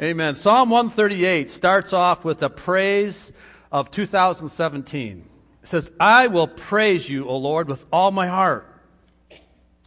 Amen. 0.00 0.34
Psalm 0.34 0.70
138 0.70 1.50
starts 1.50 1.92
off 1.92 2.24
with 2.24 2.42
a 2.42 2.48
praise 2.48 3.32
of 3.70 3.90
2017. 3.90 5.28
It 5.62 5.68
says, 5.68 5.92
I 6.00 6.28
will 6.28 6.46
praise 6.46 7.06
you, 7.06 7.28
O 7.28 7.36
Lord, 7.36 7.68
with 7.68 7.84
all 7.92 8.10
my 8.10 8.26
heart. 8.26 8.66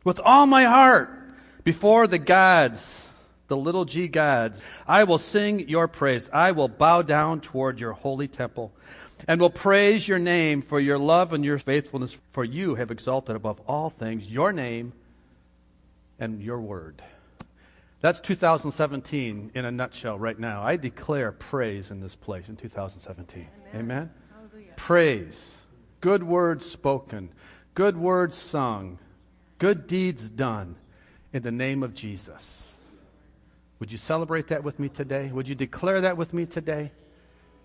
With 0.03 0.19
all 0.19 0.45
my 0.45 0.65
heart. 0.65 1.09
Before 1.63 2.05
the 2.05 2.19
gods, 2.19 3.09
the 3.47 3.57
little 3.57 3.85
g 3.85 4.07
gods, 4.07 4.61
I 4.87 5.03
will 5.03 5.17
sing 5.17 5.67
your 5.67 5.87
praise. 5.87 6.29
I 6.31 6.51
will 6.51 6.67
bow 6.67 7.01
down 7.01 7.41
toward 7.41 7.79
your 7.79 7.93
holy 7.93 8.27
temple 8.27 8.71
and 9.27 9.41
will 9.41 9.49
praise 9.49 10.07
your 10.07 10.19
name 10.19 10.61
for 10.61 10.79
your 10.79 10.99
love 10.99 11.33
and 11.33 11.43
your 11.43 11.57
faithfulness, 11.57 12.15
for 12.29 12.43
you 12.43 12.75
have 12.75 12.91
exalted 12.91 13.35
above 13.35 13.61
all 13.61 13.89
things 13.89 14.31
your 14.31 14.53
name 14.53 14.93
and 16.19 16.39
your 16.39 16.61
word. 16.61 17.01
That's 18.03 18.19
2017 18.19 19.51
in 19.55 19.63
a 19.63 19.71
nutshell 19.71 20.19
right 20.19 20.37
now. 20.37 20.61
I 20.61 20.75
declare 20.75 21.31
praise 21.31 21.89
in 21.89 22.01
this 22.01 22.15
place 22.15 22.49
in 22.49 22.57
2017. 22.57 23.47
Amen. 23.69 23.79
Amen? 23.79 24.11
Praise. 24.75 25.57
Good 26.01 26.21
words 26.21 26.69
spoken, 26.69 27.29
good 27.75 27.95
words 27.95 28.35
sung, 28.35 28.99
good 29.57 29.87
deeds 29.87 30.29
done 30.29 30.75
in 31.31 31.43
the 31.43 31.51
name 31.53 31.81
of 31.81 31.93
Jesus. 31.93 32.75
Would 33.79 33.89
you 33.89 33.97
celebrate 33.97 34.47
that 34.47 34.65
with 34.65 34.79
me 34.79 34.89
today? 34.89 35.31
Would 35.31 35.47
you 35.47 35.55
declare 35.55 36.01
that 36.01 36.17
with 36.17 36.33
me 36.33 36.45
today? 36.45 36.91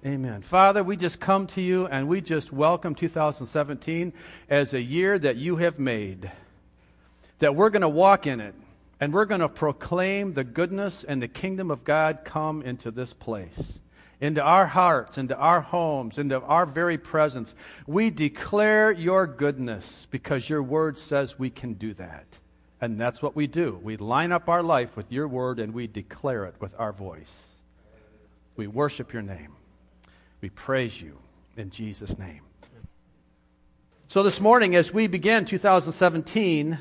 Amen. 0.06 0.42
Father, 0.42 0.84
we 0.84 0.96
just 0.96 1.18
come 1.18 1.48
to 1.48 1.60
you 1.60 1.88
and 1.88 2.06
we 2.06 2.20
just 2.20 2.52
welcome 2.52 2.94
2017 2.94 4.12
as 4.48 4.72
a 4.72 4.80
year 4.80 5.18
that 5.18 5.34
you 5.34 5.56
have 5.56 5.80
made, 5.80 6.30
that 7.40 7.56
we're 7.56 7.70
going 7.70 7.82
to 7.82 7.88
walk 7.88 8.28
in 8.28 8.38
it 8.38 8.54
and 9.00 9.12
we're 9.12 9.24
going 9.24 9.40
to 9.40 9.48
proclaim 9.48 10.34
the 10.34 10.44
goodness 10.44 11.04
and 11.04 11.22
the 11.22 11.28
kingdom 11.28 11.70
of 11.70 11.84
God 11.84 12.20
come 12.24 12.62
into 12.62 12.90
this 12.90 13.12
place, 13.12 13.78
into 14.20 14.42
our 14.42 14.66
hearts, 14.66 15.18
into 15.18 15.36
our 15.36 15.60
homes, 15.60 16.18
into 16.18 16.40
our 16.40 16.66
very 16.66 16.98
presence. 16.98 17.54
We 17.86 18.10
declare 18.10 18.90
your 18.90 19.26
goodness 19.26 20.08
because 20.10 20.50
your 20.50 20.62
word 20.62 20.98
says 20.98 21.38
we 21.38 21.50
can 21.50 21.74
do 21.74 21.94
that. 21.94 22.38
And 22.80 22.98
that's 22.98 23.22
what 23.22 23.36
we 23.36 23.46
do. 23.46 23.80
We 23.82 23.96
line 23.96 24.32
up 24.32 24.48
our 24.48 24.62
life 24.62 24.96
with 24.96 25.10
your 25.12 25.28
word 25.28 25.58
and 25.58 25.74
we 25.74 25.86
declare 25.86 26.44
it 26.44 26.54
with 26.60 26.74
our 26.78 26.92
voice. 26.92 27.46
We 28.56 28.66
worship 28.66 29.12
your 29.12 29.22
name. 29.22 29.54
We 30.40 30.50
praise 30.50 31.00
you 31.00 31.18
in 31.56 31.70
Jesus' 31.70 32.18
name. 32.18 32.40
So, 34.06 34.22
this 34.22 34.40
morning, 34.40 34.74
as 34.74 34.92
we 34.92 35.06
begin 35.06 35.44
2017, 35.44 36.78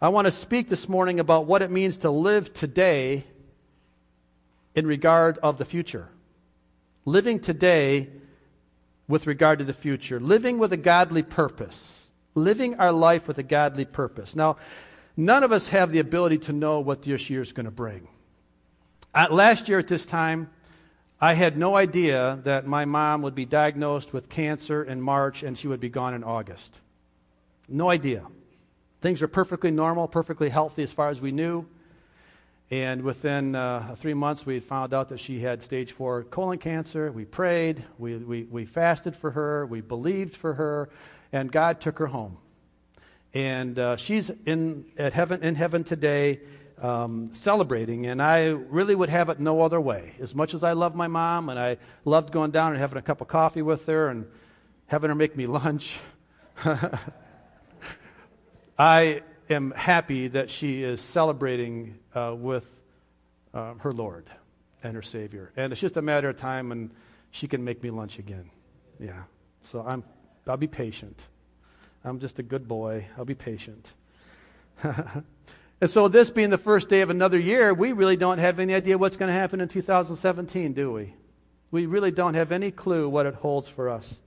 I 0.00 0.10
want 0.10 0.26
to 0.26 0.30
speak 0.30 0.68
this 0.68 0.88
morning 0.88 1.18
about 1.18 1.46
what 1.46 1.60
it 1.60 1.72
means 1.72 1.98
to 1.98 2.10
live 2.10 2.54
today 2.54 3.24
in 4.76 4.86
regard 4.86 5.38
of 5.38 5.58
the 5.58 5.64
future. 5.64 6.08
Living 7.04 7.40
today 7.40 8.08
with 9.08 9.26
regard 9.26 9.58
to 9.58 9.64
the 9.64 9.72
future. 9.72 10.20
Living 10.20 10.58
with 10.58 10.72
a 10.72 10.76
godly 10.76 11.24
purpose. 11.24 12.12
Living 12.36 12.76
our 12.76 12.92
life 12.92 13.26
with 13.26 13.38
a 13.38 13.42
godly 13.42 13.84
purpose. 13.84 14.36
Now, 14.36 14.58
none 15.16 15.42
of 15.42 15.50
us 15.50 15.66
have 15.68 15.90
the 15.90 15.98
ability 15.98 16.38
to 16.38 16.52
know 16.52 16.78
what 16.78 17.02
this 17.02 17.28
year 17.28 17.42
is 17.42 17.52
going 17.52 17.66
to 17.66 17.72
bring. 17.72 18.06
At 19.12 19.32
last 19.32 19.68
year 19.68 19.80
at 19.80 19.88
this 19.88 20.06
time, 20.06 20.48
I 21.20 21.34
had 21.34 21.58
no 21.58 21.74
idea 21.74 22.38
that 22.44 22.68
my 22.68 22.84
mom 22.84 23.22
would 23.22 23.34
be 23.34 23.46
diagnosed 23.46 24.12
with 24.12 24.28
cancer 24.28 24.84
in 24.84 25.00
March 25.00 25.42
and 25.42 25.58
she 25.58 25.66
would 25.66 25.80
be 25.80 25.88
gone 25.88 26.14
in 26.14 26.22
August. 26.22 26.78
No 27.68 27.90
idea. 27.90 28.24
Things 29.00 29.22
were 29.22 29.28
perfectly 29.28 29.70
normal, 29.70 30.08
perfectly 30.08 30.48
healthy 30.48 30.82
as 30.82 30.92
far 30.92 31.10
as 31.10 31.20
we 31.20 31.30
knew. 31.30 31.66
And 32.70 33.02
within 33.02 33.54
uh, 33.54 33.94
three 33.96 34.12
months, 34.12 34.44
we 34.44 34.54
had 34.54 34.64
found 34.64 34.92
out 34.92 35.08
that 35.08 35.20
she 35.20 35.40
had 35.40 35.62
stage 35.62 35.92
four 35.92 36.24
colon 36.24 36.58
cancer. 36.58 37.10
We 37.10 37.24
prayed, 37.24 37.84
we, 37.96 38.16
we, 38.16 38.42
we 38.42 38.66
fasted 38.66 39.16
for 39.16 39.30
her, 39.30 39.64
we 39.64 39.80
believed 39.80 40.34
for 40.34 40.54
her, 40.54 40.90
and 41.32 41.50
God 41.50 41.80
took 41.80 41.98
her 41.98 42.08
home. 42.08 42.36
And 43.32 43.78
uh, 43.78 43.96
she's 43.96 44.30
in, 44.44 44.84
at 44.98 45.12
heaven, 45.12 45.42
in 45.42 45.54
heaven 45.54 45.84
today 45.84 46.40
um, 46.82 47.32
celebrating, 47.32 48.06
and 48.06 48.20
I 48.20 48.46
really 48.46 48.94
would 48.94 49.10
have 49.10 49.28
it 49.28 49.40
no 49.40 49.62
other 49.62 49.80
way. 49.80 50.12
As 50.20 50.34
much 50.34 50.54
as 50.54 50.62
I 50.62 50.72
love 50.72 50.94
my 50.94 51.08
mom, 51.08 51.48
and 51.48 51.58
I 51.58 51.78
loved 52.04 52.32
going 52.32 52.50
down 52.50 52.72
and 52.72 52.80
having 52.80 52.98
a 52.98 53.02
cup 53.02 53.20
of 53.20 53.28
coffee 53.28 53.62
with 53.62 53.86
her 53.86 54.08
and 54.08 54.26
having 54.86 55.08
her 55.08 55.14
make 55.14 55.36
me 55.36 55.46
lunch. 55.46 56.00
I 58.78 59.22
am 59.50 59.72
happy 59.72 60.28
that 60.28 60.50
she 60.50 60.84
is 60.84 61.00
celebrating 61.00 61.98
uh, 62.14 62.34
with 62.36 62.80
uh, 63.52 63.74
her 63.74 63.92
Lord 63.92 64.26
and 64.82 64.94
her 64.94 65.02
Savior. 65.02 65.52
And 65.56 65.72
it's 65.72 65.80
just 65.80 65.96
a 65.96 66.02
matter 66.02 66.28
of 66.28 66.36
time 66.36 66.70
and 66.70 66.90
she 67.30 67.48
can 67.48 67.64
make 67.64 67.82
me 67.82 67.90
lunch 67.90 68.18
again. 68.18 68.50
Yeah. 69.00 69.24
So 69.62 69.84
I'm, 69.86 70.04
I'll 70.46 70.56
be 70.56 70.68
patient. 70.68 71.26
I'm 72.04 72.20
just 72.20 72.38
a 72.38 72.42
good 72.42 72.68
boy. 72.68 73.06
I'll 73.16 73.24
be 73.24 73.34
patient. 73.34 73.92
and 74.82 75.90
so, 75.90 76.06
this 76.06 76.30
being 76.30 76.50
the 76.50 76.58
first 76.58 76.88
day 76.88 77.00
of 77.00 77.10
another 77.10 77.38
year, 77.38 77.74
we 77.74 77.92
really 77.92 78.16
don't 78.16 78.38
have 78.38 78.60
any 78.60 78.72
idea 78.74 78.96
what's 78.96 79.16
going 79.16 79.28
to 79.28 79.38
happen 79.38 79.60
in 79.60 79.66
2017, 79.66 80.72
do 80.72 80.92
we? 80.92 81.14
We 81.72 81.86
really 81.86 82.12
don't 82.12 82.34
have 82.34 82.52
any 82.52 82.70
clue 82.70 83.08
what 83.08 83.26
it 83.26 83.34
holds 83.34 83.68
for 83.68 83.88
us. 83.88 84.20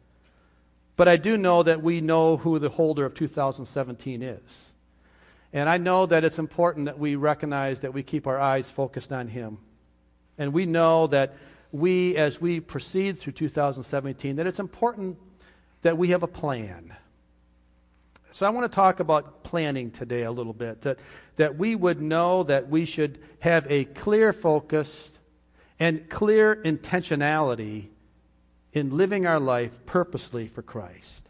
But 1.02 1.08
I 1.08 1.18
do 1.18 1.36
know 1.36 1.64
that 1.64 1.82
we 1.82 2.00
know 2.00 2.38
who 2.38 2.60
the 2.60 2.70
holder 2.70 3.06
of 3.06 3.16
2017 3.16 4.22
is. 4.22 4.72
And 5.52 5.68
I 5.68 5.80
know 5.80 6.06
that 6.06 6.24
it's 6.24 6.38
important 6.38 6.86
that 6.86 7.00
we 7.00 7.16
recognize 7.16 7.80
that 7.80 7.92
we 7.92 8.04
keep 8.04 8.28
our 8.28 8.40
eyes 8.40 8.70
focused 8.70 9.12
on 9.12 9.28
Him. 9.28 9.58
And 10.38 10.54
we 10.54 10.68
know 10.68 11.08
that 11.08 11.34
we, 11.72 12.16
as 12.18 12.40
we 12.40 12.60
proceed 12.60 13.18
through 13.18 13.34
2017, 13.34 14.36
that 14.36 14.46
it's 14.46 14.60
important 14.60 15.18
that 15.82 15.98
we 15.98 16.10
have 16.10 16.22
a 16.22 16.28
plan. 16.28 16.94
So 18.30 18.46
I 18.46 18.52
want 18.52 18.72
to 18.72 18.76
talk 18.76 19.00
about 19.00 19.44
planning 19.44 19.90
today 19.90 20.22
a 20.22 20.32
little 20.32 20.54
bit. 20.54 20.82
That, 20.82 21.00
that 21.38 21.58
we 21.58 21.74
would 21.74 22.00
know 22.00 22.44
that 22.44 22.70
we 22.70 22.86
should 22.86 23.18
have 23.40 23.66
a 23.72 23.86
clear 23.86 24.34
focus 24.34 25.18
and 25.80 26.08
clear 26.12 26.58
intentionality 26.58 27.88
in 28.74 28.98
living 28.98 29.26
our 29.26 29.40
life 29.40 29.86
purposely 29.86 30.48
for 30.48 30.62
Christ. 30.62 31.30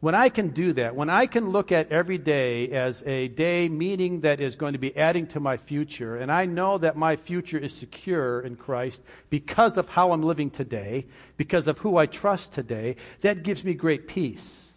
When 0.00 0.14
I 0.14 0.28
can 0.28 0.50
do 0.50 0.72
that, 0.74 0.94
when 0.94 1.10
I 1.10 1.26
can 1.26 1.50
look 1.50 1.72
at 1.72 1.90
every 1.90 2.18
day 2.18 2.68
as 2.70 3.02
a 3.04 3.26
day 3.26 3.68
meaning 3.68 4.20
that 4.20 4.40
is 4.40 4.54
going 4.54 4.74
to 4.74 4.78
be 4.78 4.96
adding 4.96 5.26
to 5.28 5.40
my 5.40 5.56
future, 5.56 6.16
and 6.16 6.30
I 6.30 6.44
know 6.44 6.78
that 6.78 6.96
my 6.96 7.16
future 7.16 7.58
is 7.58 7.74
secure 7.74 8.40
in 8.40 8.54
Christ 8.54 9.02
because 9.28 9.76
of 9.76 9.88
how 9.88 10.12
I'm 10.12 10.22
living 10.22 10.50
today, 10.50 11.06
because 11.36 11.66
of 11.66 11.78
who 11.78 11.96
I 11.96 12.06
trust 12.06 12.52
today, 12.52 12.94
that 13.22 13.42
gives 13.42 13.64
me 13.64 13.74
great 13.74 14.06
peace. 14.06 14.72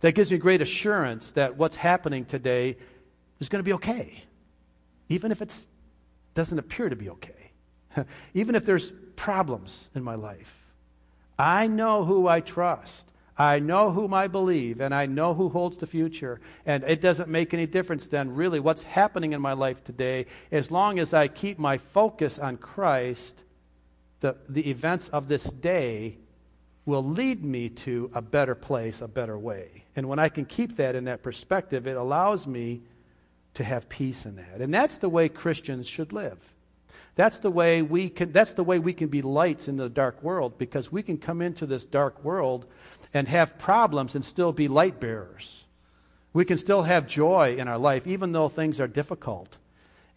That 0.00 0.12
gives 0.12 0.32
me 0.32 0.38
great 0.38 0.62
assurance 0.62 1.32
that 1.32 1.58
what's 1.58 1.76
happening 1.76 2.24
today 2.24 2.78
is 3.40 3.50
going 3.50 3.60
to 3.60 3.68
be 3.68 3.74
okay, 3.74 4.24
even 5.10 5.32
if 5.32 5.42
it 5.42 5.54
doesn't 6.34 6.58
appear 6.58 6.88
to 6.88 6.96
be 6.96 7.10
okay, 7.10 7.50
even 8.32 8.54
if 8.54 8.64
there's 8.64 8.90
problems 9.16 9.90
in 9.94 10.02
my 10.02 10.14
life. 10.14 10.65
I 11.38 11.66
know 11.66 12.04
who 12.04 12.26
I 12.26 12.40
trust. 12.40 13.12
I 13.38 13.58
know 13.58 13.90
whom 13.90 14.14
I 14.14 14.28
believe, 14.28 14.80
and 14.80 14.94
I 14.94 15.04
know 15.04 15.34
who 15.34 15.50
holds 15.50 15.76
the 15.76 15.86
future. 15.86 16.40
And 16.64 16.82
it 16.84 17.02
doesn't 17.02 17.28
make 17.28 17.52
any 17.52 17.66
difference 17.66 18.08
then, 18.08 18.34
really, 18.34 18.60
what's 18.60 18.82
happening 18.82 19.34
in 19.34 19.42
my 19.42 19.52
life 19.52 19.84
today. 19.84 20.26
As 20.50 20.70
long 20.70 20.98
as 20.98 21.12
I 21.12 21.28
keep 21.28 21.58
my 21.58 21.76
focus 21.76 22.38
on 22.38 22.56
Christ, 22.56 23.42
the, 24.20 24.36
the 24.48 24.70
events 24.70 25.08
of 25.08 25.28
this 25.28 25.44
day 25.44 26.16
will 26.86 27.04
lead 27.04 27.44
me 27.44 27.68
to 27.68 28.10
a 28.14 28.22
better 28.22 28.54
place, 28.54 29.02
a 29.02 29.08
better 29.08 29.38
way. 29.38 29.84
And 29.96 30.08
when 30.08 30.18
I 30.18 30.30
can 30.30 30.46
keep 30.46 30.76
that 30.76 30.94
in 30.94 31.04
that 31.04 31.22
perspective, 31.22 31.86
it 31.86 31.96
allows 31.96 32.46
me 32.46 32.80
to 33.54 33.64
have 33.64 33.88
peace 33.88 34.24
in 34.24 34.36
that. 34.36 34.60
And 34.60 34.72
that's 34.72 34.98
the 34.98 35.08
way 35.10 35.28
Christians 35.28 35.86
should 35.86 36.12
live. 36.12 36.38
That's 37.16 37.38
the 37.38 37.50
way 37.50 37.80
we 37.80 38.10
can 38.10 38.30
that's 38.30 38.52
the 38.52 38.62
way 38.62 38.78
we 38.78 38.92
can 38.92 39.08
be 39.08 39.22
lights 39.22 39.68
in 39.68 39.78
the 39.78 39.88
dark 39.88 40.22
world 40.22 40.58
because 40.58 40.92
we 40.92 41.02
can 41.02 41.16
come 41.16 41.40
into 41.40 41.64
this 41.64 41.84
dark 41.86 42.22
world 42.22 42.66
and 43.12 43.26
have 43.26 43.58
problems 43.58 44.14
and 44.14 44.24
still 44.24 44.52
be 44.52 44.68
light 44.68 45.00
bearers. 45.00 45.64
We 46.34 46.44
can 46.44 46.58
still 46.58 46.82
have 46.82 47.06
joy 47.06 47.56
in 47.56 47.68
our 47.68 47.78
life 47.78 48.06
even 48.06 48.32
though 48.32 48.48
things 48.48 48.78
are 48.80 48.86
difficult. 48.86 49.56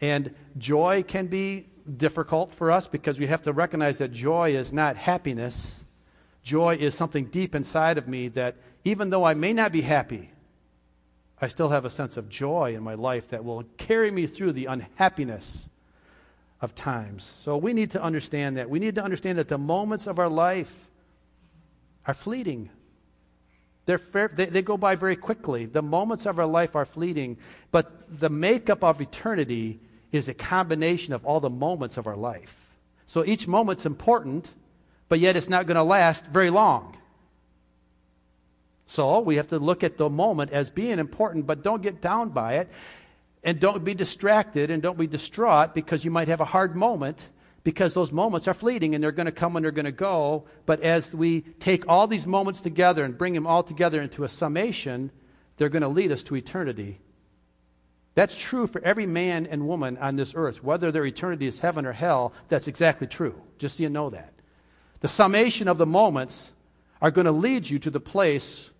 And 0.02 0.36
joy 0.58 1.04
can 1.04 1.28
be 1.28 1.68
difficult 1.98 2.54
for 2.54 2.70
us 2.70 2.90
because 2.90 3.18
we 3.18 3.28
have 3.28 3.42
to 3.44 3.54
recognize 3.54 3.98
that 4.00 4.12
joy 4.12 4.54
is 4.54 4.74
not 4.74 4.98
happiness. 4.98 5.86
Joy 6.44 6.76
is 6.76 6.96
something 6.96 7.26
deep 7.26 7.56
inside 7.56 7.98
of 7.98 8.10
me 8.10 8.28
that 8.30 8.58
even 8.84 9.10
though 9.10 9.24
I 9.24 9.36
may 9.36 9.54
not 9.54 9.72
be 9.72 9.82
happy, 9.82 10.32
I 11.42 11.48
still 11.48 11.70
have 11.70 11.86
a 11.86 11.90
sense 11.90 12.18
of 12.18 12.28
joy 12.28 12.76
in 12.76 12.84
my 12.84 12.96
life 12.96 13.30
that 13.30 13.46
will 13.46 13.64
carry 13.78 14.12
me 14.12 14.28
through 14.28 14.52
the 14.52 14.66
unhappiness 14.66 15.70
of 16.62 16.76
times. 16.76 17.24
So 17.24 17.58
we 17.58 17.74
need 17.74 17.92
to 17.92 18.02
understand 18.02 18.58
that. 18.58 18.70
We 18.70 18.80
need 18.80 18.96
to 18.96 19.04
understand 19.04 19.38
that 19.38 19.48
the 19.48 19.58
moments 19.58 20.08
of 20.08 20.20
our 20.20 20.30
life 20.30 20.88
are 22.06 22.14
fleeting. 22.14 22.70
Fair, 23.86 24.30
they, 24.32 24.46
they 24.46 24.62
go 24.62 24.78
by 24.78 24.96
very 24.96 25.16
quickly. 25.16 25.66
The 25.66 25.82
moments 25.82 26.26
of 26.28 26.38
our 26.38 26.46
life 26.46 26.76
are 26.76 26.86
fleeting, 26.86 27.38
but 27.72 28.20
the 28.20 28.30
makeup 28.30 28.84
of 28.84 29.02
eternity 29.02 29.80
is 30.12 30.28
a 30.28 30.34
combination 30.34 31.14
of 31.14 31.26
all 31.26 31.40
the 31.40 31.50
moments 31.50 31.98
of 31.98 32.06
our 32.06 32.16
life. 32.16 32.56
So 33.08 33.26
each 33.26 33.48
moment's 33.48 33.88
important, 33.88 34.54
but 35.08 35.20
yet 35.20 35.36
it's 35.36 35.50
not 35.50 35.66
going 35.66 35.76
to 35.76 35.84
last 35.84 36.28
very 36.28 36.52
long. 36.52 36.98
So 38.86 39.20
we 39.20 39.36
have 39.36 39.50
to 39.50 39.60
look 39.60 39.84
at 39.84 39.98
the 39.98 40.10
moment 40.10 40.52
as 40.52 40.70
being 40.70 41.00
important, 41.00 41.48
but 41.48 41.64
don't 41.64 41.82
get 41.82 42.02
down 42.02 42.30
by 42.30 42.56
it. 42.56 42.70
And 43.44 43.60
don't 43.60 43.84
be 43.84 43.94
distracted 43.94 44.70
and 44.70 44.82
don't 44.82 44.98
be 44.98 45.08
distraught 45.08 45.74
because 45.74 46.04
you 46.04 46.12
might 46.12 46.28
have 46.28 46.42
a 46.42 46.46
hard 46.46 46.76
moment 46.76 47.30
because 47.64 47.94
those 47.94 48.12
moments 48.12 48.48
are 48.48 48.54
fleeting 48.54 48.96
and 48.96 49.04
they're 49.04 49.12
going 49.12 49.26
to 49.26 49.32
come 49.32 49.56
and 49.56 49.64
they're 49.64 49.72
going 49.72 49.86
to 49.86 49.92
go. 49.92 50.46
But 50.66 50.82
as 50.82 51.14
we 51.14 51.42
take 51.42 51.88
all 51.88 52.08
these 52.08 52.28
moments 52.28 52.62
together 52.62 53.04
and 53.04 53.18
bring 53.18 53.34
them 53.34 53.48
all 53.48 53.64
together 53.64 54.02
into 54.02 54.24
a 54.24 54.30
summation, 54.30 55.12
they're 55.58 55.70
going 55.70 55.84
to 55.84 55.88
lead 55.88 56.12
us 56.12 56.24
to 56.24 56.36
eternity. 56.36 57.00
That's 58.16 58.36
true 58.36 58.68
for 58.68 58.84
every 58.84 59.06
man 59.06 59.46
and 59.46 59.68
woman 59.68 59.98
on 59.98 60.16
this 60.16 60.34
earth. 60.36 60.64
Whether 60.64 60.92
their 60.92 61.06
eternity 61.06 61.48
is 61.48 61.60
heaven 61.60 61.86
or 61.86 61.94
hell, 61.94 62.34
that's 62.48 62.68
exactly 62.68 63.08
true. 63.08 63.42
Just 63.58 63.78
so 63.78 63.84
you 63.84 63.90
know 63.90 64.10
that. 64.10 64.34
The 65.02 65.08
summation 65.08 65.68
of 65.68 65.78
the 65.78 65.86
moments 65.86 66.54
are 67.02 67.12
going 67.12 67.26
to 67.26 67.32
lead 67.32 67.70
you 67.70 67.80
to 67.80 67.90
the 67.90 68.00
place 68.00 68.72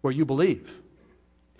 where 0.00 0.12
you 0.12 0.24
believe. 0.24 0.80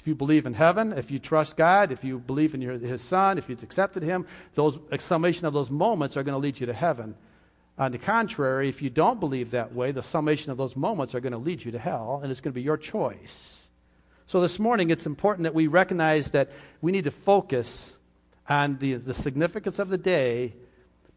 If 0.07 0.11
you 0.11 0.15
believe 0.15 0.47
in 0.47 0.55
heaven, 0.55 0.93
if 0.93 1.11
you 1.11 1.19
trust 1.19 1.57
God, 1.57 1.91
if 1.91 2.05
you 2.05 2.21
believe 2.21 2.55
in 2.55 2.63
your, 2.63 2.79
His 2.79 3.03
Son, 3.03 3.39
if 3.39 3.49
you've 3.49 3.65
accepted 3.65 4.05
Him, 4.05 4.25
those 4.55 4.79
summation 5.01 5.49
of 5.49 5.53
those 5.53 5.69
moments 5.69 6.17
are 6.17 6.23
going 6.23 6.35
to 6.35 6.39
lead 6.39 6.61
you 6.61 6.67
to 6.67 6.73
heaven. 6.73 7.17
On 7.77 7.91
the 7.91 7.99
contrary, 7.99 8.69
if 8.69 8.83
you 8.83 8.89
don't 8.89 9.19
believe 9.19 9.51
that 9.51 9.75
way, 9.75 9.91
the 9.91 10.05
summation 10.05 10.53
of 10.53 10.59
those 10.59 10.77
moments 10.77 11.17
are 11.17 11.19
going 11.19 11.33
to 11.33 11.39
lead 11.39 11.65
you 11.65 11.73
to 11.73 11.81
hell, 11.81 12.21
and 12.23 12.31
it's 12.31 12.41
going 12.41 12.53
to 12.53 12.55
be 12.55 12.63
your 12.63 12.77
choice. 12.77 13.69
So 14.27 14.41
this 14.41 14.61
morning, 14.61 14.91
it's 14.91 15.07
important 15.07 15.43
that 15.43 15.55
we 15.55 15.67
recognize 15.67 16.31
that 16.31 16.53
we 16.81 16.93
need 16.93 17.03
to 17.03 17.11
focus 17.11 17.97
on 18.49 18.79
the, 18.79 18.95
the 18.95 19.13
significance 19.13 19.81
of 19.81 19.89
the 19.89 19.99
day, 19.99 20.55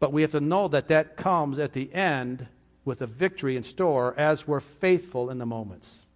but 0.00 0.12
we 0.12 0.22
have 0.22 0.32
to 0.32 0.40
know 0.40 0.66
that 0.66 0.88
that 0.88 1.16
comes 1.16 1.60
at 1.60 1.74
the 1.74 1.94
end 1.94 2.48
with 2.84 3.02
a 3.02 3.06
victory 3.06 3.54
in 3.54 3.62
store 3.62 4.18
as 4.18 4.48
we're 4.48 4.58
faithful 4.58 5.30
in 5.30 5.38
the 5.38 5.46
moments. 5.46 6.06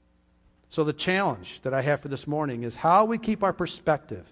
So, 0.75 0.83
the 0.83 0.93
challenge 0.93 1.61
that 1.61 1.73
I 1.73 1.83
have 1.83 2.01
for 2.01 2.09
this 2.09 2.27
morning 2.27 2.65
is 2.65 2.75
how 2.75 3.05
we 3.05 3.17
keep 3.17 3.45
our 3.45 3.53
perspective 3.53 4.29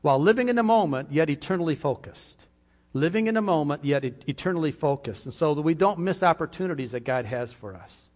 while 0.00 0.18
living 0.18 0.48
in 0.48 0.56
the 0.56 0.64
moment, 0.64 1.12
yet 1.12 1.30
eternally 1.30 1.76
focused. 1.76 2.44
Living 2.92 3.28
in 3.28 3.34
the 3.34 3.40
moment, 3.40 3.84
yet 3.84 4.04
eternally 4.04 4.72
focused. 4.72 5.26
And 5.26 5.32
so 5.32 5.54
that 5.54 5.62
we 5.62 5.74
don't 5.74 6.00
miss 6.00 6.24
opportunities 6.24 6.90
that 6.90 7.04
God 7.04 7.24
has 7.24 7.52
for 7.52 7.76
us. 7.76 8.08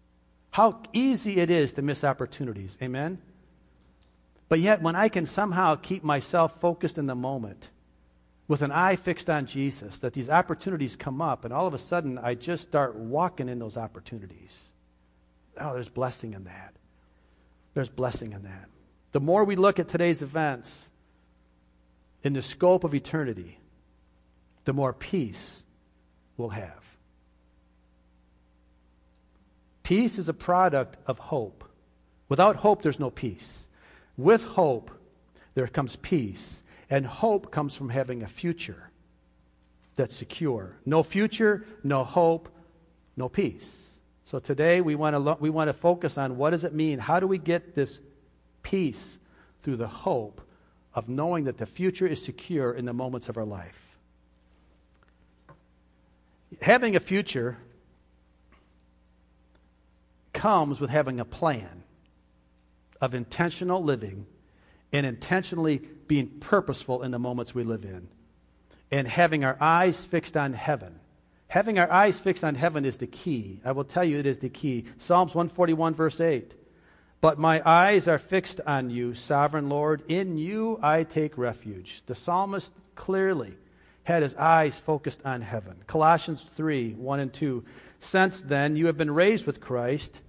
How 0.50 0.82
easy 0.92 1.36
it 1.36 1.48
is 1.48 1.74
to 1.74 1.82
miss 1.82 2.02
opportunities. 2.02 2.76
Amen? 2.82 3.18
But 4.48 4.58
yet, 4.58 4.82
when 4.82 4.96
I 4.96 5.08
can 5.08 5.26
somehow 5.26 5.76
keep 5.76 6.02
myself 6.02 6.60
focused 6.60 6.98
in 6.98 7.06
the 7.06 7.14
moment, 7.14 7.70
with 8.48 8.62
an 8.62 8.72
eye 8.72 8.96
fixed 8.96 9.30
on 9.30 9.46
Jesus, 9.46 10.00
that 10.00 10.12
these 10.12 10.28
opportunities 10.28 10.96
come 10.96 11.22
up, 11.22 11.44
and 11.44 11.54
all 11.54 11.68
of 11.68 11.74
a 11.74 11.78
sudden 11.78 12.18
I 12.18 12.34
just 12.34 12.64
start 12.64 12.96
walking 12.96 13.48
in 13.48 13.60
those 13.60 13.76
opportunities. 13.76 14.72
Oh, 15.60 15.74
there's 15.74 15.88
blessing 15.88 16.34
in 16.34 16.44
that. 16.44 16.74
There's 17.74 17.88
blessing 17.88 18.32
in 18.32 18.42
that. 18.42 18.68
The 19.12 19.20
more 19.20 19.44
we 19.44 19.56
look 19.56 19.78
at 19.78 19.88
today's 19.88 20.22
events 20.22 20.90
in 22.22 22.32
the 22.32 22.42
scope 22.42 22.84
of 22.84 22.94
eternity, 22.94 23.58
the 24.64 24.72
more 24.72 24.92
peace 24.92 25.64
we'll 26.36 26.50
have. 26.50 26.84
Peace 29.82 30.18
is 30.18 30.28
a 30.28 30.34
product 30.34 30.96
of 31.06 31.18
hope. 31.18 31.64
Without 32.28 32.56
hope, 32.56 32.82
there's 32.82 32.98
no 32.98 33.10
peace. 33.10 33.68
With 34.16 34.42
hope, 34.44 34.90
there 35.54 35.66
comes 35.68 35.96
peace. 35.96 36.62
And 36.90 37.06
hope 37.06 37.50
comes 37.50 37.74
from 37.74 37.90
having 37.90 38.22
a 38.22 38.26
future 38.26 38.90
that's 39.96 40.14
secure. 40.14 40.76
No 40.84 41.02
future, 41.02 41.64
no 41.82 42.04
hope, 42.04 42.48
no 43.16 43.28
peace. 43.28 43.93
So 44.24 44.38
today 44.38 44.80
we 44.80 44.94
want 44.94 45.14
to 45.14 45.18
lo- 45.18 45.36
we 45.38 45.50
want 45.50 45.68
to 45.68 45.74
focus 45.74 46.16
on 46.16 46.36
what 46.36 46.50
does 46.50 46.64
it 46.64 46.72
mean? 46.72 46.98
How 46.98 47.20
do 47.20 47.26
we 47.26 47.38
get 47.38 47.74
this 47.74 48.00
peace 48.62 49.18
through 49.62 49.76
the 49.76 49.88
hope 49.88 50.40
of 50.94 51.08
knowing 51.08 51.44
that 51.44 51.58
the 51.58 51.66
future 51.66 52.06
is 52.06 52.24
secure 52.24 52.72
in 52.72 52.86
the 52.86 52.94
moments 52.94 53.28
of 53.28 53.36
our 53.36 53.44
life? 53.44 53.98
Having 56.62 56.96
a 56.96 57.00
future 57.00 57.58
comes 60.32 60.80
with 60.80 60.90
having 60.90 61.20
a 61.20 61.24
plan 61.24 61.82
of 63.00 63.14
intentional 63.14 63.82
living 63.82 64.26
and 64.92 65.04
intentionally 65.04 65.78
being 66.06 66.28
purposeful 66.40 67.02
in 67.02 67.10
the 67.10 67.18
moments 67.18 67.54
we 67.54 67.64
live 67.64 67.84
in 67.84 68.08
and 68.90 69.08
having 69.08 69.44
our 69.44 69.56
eyes 69.60 70.04
fixed 70.04 70.36
on 70.36 70.52
heaven 70.52 71.00
Having 71.54 71.78
our 71.78 71.88
eyes 71.88 72.20
fixed 72.20 72.42
on 72.42 72.56
heaven 72.56 72.84
is 72.84 72.96
the 72.96 73.06
key. 73.06 73.60
I 73.64 73.70
will 73.70 73.84
tell 73.84 74.02
you 74.02 74.18
it 74.18 74.26
is 74.26 74.40
the 74.40 74.48
key. 74.48 74.86
Psalms 74.98 75.36
141, 75.36 75.94
verse 75.94 76.20
8. 76.20 76.52
But 77.20 77.38
my 77.38 77.62
eyes 77.64 78.08
are 78.08 78.18
fixed 78.18 78.60
on 78.66 78.90
you, 78.90 79.14
sovereign 79.14 79.68
Lord. 79.68 80.02
In 80.08 80.36
you 80.36 80.80
I 80.82 81.04
take 81.04 81.38
refuge. 81.38 82.02
The 82.06 82.16
psalmist 82.16 82.72
clearly 82.96 83.54
had 84.02 84.24
his 84.24 84.34
eyes 84.34 84.80
focused 84.80 85.24
on 85.24 85.42
heaven. 85.42 85.76
Colossians 85.86 86.42
3, 86.42 86.94
1 86.94 87.20
and 87.20 87.32
2. 87.32 87.64
Since 88.00 88.40
then 88.40 88.74
you 88.74 88.86
have 88.86 88.98
been 88.98 89.14
raised 89.14 89.46
with 89.46 89.60
Christ. 89.60 90.22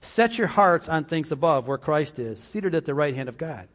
Set 0.00 0.36
your 0.36 0.48
hearts 0.48 0.88
on 0.88 1.04
things 1.04 1.30
above, 1.30 1.68
where 1.68 1.78
Christ 1.78 2.18
is, 2.18 2.42
seated 2.42 2.74
at 2.74 2.86
the 2.86 2.94
right 2.96 3.14
hand 3.14 3.28
of 3.28 3.38
God. 3.38 3.68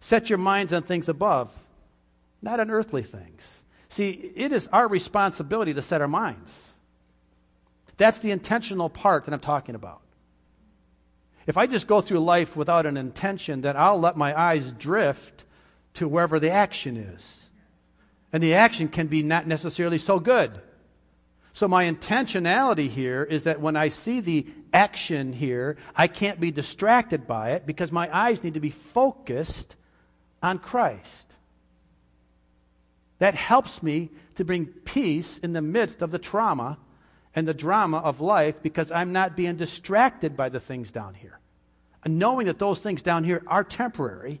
Set 0.00 0.28
your 0.28 0.40
minds 0.40 0.72
on 0.72 0.82
things 0.82 1.08
above, 1.08 1.54
not 2.42 2.58
on 2.58 2.68
earthly 2.68 3.04
things. 3.04 3.62
See, 3.88 4.32
it 4.34 4.52
is 4.52 4.68
our 4.68 4.88
responsibility 4.88 5.74
to 5.74 5.82
set 5.82 6.00
our 6.00 6.08
minds. 6.08 6.72
That's 7.96 8.18
the 8.18 8.30
intentional 8.30 8.90
part 8.90 9.24
that 9.24 9.34
I'm 9.34 9.40
talking 9.40 9.74
about. 9.74 10.02
If 11.46 11.56
I 11.56 11.66
just 11.66 11.86
go 11.86 12.00
through 12.00 12.20
life 12.20 12.56
without 12.56 12.86
an 12.86 12.96
intention, 12.96 13.60
then 13.60 13.76
I'll 13.76 14.00
let 14.00 14.16
my 14.16 14.38
eyes 14.38 14.72
drift 14.72 15.44
to 15.94 16.08
wherever 16.08 16.40
the 16.40 16.50
action 16.50 16.96
is. 16.96 17.46
And 18.32 18.42
the 18.42 18.54
action 18.54 18.88
can 18.88 19.06
be 19.06 19.22
not 19.22 19.46
necessarily 19.46 19.98
so 19.98 20.18
good. 20.18 20.60
So, 21.52 21.68
my 21.68 21.84
intentionality 21.84 22.90
here 22.90 23.22
is 23.22 23.44
that 23.44 23.62
when 23.62 23.76
I 23.76 23.88
see 23.88 24.20
the 24.20 24.46
action 24.74 25.32
here, 25.32 25.78
I 25.94 26.06
can't 26.06 26.38
be 26.38 26.50
distracted 26.50 27.26
by 27.26 27.52
it 27.52 27.64
because 27.64 27.90
my 27.90 28.14
eyes 28.14 28.44
need 28.44 28.54
to 28.54 28.60
be 28.60 28.68
focused 28.68 29.76
on 30.42 30.58
Christ. 30.58 31.34
That 33.18 33.34
helps 33.34 33.82
me 33.82 34.10
to 34.34 34.44
bring 34.44 34.66
peace 34.66 35.38
in 35.38 35.52
the 35.52 35.62
midst 35.62 36.02
of 36.02 36.10
the 36.10 36.18
trauma 36.18 36.78
and 37.34 37.46
the 37.46 37.54
drama 37.54 37.98
of 37.98 38.20
life 38.20 38.62
because 38.62 38.90
I'm 38.90 39.12
not 39.12 39.36
being 39.36 39.56
distracted 39.56 40.36
by 40.36 40.48
the 40.48 40.60
things 40.60 40.90
down 40.90 41.14
here. 41.14 41.38
And 42.04 42.18
knowing 42.18 42.46
that 42.46 42.58
those 42.58 42.80
things 42.80 43.02
down 43.02 43.24
here 43.24 43.42
are 43.46 43.64
temporary, 43.64 44.40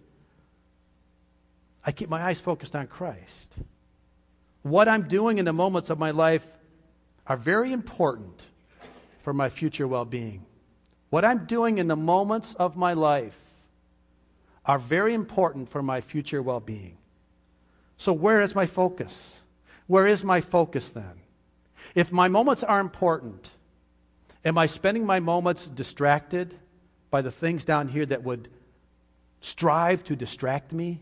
I 1.84 1.92
keep 1.92 2.08
my 2.08 2.22
eyes 2.22 2.40
focused 2.40 2.76
on 2.76 2.86
Christ. 2.86 3.54
What 4.62 4.88
I'm 4.88 5.08
doing 5.08 5.38
in 5.38 5.44
the 5.44 5.52
moments 5.52 5.90
of 5.90 5.98
my 5.98 6.10
life 6.10 6.46
are 7.26 7.36
very 7.36 7.72
important 7.72 8.46
for 9.22 9.32
my 9.32 9.48
future 9.48 9.86
well 9.86 10.04
being. 10.04 10.44
What 11.10 11.24
I'm 11.24 11.46
doing 11.46 11.78
in 11.78 11.88
the 11.88 11.96
moments 11.96 12.54
of 12.54 12.76
my 12.76 12.92
life 12.92 13.38
are 14.64 14.78
very 14.78 15.14
important 15.14 15.68
for 15.68 15.82
my 15.82 16.00
future 16.00 16.42
well 16.42 16.60
being. 16.60 16.98
So, 17.96 18.12
where 18.12 18.40
is 18.40 18.54
my 18.54 18.66
focus? 18.66 19.42
Where 19.86 20.06
is 20.06 20.22
my 20.22 20.40
focus 20.40 20.92
then? 20.92 21.22
If 21.94 22.12
my 22.12 22.28
moments 22.28 22.62
are 22.62 22.80
important, 22.80 23.50
am 24.44 24.58
I 24.58 24.66
spending 24.66 25.06
my 25.06 25.20
moments 25.20 25.66
distracted 25.66 26.54
by 27.10 27.22
the 27.22 27.30
things 27.30 27.64
down 27.64 27.88
here 27.88 28.04
that 28.06 28.22
would 28.22 28.48
strive 29.40 30.04
to 30.04 30.16
distract 30.16 30.72
me? 30.72 31.00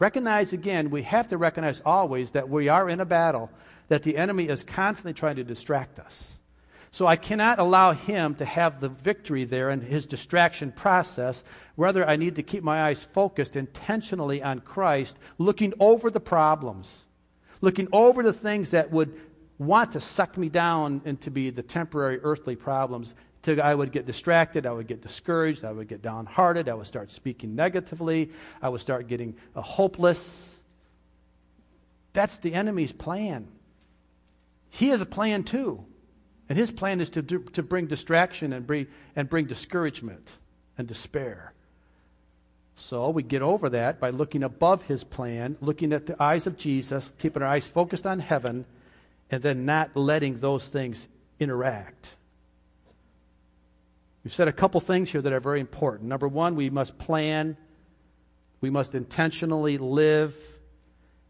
Recognize 0.00 0.52
again, 0.52 0.90
we 0.90 1.02
have 1.02 1.28
to 1.28 1.36
recognize 1.36 1.82
always 1.84 2.32
that 2.32 2.48
we 2.48 2.68
are 2.68 2.88
in 2.88 3.00
a 3.00 3.04
battle, 3.04 3.50
that 3.88 4.02
the 4.02 4.16
enemy 4.16 4.48
is 4.48 4.64
constantly 4.64 5.12
trying 5.12 5.36
to 5.36 5.44
distract 5.44 6.00
us. 6.00 6.39
So 6.92 7.06
I 7.06 7.16
cannot 7.16 7.60
allow 7.60 7.92
him 7.92 8.34
to 8.36 8.44
have 8.44 8.80
the 8.80 8.88
victory 8.88 9.44
there 9.44 9.70
in 9.70 9.80
his 9.80 10.06
distraction 10.06 10.72
process. 10.72 11.44
Rather, 11.76 12.06
I 12.06 12.16
need 12.16 12.36
to 12.36 12.42
keep 12.42 12.64
my 12.64 12.82
eyes 12.82 13.04
focused 13.04 13.54
intentionally 13.54 14.42
on 14.42 14.60
Christ, 14.60 15.16
looking 15.38 15.72
over 15.78 16.10
the 16.10 16.20
problems, 16.20 17.06
looking 17.60 17.86
over 17.92 18.22
the 18.22 18.32
things 18.32 18.72
that 18.72 18.90
would 18.90 19.18
want 19.58 19.92
to 19.92 20.00
suck 20.00 20.36
me 20.36 20.48
down 20.48 21.02
into 21.04 21.30
be 21.30 21.50
the 21.50 21.62
temporary 21.62 22.18
earthly 22.22 22.56
problems. 22.56 23.14
To, 23.44 23.60
I 23.60 23.74
would 23.74 23.92
get 23.92 24.04
distracted, 24.04 24.66
I 24.66 24.72
would 24.72 24.86
get 24.86 25.00
discouraged, 25.00 25.64
I 25.64 25.72
would 25.72 25.88
get 25.88 26.02
downhearted, 26.02 26.68
I 26.68 26.74
would 26.74 26.86
start 26.86 27.10
speaking 27.10 27.54
negatively, 27.54 28.32
I 28.60 28.68
would 28.68 28.80
start 28.80 29.06
getting 29.06 29.36
uh, 29.54 29.62
hopeless. 29.62 30.60
That's 32.12 32.38
the 32.38 32.52
enemy's 32.52 32.92
plan. 32.92 33.48
He 34.70 34.88
has 34.88 35.00
a 35.00 35.06
plan 35.06 35.44
too. 35.44 35.84
And 36.50 36.58
his 36.58 36.72
plan 36.72 37.00
is 37.00 37.10
to, 37.10 37.22
do, 37.22 37.38
to 37.52 37.62
bring 37.62 37.86
distraction 37.86 38.52
and 38.52 38.66
bring, 38.66 38.88
and 39.14 39.28
bring 39.28 39.46
discouragement 39.46 40.36
and 40.76 40.88
despair. 40.88 41.52
So 42.74 43.08
we 43.10 43.22
get 43.22 43.40
over 43.40 43.68
that 43.68 44.00
by 44.00 44.10
looking 44.10 44.42
above 44.42 44.82
his 44.82 45.04
plan, 45.04 45.56
looking 45.60 45.92
at 45.92 46.06
the 46.06 46.20
eyes 46.20 46.48
of 46.48 46.56
Jesus, 46.56 47.12
keeping 47.20 47.42
our 47.42 47.48
eyes 47.48 47.68
focused 47.68 48.04
on 48.04 48.18
heaven, 48.18 48.64
and 49.30 49.40
then 49.44 49.64
not 49.64 49.96
letting 49.96 50.40
those 50.40 50.68
things 50.68 51.08
interact. 51.38 52.16
We've 54.24 54.32
said 54.32 54.48
a 54.48 54.52
couple 54.52 54.80
things 54.80 55.12
here 55.12 55.22
that 55.22 55.32
are 55.32 55.40
very 55.40 55.60
important. 55.60 56.08
Number 56.08 56.26
one, 56.26 56.56
we 56.56 56.68
must 56.68 56.98
plan, 56.98 57.56
we 58.60 58.70
must 58.70 58.96
intentionally 58.96 59.78
live, 59.78 60.36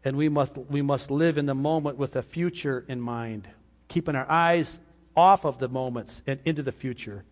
and 0.03 0.17
we 0.17 0.29
must, 0.29 0.57
we 0.57 0.81
must 0.81 1.11
live 1.11 1.37
in 1.37 1.45
the 1.45 1.53
moment 1.53 1.97
with 1.97 2.15
a 2.15 2.23
future 2.23 2.83
in 2.87 2.99
mind, 2.99 3.47
keeping 3.87 4.15
our 4.15 4.25
eyes 4.27 4.79
off 5.15 5.45
of 5.45 5.59
the 5.59 5.67
moments 5.67 6.23
and 6.27 6.39
into 6.45 6.63
the 6.63 6.71
future. 6.71 7.23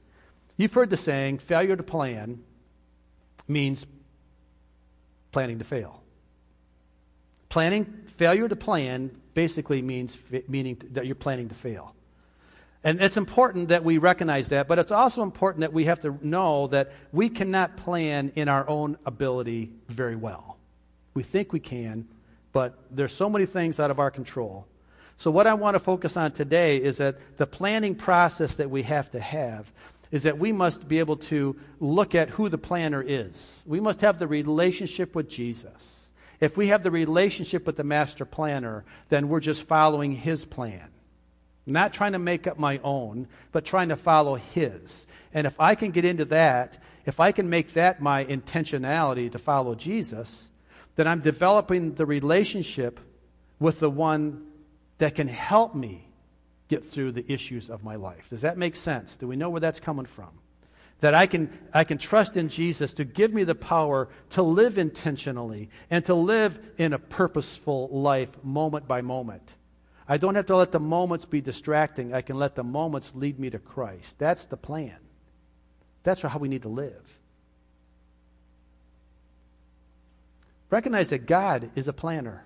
You've 0.57 0.73
heard 0.73 0.89
the 0.89 0.97
saying, 0.97 1.39
failure 1.39 1.75
to 1.75 1.83
plan 1.83 2.43
means 3.47 3.85
planning 5.31 5.59
to 5.59 5.65
fail. 5.65 6.03
Planning, 7.49 7.85
failure 8.07 8.47
to 8.47 8.55
plan 8.55 9.11
basically 9.33 9.81
means 9.81 10.17
meaning 10.47 10.81
that 10.91 11.05
you're 11.05 11.15
planning 11.15 11.49
to 11.49 11.55
fail. 11.55 11.95
And 12.83 13.01
it's 13.01 13.17
important 13.17 13.69
that 13.69 13.83
we 13.83 13.97
recognize 13.97 14.49
that, 14.49 14.67
but 14.67 14.79
it's 14.79 14.91
also 14.91 15.21
important 15.23 15.61
that 15.61 15.73
we 15.73 15.85
have 15.85 15.99
to 16.01 16.17
know 16.25 16.67
that 16.67 16.91
we 17.11 17.29
cannot 17.29 17.75
plan 17.75 18.31
in 18.35 18.47
our 18.47 18.67
own 18.69 18.97
ability 19.05 19.71
very 19.89 20.15
well. 20.15 20.57
We 21.13 21.23
think 21.23 21.51
we 21.51 21.59
can, 21.59 22.07
but 22.53 22.79
there's 22.89 23.11
so 23.11 23.29
many 23.29 23.45
things 23.45 23.79
out 23.79 23.91
of 23.91 23.99
our 23.99 24.11
control. 24.11 24.65
So 25.19 25.31
what 25.31 25.47
I 25.47 25.53
want 25.53 25.75
to 25.75 25.81
focus 25.81 26.15
on 26.15 26.31
today 26.31 26.77
is 26.77 26.95
that 26.97 27.17
the 27.35 27.45
planning 27.45 27.93
process 27.93 28.55
that 28.55 28.69
we 28.69 28.83
have 28.83 29.11
to 29.11 29.19
have 29.19 29.69
is 30.11 30.23
that 30.23 30.37
we 30.37 30.53
must 30.53 30.87
be 30.87 30.99
able 30.99 31.17
to 31.17 31.57
look 31.81 32.15
at 32.15 32.29
who 32.29 32.47
the 32.47 32.57
planner 32.57 33.03
is. 33.05 33.61
We 33.67 33.81
must 33.81 33.99
have 33.99 34.17
the 34.17 34.29
relationship 34.29 35.15
with 35.15 35.29
Jesus. 35.29 36.09
If 36.39 36.55
we 36.55 36.67
have 36.67 36.83
the 36.83 36.89
relationship 36.89 37.65
with 37.65 37.75
the 37.75 37.83
master 37.83 38.23
planner, 38.23 38.85
then 39.09 39.27
we're 39.27 39.41
just 39.41 39.63
following 39.63 40.15
his 40.15 40.45
plan. 40.45 40.87
Not 41.65 41.91
trying 41.91 42.13
to 42.13 42.19
make 42.19 42.47
up 42.47 42.57
my 42.57 42.79
own, 42.81 43.27
but 43.51 43.65
trying 43.65 43.89
to 43.89 43.97
follow 43.97 44.35
his. 44.35 45.05
And 45.33 45.45
if 45.45 45.59
I 45.59 45.75
can 45.75 45.91
get 45.91 46.05
into 46.05 46.23
that, 46.25 46.77
if 47.05 47.19
I 47.19 47.33
can 47.33 47.49
make 47.49 47.73
that 47.73 48.01
my 48.01 48.23
intentionality 48.23 49.29
to 49.33 49.37
follow 49.37 49.75
Jesus, 49.75 50.49
then 50.95 51.09
I'm 51.09 51.19
developing 51.19 51.95
the 51.95 52.05
relationship 52.05 53.01
with 53.59 53.81
the 53.81 53.89
one 53.89 54.45
that 54.99 55.15
can 55.15 55.27
help 55.27 55.73
me 55.73 56.05
get 56.67 56.85
through 56.85 57.11
the 57.11 57.29
issues 57.31 57.69
of 57.69 57.83
my 57.83 57.95
life. 57.95 58.29
Does 58.29 58.41
that 58.41 58.57
make 58.57 58.75
sense? 58.75 59.17
Do 59.17 59.27
we 59.27 59.35
know 59.35 59.49
where 59.49 59.59
that's 59.59 59.79
coming 59.79 60.05
from? 60.05 60.29
That 60.99 61.13
I 61.13 61.25
can, 61.25 61.49
I 61.73 61.85
can 61.85 61.97
trust 61.97 62.37
in 62.37 62.49
Jesus 62.49 62.93
to 62.93 63.05
give 63.05 63.33
me 63.33 63.43
the 63.43 63.55
power 63.55 64.09
to 64.31 64.43
live 64.43 64.77
intentionally 64.77 65.69
and 65.89 66.05
to 66.05 66.13
live 66.13 66.59
in 66.77 66.93
a 66.93 66.99
purposeful 66.99 67.87
life 67.87 68.43
moment 68.43 68.87
by 68.87 69.01
moment. 69.01 69.55
I 70.07 70.17
don't 70.17 70.35
have 70.35 70.47
to 70.47 70.55
let 70.55 70.71
the 70.71 70.79
moments 70.79 71.25
be 71.25 71.41
distracting. 71.41 72.13
I 72.13 72.21
can 72.21 72.37
let 72.37 72.55
the 72.55 72.63
moments 72.63 73.13
lead 73.15 73.39
me 73.39 73.49
to 73.51 73.59
Christ. 73.59 74.19
That's 74.19 74.45
the 74.45 74.57
plan. 74.57 74.97
That's 76.03 76.21
how 76.21 76.37
we 76.37 76.49
need 76.49 76.63
to 76.63 76.69
live. 76.69 77.19
Recognize 80.69 81.09
that 81.09 81.25
God 81.25 81.71
is 81.75 81.87
a 81.87 81.93
planner. 81.93 82.43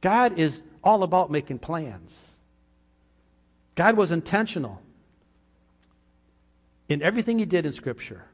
God 0.00 0.38
is 0.38 0.62
all 0.88 1.02
about 1.02 1.30
making 1.30 1.58
plans. 1.58 2.32
God 3.74 3.94
was 3.94 4.10
intentional 4.10 4.80
in 6.88 7.02
everything 7.02 7.38
he 7.38 7.44
did 7.44 7.66
in 7.66 7.72
Scripture. 7.72 8.24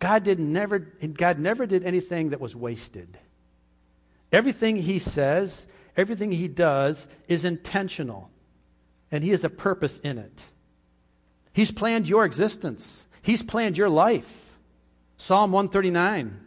God, 0.00 0.24
did 0.24 0.40
never, 0.40 0.80
God 0.80 1.38
never 1.38 1.64
did 1.64 1.84
anything 1.84 2.30
that 2.30 2.40
was 2.40 2.56
wasted. 2.56 3.16
Everything 4.32 4.76
he 4.76 4.98
says, 4.98 5.68
everything 5.96 6.32
he 6.32 6.48
does 6.48 7.06
is 7.28 7.44
intentional, 7.44 8.30
and 9.12 9.22
he 9.22 9.30
has 9.30 9.44
a 9.44 9.48
purpose 9.48 10.00
in 10.00 10.18
it. 10.18 10.42
He's 11.52 11.70
planned 11.70 12.08
your 12.08 12.24
existence, 12.24 13.06
he's 13.22 13.44
planned 13.44 13.78
your 13.78 13.88
life. 13.88 14.58
Psalm 15.16 15.52
139, 15.52 16.40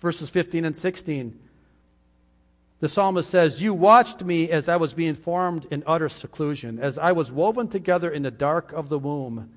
verses 0.00 0.30
15 0.30 0.64
and 0.64 0.76
16. 0.76 1.40
The 2.80 2.88
psalmist 2.88 3.30
says, 3.30 3.62
You 3.62 3.72
watched 3.72 4.22
me 4.22 4.50
as 4.50 4.68
I 4.68 4.76
was 4.76 4.92
being 4.92 5.14
formed 5.14 5.66
in 5.70 5.82
utter 5.86 6.08
seclusion, 6.08 6.78
as 6.78 6.98
I 6.98 7.12
was 7.12 7.32
woven 7.32 7.68
together 7.68 8.10
in 8.10 8.22
the 8.22 8.30
dark 8.30 8.72
of 8.72 8.88
the 8.88 8.98
womb. 8.98 9.50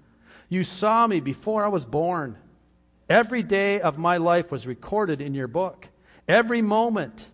You 0.47 0.63
saw 0.63 1.05
me 1.05 1.19
before 1.19 1.63
I 1.63 1.67
was 1.67 1.85
born. 1.85 2.37
Every 3.09 3.43
day 3.43 3.81
of 3.81 3.97
my 3.97 4.17
life 4.17 4.51
was 4.51 4.67
recorded 4.67 5.19
in 5.19 5.33
your 5.33 5.47
book. 5.47 5.87
Every 6.27 6.61
moment, 6.61 7.27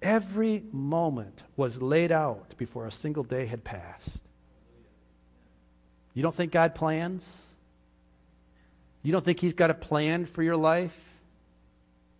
every 0.00 0.62
moment 0.72 1.42
was 1.56 1.82
laid 1.82 2.12
out 2.12 2.54
before 2.56 2.86
a 2.86 2.90
single 2.90 3.24
day 3.24 3.46
had 3.46 3.64
passed. 3.64 4.22
You 6.14 6.22
don't 6.22 6.34
think 6.34 6.52
God 6.52 6.74
plans? 6.74 7.42
You 9.02 9.12
don't 9.12 9.24
think 9.24 9.40
He's 9.40 9.54
got 9.54 9.70
a 9.70 9.74
plan 9.74 10.26
for 10.26 10.42
your 10.42 10.56
life? 10.56 10.98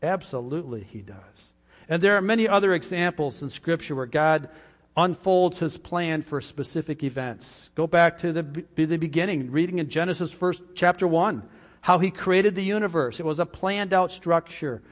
Absolutely, 0.02 0.82
He 0.82 1.02
does. 1.02 1.52
And 1.88 2.02
there 2.02 2.16
are 2.16 2.22
many 2.22 2.48
other 2.48 2.72
examples 2.74 3.42
in 3.42 3.50
Scripture 3.50 3.94
where 3.94 4.06
God 4.06 4.48
unfolds 4.96 5.58
his 5.58 5.76
plan 5.76 6.22
for 6.22 6.40
specific 6.40 7.02
events. 7.02 7.70
Go 7.74 7.86
back 7.86 8.18
to 8.18 8.32
the, 8.32 8.64
the 8.74 8.96
beginning, 8.96 9.50
reading 9.50 9.78
in 9.78 9.88
Genesis 9.88 10.32
first 10.32 10.62
chapter 10.74 11.06
1, 11.06 11.42
how 11.80 11.98
he 11.98 12.10
created 12.10 12.54
the 12.54 12.64
universe. 12.64 13.18
It 13.18 13.26
was 13.26 13.38
a 13.38 13.46
planned 13.46 13.92
out 13.92 14.10
structure. 14.10 14.82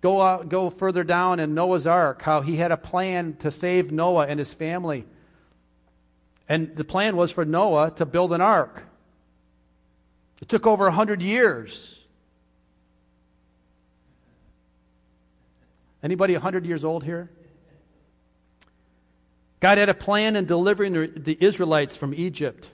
Go, 0.00 0.20
out, 0.22 0.48
go 0.48 0.70
further 0.70 1.02
down 1.02 1.40
in 1.40 1.54
Noah's 1.54 1.86
Ark, 1.86 2.22
how 2.22 2.40
he 2.40 2.56
had 2.56 2.70
a 2.70 2.76
plan 2.76 3.34
to 3.40 3.50
save 3.50 3.90
Noah 3.90 4.26
and 4.26 4.38
his 4.38 4.54
family. 4.54 5.04
And 6.48 6.74
the 6.76 6.84
plan 6.84 7.16
was 7.16 7.32
for 7.32 7.44
Noah 7.44 7.90
to 7.96 8.06
build 8.06 8.32
an 8.32 8.40
ark. 8.40 8.84
It 10.40 10.48
took 10.48 10.66
over 10.66 10.84
100 10.84 11.20
years. 11.20 11.97
Anybody 16.02 16.34
100 16.34 16.64
years 16.64 16.84
old 16.84 17.04
here? 17.04 17.30
God 19.60 19.78
had 19.78 19.88
a 19.88 19.94
plan 19.94 20.36
in 20.36 20.44
delivering 20.44 20.92
the 21.16 21.36
Israelites 21.40 21.96
from 21.96 22.14
Egypt. 22.14 22.70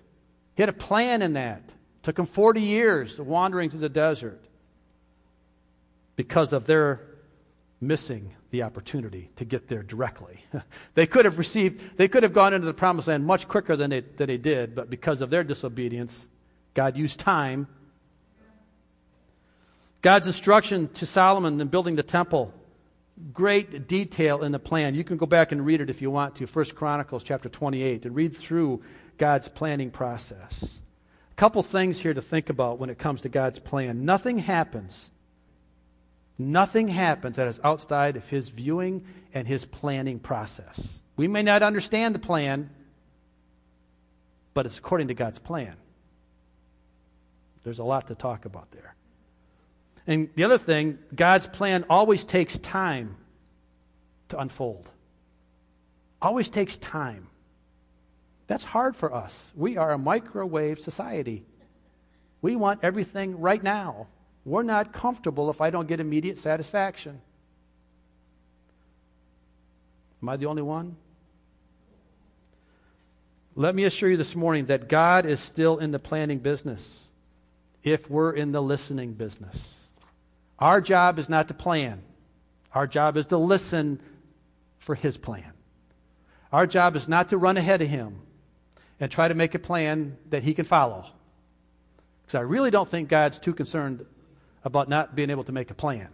He 0.54 0.62
had 0.62 0.68
a 0.68 0.74
plan 0.74 1.22
in 1.22 1.32
that. 1.34 1.62
It 1.66 2.02
took 2.02 2.16
them 2.16 2.26
40 2.26 2.60
years 2.60 3.18
wandering 3.18 3.70
through 3.70 3.80
the 3.80 3.88
desert 3.88 4.40
because 6.16 6.52
of 6.52 6.66
their 6.66 7.00
missing 7.80 8.34
the 8.50 8.62
opportunity 8.62 9.30
to 9.36 9.44
get 9.44 9.68
there 9.68 9.82
directly. 9.82 10.44
they 10.94 11.06
could 11.06 11.24
have 11.24 11.38
received, 11.38 11.96
they 11.96 12.06
could 12.06 12.22
have 12.22 12.32
gone 12.32 12.52
into 12.52 12.66
the 12.66 12.74
promised 12.74 13.08
land 13.08 13.24
much 13.26 13.48
quicker 13.48 13.76
than 13.76 13.90
they, 13.90 14.00
than 14.00 14.26
they 14.26 14.36
did, 14.36 14.74
but 14.74 14.90
because 14.90 15.22
of 15.22 15.30
their 15.30 15.42
disobedience, 15.42 16.28
God 16.74 16.96
used 16.96 17.18
time. 17.18 17.66
God's 20.02 20.26
instruction 20.26 20.88
to 20.94 21.06
Solomon 21.06 21.60
in 21.60 21.68
building 21.68 21.96
the 21.96 22.02
temple 22.02 22.52
great 23.32 23.86
detail 23.86 24.42
in 24.42 24.52
the 24.52 24.58
plan. 24.58 24.94
You 24.94 25.04
can 25.04 25.16
go 25.16 25.26
back 25.26 25.52
and 25.52 25.64
read 25.64 25.80
it 25.80 25.90
if 25.90 26.02
you 26.02 26.10
want 26.10 26.36
to, 26.36 26.46
First 26.46 26.74
Chronicles 26.74 27.22
chapter 27.22 27.48
28, 27.48 28.06
and 28.06 28.14
read 28.14 28.36
through 28.36 28.82
God's 29.18 29.48
planning 29.48 29.90
process. 29.90 30.80
A 31.30 31.34
couple 31.36 31.62
things 31.62 32.00
here 32.00 32.14
to 32.14 32.22
think 32.22 32.50
about 32.50 32.78
when 32.78 32.90
it 32.90 32.98
comes 32.98 33.22
to 33.22 33.28
God's 33.28 33.58
plan. 33.58 34.04
Nothing 34.04 34.38
happens. 34.38 35.10
Nothing 36.38 36.88
happens 36.88 37.36
that 37.36 37.46
is 37.46 37.60
outside 37.62 38.16
of 38.16 38.28
his 38.28 38.48
viewing 38.48 39.04
and 39.32 39.46
his 39.46 39.64
planning 39.64 40.18
process. 40.18 41.00
We 41.16 41.28
may 41.28 41.42
not 41.42 41.62
understand 41.62 42.14
the 42.14 42.20
plan, 42.20 42.70
but 44.52 44.66
it's 44.66 44.78
according 44.78 45.08
to 45.08 45.14
God's 45.14 45.38
plan. 45.38 45.74
There's 47.62 47.78
a 47.78 47.84
lot 47.84 48.08
to 48.08 48.14
talk 48.14 48.44
about 48.44 48.70
there. 48.72 48.94
And 50.06 50.28
the 50.34 50.44
other 50.44 50.58
thing, 50.58 50.98
God's 51.14 51.46
plan 51.46 51.84
always 51.88 52.24
takes 52.24 52.58
time 52.58 53.16
to 54.28 54.38
unfold. 54.38 54.90
Always 56.20 56.48
takes 56.48 56.76
time. 56.78 57.28
That's 58.46 58.64
hard 58.64 58.96
for 58.96 59.14
us. 59.14 59.52
We 59.54 59.76
are 59.76 59.92
a 59.92 59.98
microwave 59.98 60.78
society. 60.78 61.44
We 62.42 62.56
want 62.56 62.80
everything 62.82 63.40
right 63.40 63.62
now. 63.62 64.08
We're 64.44 64.62
not 64.62 64.92
comfortable 64.92 65.48
if 65.48 65.62
I 65.62 65.70
don't 65.70 65.88
get 65.88 66.00
immediate 66.00 66.36
satisfaction. 66.36 67.22
Am 70.22 70.28
I 70.28 70.36
the 70.36 70.46
only 70.46 70.62
one? 70.62 70.96
Let 73.56 73.74
me 73.74 73.84
assure 73.84 74.10
you 74.10 74.16
this 74.16 74.34
morning 74.34 74.66
that 74.66 74.88
God 74.88 75.26
is 75.26 75.40
still 75.40 75.78
in 75.78 75.90
the 75.90 75.98
planning 75.98 76.38
business 76.38 77.10
if 77.82 78.10
we're 78.10 78.32
in 78.32 78.52
the 78.52 78.60
listening 78.60 79.12
business. 79.12 79.83
Our 80.64 80.80
job 80.80 81.18
is 81.18 81.28
not 81.28 81.48
to 81.48 81.54
plan, 81.54 82.00
our 82.72 82.86
job 82.86 83.18
is 83.18 83.26
to 83.26 83.36
listen 83.36 84.00
for 84.78 84.94
His 84.94 85.18
plan. 85.18 85.52
Our 86.50 86.66
job 86.66 86.96
is 86.96 87.06
not 87.06 87.28
to 87.28 87.36
run 87.36 87.58
ahead 87.58 87.82
of 87.82 87.88
Him 87.88 88.22
and 88.98 89.12
try 89.12 89.28
to 89.28 89.34
make 89.34 89.54
a 89.54 89.58
plan 89.58 90.16
that 90.30 90.42
He 90.42 90.54
can 90.54 90.64
follow. 90.64 91.04
Because 92.22 92.36
I 92.36 92.40
really 92.40 92.70
don't 92.70 92.88
think 92.88 93.10
God's 93.10 93.38
too 93.38 93.52
concerned 93.52 94.06
about 94.64 94.88
not 94.88 95.14
being 95.14 95.28
able 95.28 95.44
to 95.44 95.52
make 95.52 95.70
a 95.70 95.74
plan. 95.74 96.08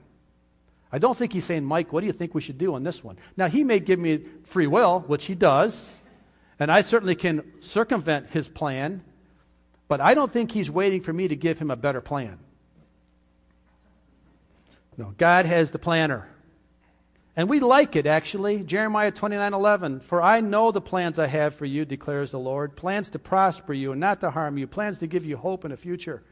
I 0.91 0.99
don't 0.99 1.17
think 1.17 1.33
He's 1.33 1.45
saying, 1.45 1.65
Mike, 1.65 1.93
what 1.93 2.01
do 2.01 2.09
you 2.09 2.13
think 2.13 2.35
we 2.35 2.41
should 2.41 2.59
do 2.59 2.75
on 2.75 2.83
this 2.83 3.05
one? 3.05 3.19
Now, 3.37 3.47
He 3.47 3.63
may 3.63 3.79
give 3.79 4.01
me 4.01 4.25
free 4.43 4.67
will, 4.67 5.05
which 5.07 5.27
He 5.27 5.37
does, 5.37 6.01
And 6.59 6.73
I 6.73 6.81
certainly 6.81 7.15
can 7.15 7.45
circumvent 7.61 8.31
his 8.31 8.49
plan, 8.49 9.05
but 9.87 10.01
I 10.01 10.15
don't 10.15 10.33
think 10.33 10.51
he's 10.51 10.73
waiting 10.73 11.03
for 11.03 11.13
me 11.13 11.29
to 11.29 11.37
give 11.37 11.61
him 11.61 11.71
a 11.71 11.77
better 11.77 12.01
plan. 12.01 12.41
No, 14.97 15.15
God 15.17 15.47
has 15.47 15.71
the 15.71 15.79
planner. 15.79 16.29
And 17.37 17.49
we 17.49 17.61
like 17.61 17.97
it, 17.97 18.07
actually. 18.07 18.63
Jeremiah 18.63 19.11
29 19.11 19.55
11. 19.55 20.01
For 20.01 20.21
I 20.21 20.41
know 20.41 20.73
the 20.73 20.81
plans 20.81 21.19
I 21.19 21.27
have 21.27 21.55
for 21.55 21.65
you, 21.65 21.85
declares 21.85 22.33
the 22.33 22.39
Lord 22.39 22.77
plans 22.77 23.11
to 23.11 23.19
prosper 23.19 23.73
you 23.73 23.93
and 23.93 24.01
not 24.01 24.21
to 24.21 24.31
harm 24.31 24.59
you, 24.59 24.67
plans 24.67 24.99
to 24.99 25.07
give 25.07 25.25
you 25.25 25.37
hope 25.37 25.65
in 25.65 25.71
the 25.71 25.77
future. 25.77 26.23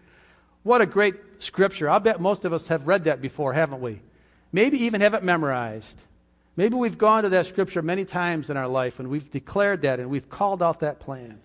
What 0.65 0.81
a 0.81 0.87
great 0.87 1.15
scripture. 1.39 1.89
I'll 1.89 2.01
bet 2.01 2.21
most 2.21 2.45
of 2.45 2.53
us 2.53 2.69
have 2.69 2.87
read 2.87 3.05
that 3.05 3.21
before, 3.21 3.53
haven't 3.53 3.81
we? 3.81 4.03
Maybe 4.53 4.85
even 4.85 5.01
have 5.01 5.15
it 5.15 5.23
memorized. 5.23 6.03
Maybe 6.57 6.75
we've 6.75 6.99
gone 6.99 7.23
to 7.23 7.29
that 7.29 7.47
scripture 7.47 7.83
many 7.83 8.05
times 8.05 8.51
in 8.51 8.57
our 8.57 8.67
life 8.67 8.99
and 8.99 9.09
we've 9.09 9.31
declared 9.31 9.83
that 9.83 10.01
and 10.01 10.11
we've 10.11 10.29
called 10.29 10.63
out 10.63 10.81
that 10.81 10.99
plan. 10.99 11.41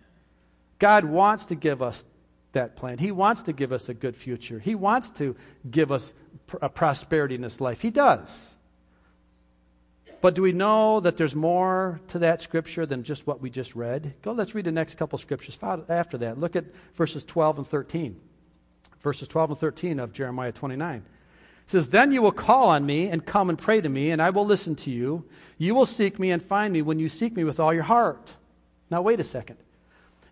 God 0.79 1.05
wants 1.05 1.45
to 1.47 1.55
give 1.55 1.81
us 1.81 2.03
that 2.53 2.75
plan. 2.75 2.97
He 2.97 3.11
wants 3.11 3.43
to 3.43 3.53
give 3.53 3.71
us 3.71 3.89
a 3.89 3.93
good 3.93 4.15
future. 4.15 4.59
He 4.59 4.75
wants 4.75 5.09
to 5.11 5.35
give 5.69 5.91
us 5.91 6.13
a 6.61 6.69
prosperity 6.69 7.35
in 7.35 7.41
this 7.41 7.59
life. 7.59 7.81
He 7.81 7.91
does. 7.91 8.57
But 10.21 10.35
do 10.35 10.41
we 10.41 10.53
know 10.53 11.01
that 11.01 11.17
there's 11.17 11.35
more 11.35 11.99
to 12.07 12.19
that 12.19 12.41
scripture 12.41 12.85
than 12.85 13.03
just 13.03 13.27
what 13.27 13.41
we 13.41 13.49
just 13.49 13.75
read? 13.75 14.13
Go, 14.21 14.31
let's 14.31 14.55
read 14.55 14.65
the 14.65 14.71
next 14.71 14.95
couple 14.95 15.19
scriptures 15.19 15.59
after 15.89 16.17
that. 16.19 16.39
Look 16.39 16.55
at 16.55 16.63
verses 16.95 17.25
12 17.25 17.57
and 17.57 17.67
13. 17.67 18.15
Verses 19.01 19.27
12 19.27 19.51
and 19.51 19.59
13 19.59 19.99
of 19.99 20.13
Jeremiah 20.13 20.53
29. 20.53 20.97
It 20.97 21.03
says, 21.65 21.89
Then 21.89 22.13
you 22.13 22.21
will 22.21 22.31
call 22.31 22.69
on 22.69 22.85
me 22.85 23.09
and 23.09 23.25
come 23.25 23.49
and 23.49 23.59
pray 23.59 23.81
to 23.81 23.89
me, 23.89 24.11
and 24.11 24.21
I 24.21 24.29
will 24.29 24.45
listen 24.45 24.77
to 24.77 24.91
you. 24.91 25.25
You 25.57 25.75
will 25.75 25.85
seek 25.85 26.17
me 26.19 26.31
and 26.31 26.41
find 26.41 26.71
me 26.71 26.81
when 26.81 26.99
you 26.99 27.09
seek 27.09 27.35
me 27.35 27.43
with 27.43 27.59
all 27.59 27.73
your 27.73 27.83
heart. 27.83 28.33
Now, 28.89 29.01
wait 29.01 29.19
a 29.19 29.25
second. 29.25 29.57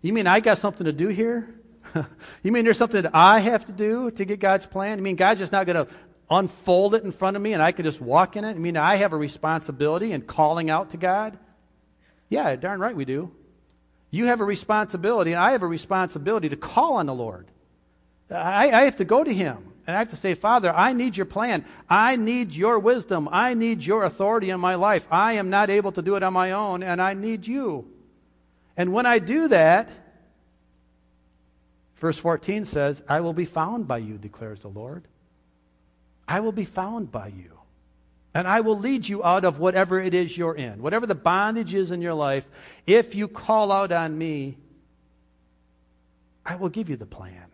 You 0.00 0.14
mean 0.14 0.26
I 0.26 0.40
got 0.40 0.56
something 0.56 0.86
to 0.86 0.92
do 0.92 1.08
here? 1.08 1.54
you 2.42 2.52
mean 2.52 2.64
there's 2.64 2.78
something 2.78 3.02
that 3.02 3.14
I 3.14 3.40
have 3.40 3.64
to 3.66 3.72
do 3.72 4.10
to 4.12 4.24
get 4.24 4.40
God's 4.40 4.66
plan? 4.66 4.98
You 4.98 5.04
mean 5.04 5.16
God's 5.16 5.40
just 5.40 5.52
not 5.52 5.66
going 5.66 5.86
to 5.86 5.92
unfold 6.30 6.94
it 6.94 7.04
in 7.04 7.12
front 7.12 7.36
of 7.36 7.42
me 7.42 7.52
and 7.52 7.62
I 7.62 7.72
can 7.72 7.84
just 7.84 8.00
walk 8.00 8.36
in 8.36 8.44
it? 8.44 8.50
I 8.50 8.54
mean, 8.54 8.76
I 8.76 8.96
have 8.96 9.12
a 9.12 9.16
responsibility 9.16 10.12
in 10.12 10.22
calling 10.22 10.70
out 10.70 10.90
to 10.90 10.96
God? 10.96 11.38
Yeah, 12.28 12.56
darn 12.56 12.80
right 12.80 12.96
we 12.96 13.04
do. 13.04 13.30
You 14.10 14.26
have 14.26 14.40
a 14.40 14.44
responsibility, 14.44 15.32
and 15.32 15.40
I 15.40 15.52
have 15.52 15.62
a 15.62 15.66
responsibility 15.66 16.50
to 16.50 16.56
call 16.56 16.96
on 16.96 17.06
the 17.06 17.14
Lord. 17.14 17.46
I, 18.30 18.70
I 18.70 18.82
have 18.82 18.98
to 18.98 19.06
go 19.06 19.24
to 19.24 19.32
Him. 19.32 19.72
And 19.86 19.96
I 19.96 19.98
have 19.98 20.10
to 20.10 20.16
say, 20.16 20.34
Father, 20.34 20.72
I 20.72 20.92
need 20.92 21.16
your 21.16 21.26
plan. 21.26 21.64
I 21.88 22.16
need 22.16 22.52
your 22.52 22.78
wisdom. 22.78 23.28
I 23.32 23.54
need 23.54 23.82
your 23.82 24.04
authority 24.04 24.50
in 24.50 24.60
my 24.60 24.76
life. 24.76 25.08
I 25.10 25.34
am 25.34 25.50
not 25.50 25.70
able 25.70 25.92
to 25.92 26.02
do 26.02 26.14
it 26.16 26.22
on 26.22 26.32
my 26.32 26.52
own, 26.52 26.82
and 26.82 27.02
I 27.02 27.14
need 27.14 27.46
you. 27.46 27.90
And 28.76 28.92
when 28.92 29.06
I 29.06 29.18
do 29.18 29.48
that, 29.48 29.88
verse 32.02 32.18
14 32.18 32.64
says, 32.64 33.00
I 33.08 33.20
will 33.20 33.32
be 33.32 33.44
found 33.44 33.86
by 33.86 33.98
you, 33.98 34.18
declares 34.18 34.60
the 34.60 34.68
Lord. 34.68 35.04
I 36.26 36.40
will 36.40 36.50
be 36.50 36.64
found 36.64 37.12
by 37.12 37.28
you. 37.28 37.60
And 38.34 38.48
I 38.48 38.60
will 38.60 38.76
lead 38.76 39.08
you 39.08 39.22
out 39.22 39.44
of 39.44 39.60
whatever 39.60 40.00
it 40.00 40.12
is 40.12 40.36
you're 40.36 40.56
in, 40.56 40.82
whatever 40.82 41.06
the 41.06 41.14
bondage 41.14 41.74
is 41.74 41.92
in 41.92 42.02
your 42.02 42.14
life. 42.14 42.44
If 42.88 43.14
you 43.14 43.28
call 43.28 43.70
out 43.70 43.92
on 43.92 44.18
me, 44.18 44.56
I 46.44 46.56
will 46.56 46.70
give 46.70 46.90
you 46.90 46.96
the 46.96 47.06
plan. 47.06 47.44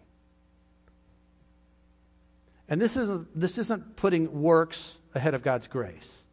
And 2.71 2.81
this 2.81 2.97
isn't, 2.97 3.39
this 3.39 3.59
isn't 3.59 3.97
putting 3.97 4.41
works 4.41 4.99
ahead 5.15 5.35
of 5.35 5.43
God's 5.43 5.69
grace. 5.69 6.25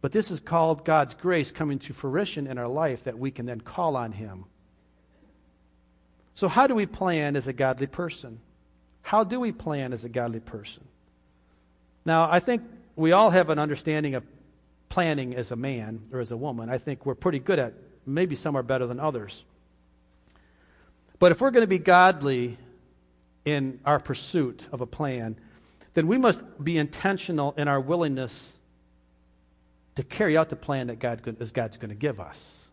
But 0.00 0.10
this 0.10 0.32
is 0.32 0.40
called 0.40 0.84
God's 0.84 1.14
grace 1.14 1.52
coming 1.52 1.78
to 1.80 1.92
fruition 1.92 2.48
in 2.48 2.58
our 2.58 2.66
life 2.66 3.04
that 3.04 3.16
we 3.16 3.30
can 3.30 3.46
then 3.46 3.60
call 3.60 3.94
on 3.94 4.10
Him. 4.10 4.46
So, 6.34 6.48
how 6.48 6.66
do 6.66 6.74
we 6.74 6.86
plan 6.86 7.36
as 7.36 7.48
a 7.48 7.52
godly 7.52 7.86
person? 7.86 8.40
How 9.02 9.22
do 9.22 9.38
we 9.38 9.52
plan 9.52 9.92
as 9.92 10.04
a 10.04 10.08
godly 10.08 10.40
person? 10.40 10.84
Now, 12.04 12.28
I 12.30 12.40
think 12.40 12.62
we 12.96 13.12
all 13.12 13.30
have 13.30 13.50
an 13.50 13.58
understanding 13.58 14.14
of 14.14 14.24
planning 14.88 15.34
as 15.34 15.50
a 15.50 15.56
man 15.56 16.00
or 16.12 16.20
as 16.20 16.32
a 16.32 16.36
woman. 16.36 16.70
I 16.70 16.78
think 16.78 17.06
we're 17.06 17.14
pretty 17.14 17.38
good 17.38 17.58
at 17.58 17.74
maybe 18.06 18.34
some 18.34 18.56
are 18.56 18.62
better 18.62 18.86
than 18.86 19.00
others. 19.00 19.44
But 21.18 21.32
if 21.32 21.40
we're 21.40 21.50
going 21.50 21.62
to 21.62 21.68
be 21.68 21.78
godly 21.78 22.58
in 23.44 23.80
our 23.84 23.98
pursuit 23.98 24.68
of 24.72 24.80
a 24.80 24.86
plan, 24.86 25.36
then 25.94 26.06
we 26.06 26.18
must 26.18 26.42
be 26.62 26.76
intentional 26.76 27.54
in 27.56 27.68
our 27.68 27.80
willingness 27.80 28.56
to 29.94 30.02
carry 30.02 30.36
out 30.36 30.50
the 30.50 30.56
plan 30.56 30.88
that 30.88 30.98
God 30.98 31.36
is 31.40 31.52
God's 31.52 31.76
going 31.76 31.90
to 31.90 31.94
give 31.94 32.18
us. 32.18 32.68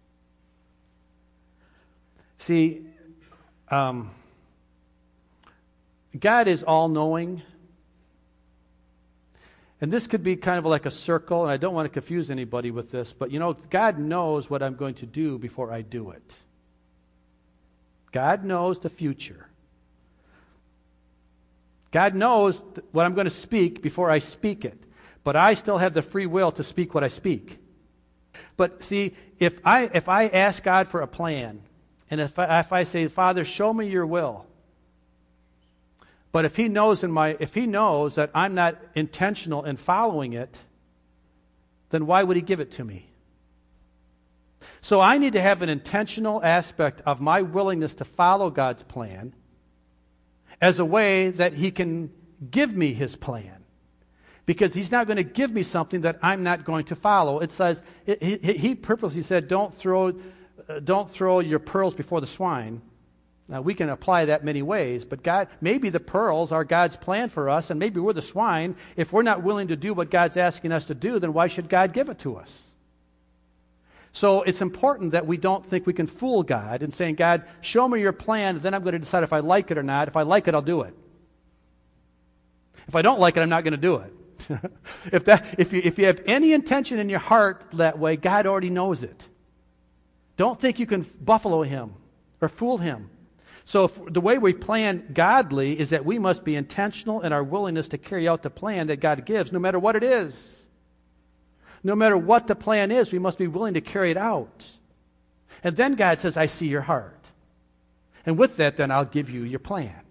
See, 2.40 2.88
um, 3.72 4.12
God 6.20 6.48
is 6.48 6.62
all 6.62 6.90
knowing. 6.90 7.42
And 9.80 9.92
this 9.92 10.06
could 10.06 10.22
be 10.22 10.36
kind 10.36 10.60
of 10.60 10.66
like 10.66 10.86
a 10.86 10.92
circle, 10.92 11.44
and 11.44 11.52
I 11.52 11.58
don't 11.58 11.74
want 11.74 11.86
to 11.86 11.90
confuse 11.90 12.30
anybody 12.30 12.70
with 12.70 12.92
this, 12.92 13.14
but 13.14 13.32
you 13.32 13.40
know, 13.40 13.54
God 13.72 13.98
knows 13.98 14.48
what 14.48 14.62
I'm 14.62 14.76
going 14.76 14.94
to 14.96 15.08
do 15.08 15.40
before 15.40 15.72
I 15.72 15.82
do 15.82 16.12
it. 16.12 16.36
God 18.12 18.44
knows 18.44 18.80
the 18.80 18.90
future. 18.90 19.48
God 21.92 22.14
knows 22.14 22.64
what 22.92 23.06
I'm 23.06 23.16
going 23.16 23.26
to 23.26 23.32
speak 23.32 23.82
before 23.82 24.12
I 24.12 24.20
speak 24.20 24.66
it, 24.66 24.78
but 25.24 25.36
I 25.36 25.56
still 25.56 25.80
have 25.80 25.94
the 25.94 26.04
free 26.04 26.28
will 26.28 26.52
to 26.54 26.64
speak 26.64 26.94
what 26.94 27.04
I 27.04 27.08
speak. 27.08 27.58
But 28.58 28.84
see, 28.84 29.16
if 29.40 29.60
I, 29.66 29.90
if 29.94 30.08
I 30.08 30.28
ask 30.28 30.64
God 30.64 30.90
for 30.90 31.02
a 31.02 31.08
plan, 31.08 31.62
and 32.12 32.22
if 32.22 32.38
I, 32.38 32.60
if 32.60 32.72
I 32.72 32.84
say, 32.84 33.08
Father, 33.08 33.44
show 33.44 33.74
me 33.74 33.88
your 33.88 34.06
will, 34.06 34.46
but 36.32 36.46
if 36.46 36.56
he 36.56 36.68
knows 36.68 37.04
in 37.04 37.12
my 37.12 37.38
if 37.40 37.56
he 37.56 37.66
knows 37.66 38.16
that 38.16 38.30
I'm 38.36 38.54
not 38.54 38.78
intentional 38.94 39.64
in 39.64 39.78
following 39.78 40.34
it, 40.34 40.60
then 41.90 42.06
why 42.06 42.24
would 42.24 42.38
he 42.38 42.42
give 42.44 42.60
it 42.60 42.72
to 42.72 42.84
me? 42.84 43.08
So 44.82 45.00
I 45.00 45.18
need 45.18 45.34
to 45.34 45.42
have 45.42 45.62
an 45.62 45.70
intentional 45.70 46.44
aspect 46.44 47.02
of 47.06 47.22
my 47.22 47.42
willingness 47.42 47.96
to 47.96 48.06
follow 48.06 48.50
God's 48.50 48.84
plan 48.84 49.34
as 50.60 50.80
a 50.80 50.86
way 50.86 51.30
that 51.30 51.54
he 51.54 51.72
can 51.72 52.12
give 52.50 52.76
me 52.76 52.94
his 52.94 53.16
plan. 53.16 53.64
Because 54.46 54.74
he's 54.74 54.92
not 54.92 55.08
going 55.08 55.18
to 55.18 55.24
give 55.24 55.52
me 55.52 55.64
something 55.64 56.02
that 56.02 56.20
I'm 56.22 56.44
not 56.44 56.66
going 56.66 56.86
to 56.86 56.96
follow. 56.96 57.40
It 57.40 57.52
says, 57.52 57.84
he, 58.06 58.38
he, 58.38 58.76
purposely 58.76 59.22
said, 59.22 59.48
don't 59.48 59.74
throw, 59.74 60.14
Uh, 60.72 60.80
don't 60.80 61.10
throw 61.10 61.40
your 61.40 61.60
pearls 61.60 61.94
before 61.94 62.22
the 62.22 62.28
swine. 62.28 62.82
Now, 63.48 63.62
we 63.62 63.74
can 63.74 63.90
apply 63.90 64.26
that 64.26 64.46
many 64.46 64.62
ways, 64.62 65.04
but 65.04 65.24
God, 65.24 65.50
maybe 65.60 65.90
the 65.90 66.00
pearls 66.00 66.54
are 66.54 66.64
God's 66.64 66.96
plan 66.96 67.28
for 67.28 67.50
us, 67.50 67.70
and 67.70 67.80
maybe 67.80 68.00
we're 68.00 68.14
the 68.14 68.22
swine. 68.22 68.76
If 68.96 69.12
we're 69.12 69.24
not 69.24 69.44
willing 69.44 69.68
to 69.70 69.76
do 69.76 69.94
what 69.94 70.10
God's 70.10 70.38
asking 70.38 70.72
us 70.72 70.86
to 70.86 70.96
do, 70.96 71.20
then 71.20 71.34
why 71.34 71.48
should 71.48 71.68
God 71.68 71.92
give 71.92 72.08
it 72.08 72.20
to 72.20 72.38
us? 72.38 72.70
So 74.14 74.44
it's 74.44 74.62
important 74.62 75.12
that 75.12 75.26
we 75.26 75.36
don't 75.36 75.66
think 75.66 75.86
we 75.86 75.94
can 75.94 76.08
fool 76.08 76.44
God 76.44 76.82
in 76.82 76.92
saying, 76.92 77.16
God, 77.16 77.44
show 77.60 77.88
me 77.90 78.00
your 78.00 78.14
plan, 78.14 78.56
and 78.56 78.64
then 78.64 78.74
I'm 78.74 78.84
going 78.84 78.94
to 78.94 79.00
decide 79.00 79.24
if 79.24 79.34
I 79.34 79.40
like 79.40 79.70
it 79.70 79.78
or 79.78 79.84
not. 79.84 80.08
If 80.08 80.16
I 80.16 80.22
like 80.22 80.48
it, 80.48 80.56
I'll 80.56 80.62
do 80.62 80.82
it. 80.82 80.94
If 82.88 82.96
I 82.96 83.02
don't 83.02 83.20
like 83.20 83.36
it, 83.36 83.42
I'm 83.42 83.50
not 83.50 83.64
going 83.66 83.74
to 83.74 83.78
do 83.78 83.98
it. 83.98 84.14
if, 85.12 85.26
that, 85.26 85.60
if, 85.60 85.74
you, 85.74 85.82
if 85.84 86.00
you 86.00 86.06
have 86.06 86.22
any 86.26 86.54
intention 86.54 87.00
in 87.00 87.10
your 87.10 87.20
heart 87.20 87.66
that 87.74 88.00
way, 88.00 88.16
God 88.16 88.48
already 88.48 88.70
knows 88.70 89.04
it. 89.04 89.28
Don't 90.42 90.60
think 90.60 90.80
you 90.80 90.88
can 90.88 91.06
buffalo 91.22 91.62
him 91.62 91.94
or 92.42 92.50
fool 92.50 92.80
him. 92.80 93.12
So, 93.64 93.86
the 93.86 94.20
way 94.20 94.40
we 94.40 94.54
plan 94.54 95.12
godly 95.14 95.80
is 95.80 95.92
that 95.92 96.04
we 96.04 96.18
must 96.18 96.44
be 96.44 96.56
intentional 96.56 97.22
in 97.22 97.32
our 97.32 97.44
willingness 97.44 97.90
to 97.90 98.00
carry 98.00 98.28
out 98.28 98.42
the 98.42 98.50
plan 98.50 98.88
that 98.88 99.00
God 99.00 99.24
gives, 99.24 99.52
no 99.52 99.60
matter 99.60 99.78
what 99.78 99.96
it 99.96 100.02
is. 100.02 100.66
No 101.84 101.96
matter 101.96 102.18
what 102.18 102.48
the 102.48 102.56
plan 102.56 102.90
is, 102.90 103.14
we 103.14 103.20
must 103.20 103.38
be 103.38 103.46
willing 103.46 103.76
to 103.76 103.82
carry 103.82 104.10
it 104.10 104.18
out. 104.18 104.68
And 105.64 105.78
then 105.78 105.94
God 105.94 106.18
says, 106.18 106.38
I 106.38 106.48
see 106.48 106.66
your 106.66 106.82
heart. 106.82 107.30
And 108.26 108.36
with 108.36 108.58
that, 108.58 108.78
then 108.78 108.90
I'll 108.90 109.06
give 109.06 109.30
you 109.30 109.44
your 109.44 109.60
plan. 109.60 110.02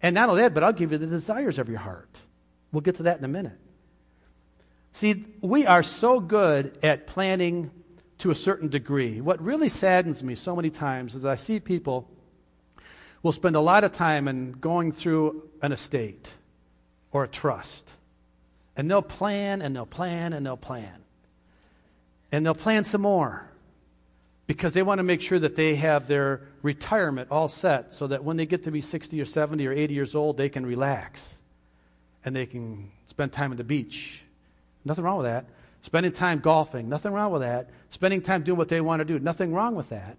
And 0.00 0.14
not 0.14 0.30
only 0.30 0.40
that, 0.40 0.54
but 0.54 0.64
I'll 0.64 0.72
give 0.72 0.90
you 0.90 0.96
the 0.96 1.06
desires 1.06 1.58
of 1.58 1.68
your 1.68 1.80
heart. 1.80 2.22
We'll 2.72 2.80
get 2.80 2.94
to 2.94 3.02
that 3.02 3.18
in 3.18 3.26
a 3.26 3.28
minute. 3.28 3.60
See, 4.92 5.26
we 5.42 5.66
are 5.66 5.82
so 5.82 6.18
good 6.18 6.78
at 6.82 7.06
planning 7.06 7.72
to 8.18 8.30
a 8.30 8.34
certain 8.34 8.68
degree. 8.68 9.20
What 9.20 9.40
really 9.42 9.68
saddens 9.68 10.22
me 10.22 10.34
so 10.34 10.56
many 10.56 10.70
times 10.70 11.14
is 11.14 11.24
I 11.24 11.36
see 11.36 11.60
people 11.60 12.08
will 13.22 13.32
spend 13.32 13.56
a 13.56 13.60
lot 13.60 13.84
of 13.84 13.92
time 13.92 14.28
in 14.28 14.52
going 14.52 14.92
through 14.92 15.48
an 15.62 15.72
estate 15.72 16.32
or 17.12 17.24
a 17.24 17.28
trust. 17.28 17.92
And 18.76 18.90
they'll 18.90 19.02
plan 19.02 19.62
and 19.62 19.74
they'll 19.74 19.86
plan 19.86 20.32
and 20.32 20.44
they'll 20.44 20.56
plan. 20.56 21.02
And 22.30 22.44
they'll 22.44 22.54
plan 22.54 22.84
some 22.84 23.02
more 23.02 23.50
because 24.46 24.74
they 24.74 24.82
want 24.82 24.98
to 24.98 25.02
make 25.02 25.20
sure 25.20 25.38
that 25.38 25.56
they 25.56 25.76
have 25.76 26.06
their 26.06 26.42
retirement 26.62 27.30
all 27.30 27.48
set 27.48 27.94
so 27.94 28.06
that 28.06 28.22
when 28.22 28.36
they 28.36 28.46
get 28.46 28.64
to 28.64 28.70
be 28.70 28.80
60 28.80 29.20
or 29.20 29.24
70 29.24 29.66
or 29.66 29.72
80 29.72 29.94
years 29.94 30.14
old, 30.14 30.36
they 30.36 30.48
can 30.48 30.64
relax 30.64 31.42
and 32.24 32.34
they 32.34 32.46
can 32.46 32.90
spend 33.06 33.32
time 33.32 33.50
at 33.50 33.58
the 33.58 33.64
beach. 33.64 34.22
Nothing 34.84 35.04
wrong 35.04 35.18
with 35.18 35.26
that. 35.26 35.46
Spending 35.86 36.10
time 36.10 36.40
golfing, 36.40 36.88
nothing 36.88 37.12
wrong 37.12 37.30
with 37.30 37.42
that. 37.42 37.70
Spending 37.90 38.20
time 38.20 38.42
doing 38.42 38.58
what 38.58 38.68
they 38.68 38.80
want 38.80 38.98
to 38.98 39.04
do, 39.04 39.20
nothing 39.20 39.54
wrong 39.54 39.76
with 39.76 39.90
that. 39.90 40.16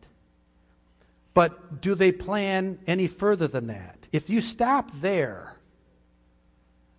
But 1.34 1.82
do 1.82 1.93
they 1.93 2.13
plan 2.13 2.80
any 2.88 3.08
further 3.08 3.47
than 3.49 3.67
that? 3.67 4.08
If 4.13 4.30
you 4.30 4.39
stop 4.39 4.89
there, 5.01 5.56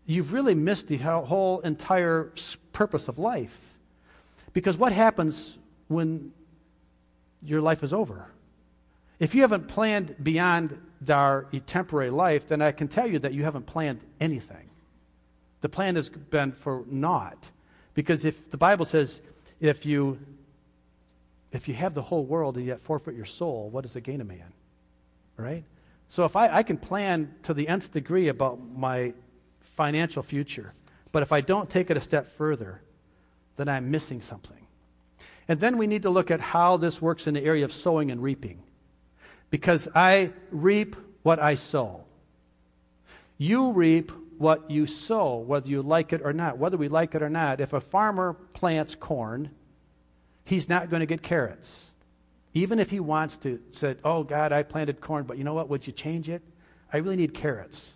you've 0.05 0.35
really 0.35 0.55
missed 0.55 0.89
the 0.89 0.99
whole 0.99 1.61
entire 1.61 2.31
purpose 2.75 3.09
of 3.09 3.19
life. 3.19 3.59
Because 4.53 4.77
what 4.77 4.93
happens 4.93 5.57
when 5.87 6.33
your 7.43 7.63
life 7.63 7.83
is 7.83 7.95
over? 7.95 8.27
If 9.19 9.35
you 9.35 9.41
haven't 9.41 9.69
planned 9.69 10.15
beyond 10.23 10.79
our 11.09 11.47
temporary 11.67 12.11
life, 12.11 12.49
then 12.49 12.61
I 12.61 12.73
can 12.73 12.89
tell 12.89 13.07
you 13.07 13.19
that 13.21 13.33
you 13.33 13.45
haven't 13.45 13.65
planned 13.65 14.01
anything. 14.21 14.69
The 15.63 15.71
plan 15.71 15.97
has 15.97 16.11
been 16.11 16.53
for 16.53 16.85
naught. 16.87 17.49
Because 17.99 18.25
if 18.25 18.53
the 18.53 18.57
Bible 18.57 18.85
says, 18.85 19.21
if 19.59 19.85
you 19.85 20.21
if 21.51 21.67
you 21.67 21.75
have 21.75 21.95
the 21.95 22.03
whole 22.03 22.25
world 22.25 22.57
and 22.57 22.65
yet 22.65 22.81
forfeit 22.81 23.17
your 23.17 23.25
soul, 23.25 23.71
what 23.71 23.83
does 23.83 23.97
it 23.97 24.03
gain 24.03 24.21
a 24.21 24.25
man? 24.25 24.53
Right? 25.37 25.65
So 26.09 26.25
if 26.25 26.37
I, 26.37 26.59
I 26.59 26.63
can 26.63 26.77
plan 26.77 27.35
to 27.43 27.53
the 27.53 27.67
nth 27.67 27.91
degree 27.91 28.29
about 28.29 28.61
my 28.61 29.15
financial 29.59 30.23
future, 30.23 30.75
but 31.11 31.25
if 31.25 31.33
I 31.33 31.41
don't 31.41 31.69
take 31.69 31.91
it 31.91 31.97
a 31.97 32.01
step 32.01 32.29
further, 32.29 32.83
then 33.57 33.69
I'm 33.69 33.91
missing 33.91 34.21
something. 34.21 34.65
And 35.49 35.59
then 35.59 35.77
we 35.77 35.89
need 35.89 36.03
to 36.03 36.11
look 36.11 36.31
at 36.31 36.39
how 36.39 36.77
this 36.77 37.03
works 37.03 37.27
in 37.27 37.35
the 37.35 37.43
area 37.43 37.65
of 37.65 37.73
sowing 37.73 38.13
and 38.13 38.23
reaping. 38.23 38.63
Because 39.51 39.89
I 39.93 40.31
reap 40.53 40.95
what 41.25 41.41
I 41.41 41.57
sow. 41.57 42.05
You 43.39 43.73
reap 43.73 44.13
what 44.39 44.71
you 44.71 44.87
sow, 44.87 45.37
whether 45.37 45.69
you 45.69 45.83
like 45.83 46.13
it 46.13 46.23
or 46.25 46.33
not. 46.33 46.59
Whether 46.59 46.77
we 46.77 46.89
like 46.89 47.15
it 47.15 47.23
or 47.23 47.29
not, 47.29 47.61
if 47.61 47.73
a 47.73 47.81
farmer 47.81 48.33
plants 48.33 48.95
corn, 48.95 49.51
he's 50.45 50.69
not 50.69 50.91
going 50.91 51.01
to 51.01 51.07
get 51.07 51.23
carrots. 51.23 51.91
Even 52.55 52.79
if 52.79 52.91
he 52.91 53.01
wants 53.01 53.37
to 53.39 53.61
say, 53.73 53.97
Oh, 54.05 54.23
God, 54.23 54.53
I 54.53 54.63
planted 54.63 55.01
corn, 55.01 55.25
but 55.25 55.39
you 55.39 55.45
know 55.45 55.55
what? 55.55 55.69
Would 55.69 55.87
you 55.87 55.93
change 55.93 56.29
it? 56.29 56.43
I 56.93 56.99
really 56.99 57.17
need 57.17 57.35
carrots. 57.35 57.95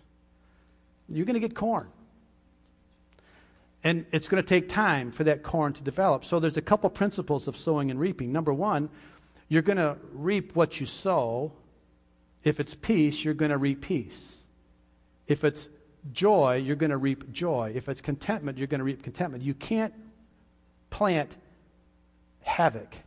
You're 1.09 1.25
going 1.25 1.33
to 1.33 1.39
get 1.39 1.55
corn. 1.55 1.87
And 3.83 4.05
it's 4.11 4.29
going 4.29 4.41
to 4.41 4.47
take 4.47 4.69
time 4.69 5.11
for 5.11 5.25
that 5.25 5.43
corn 5.43 5.73
to 5.73 5.83
develop. 5.83 6.23
So 6.23 6.39
there's 6.39 6.55
a 6.55 6.61
couple 6.61 6.89
principles 6.89 7.47
of 7.47 7.57
sowing 7.57 7.91
and 7.91 7.99
reaping. 7.99 8.31
Number 8.31 8.53
one, 8.53 8.89
you're 9.49 9.61
going 9.61 9.77
to 9.77 9.97
reap 10.13 10.55
what 10.55 10.79
you 10.79 10.85
sow. 10.85 11.51
If 12.43 12.59
it's 12.59 12.75
peace, 12.75 13.25
you're 13.25 13.33
going 13.33 13.51
to 13.51 13.57
reap 13.57 13.81
peace. 13.81 14.41
If 15.27 15.43
it's 15.43 15.67
joy, 16.11 16.55
you're 16.55 16.75
going 16.75 16.91
to 16.91 16.97
reap 16.97 17.31
joy. 17.31 17.71
If 17.75 17.87
it's 17.87 18.01
contentment, 18.01 18.57
you're 18.57 18.67
going 18.67 18.79
to 18.79 18.85
reap 18.85 19.03
contentment. 19.03 19.43
You 19.43 19.53
can't 19.53 19.93
plant 20.89 21.37
havoc 22.41 22.97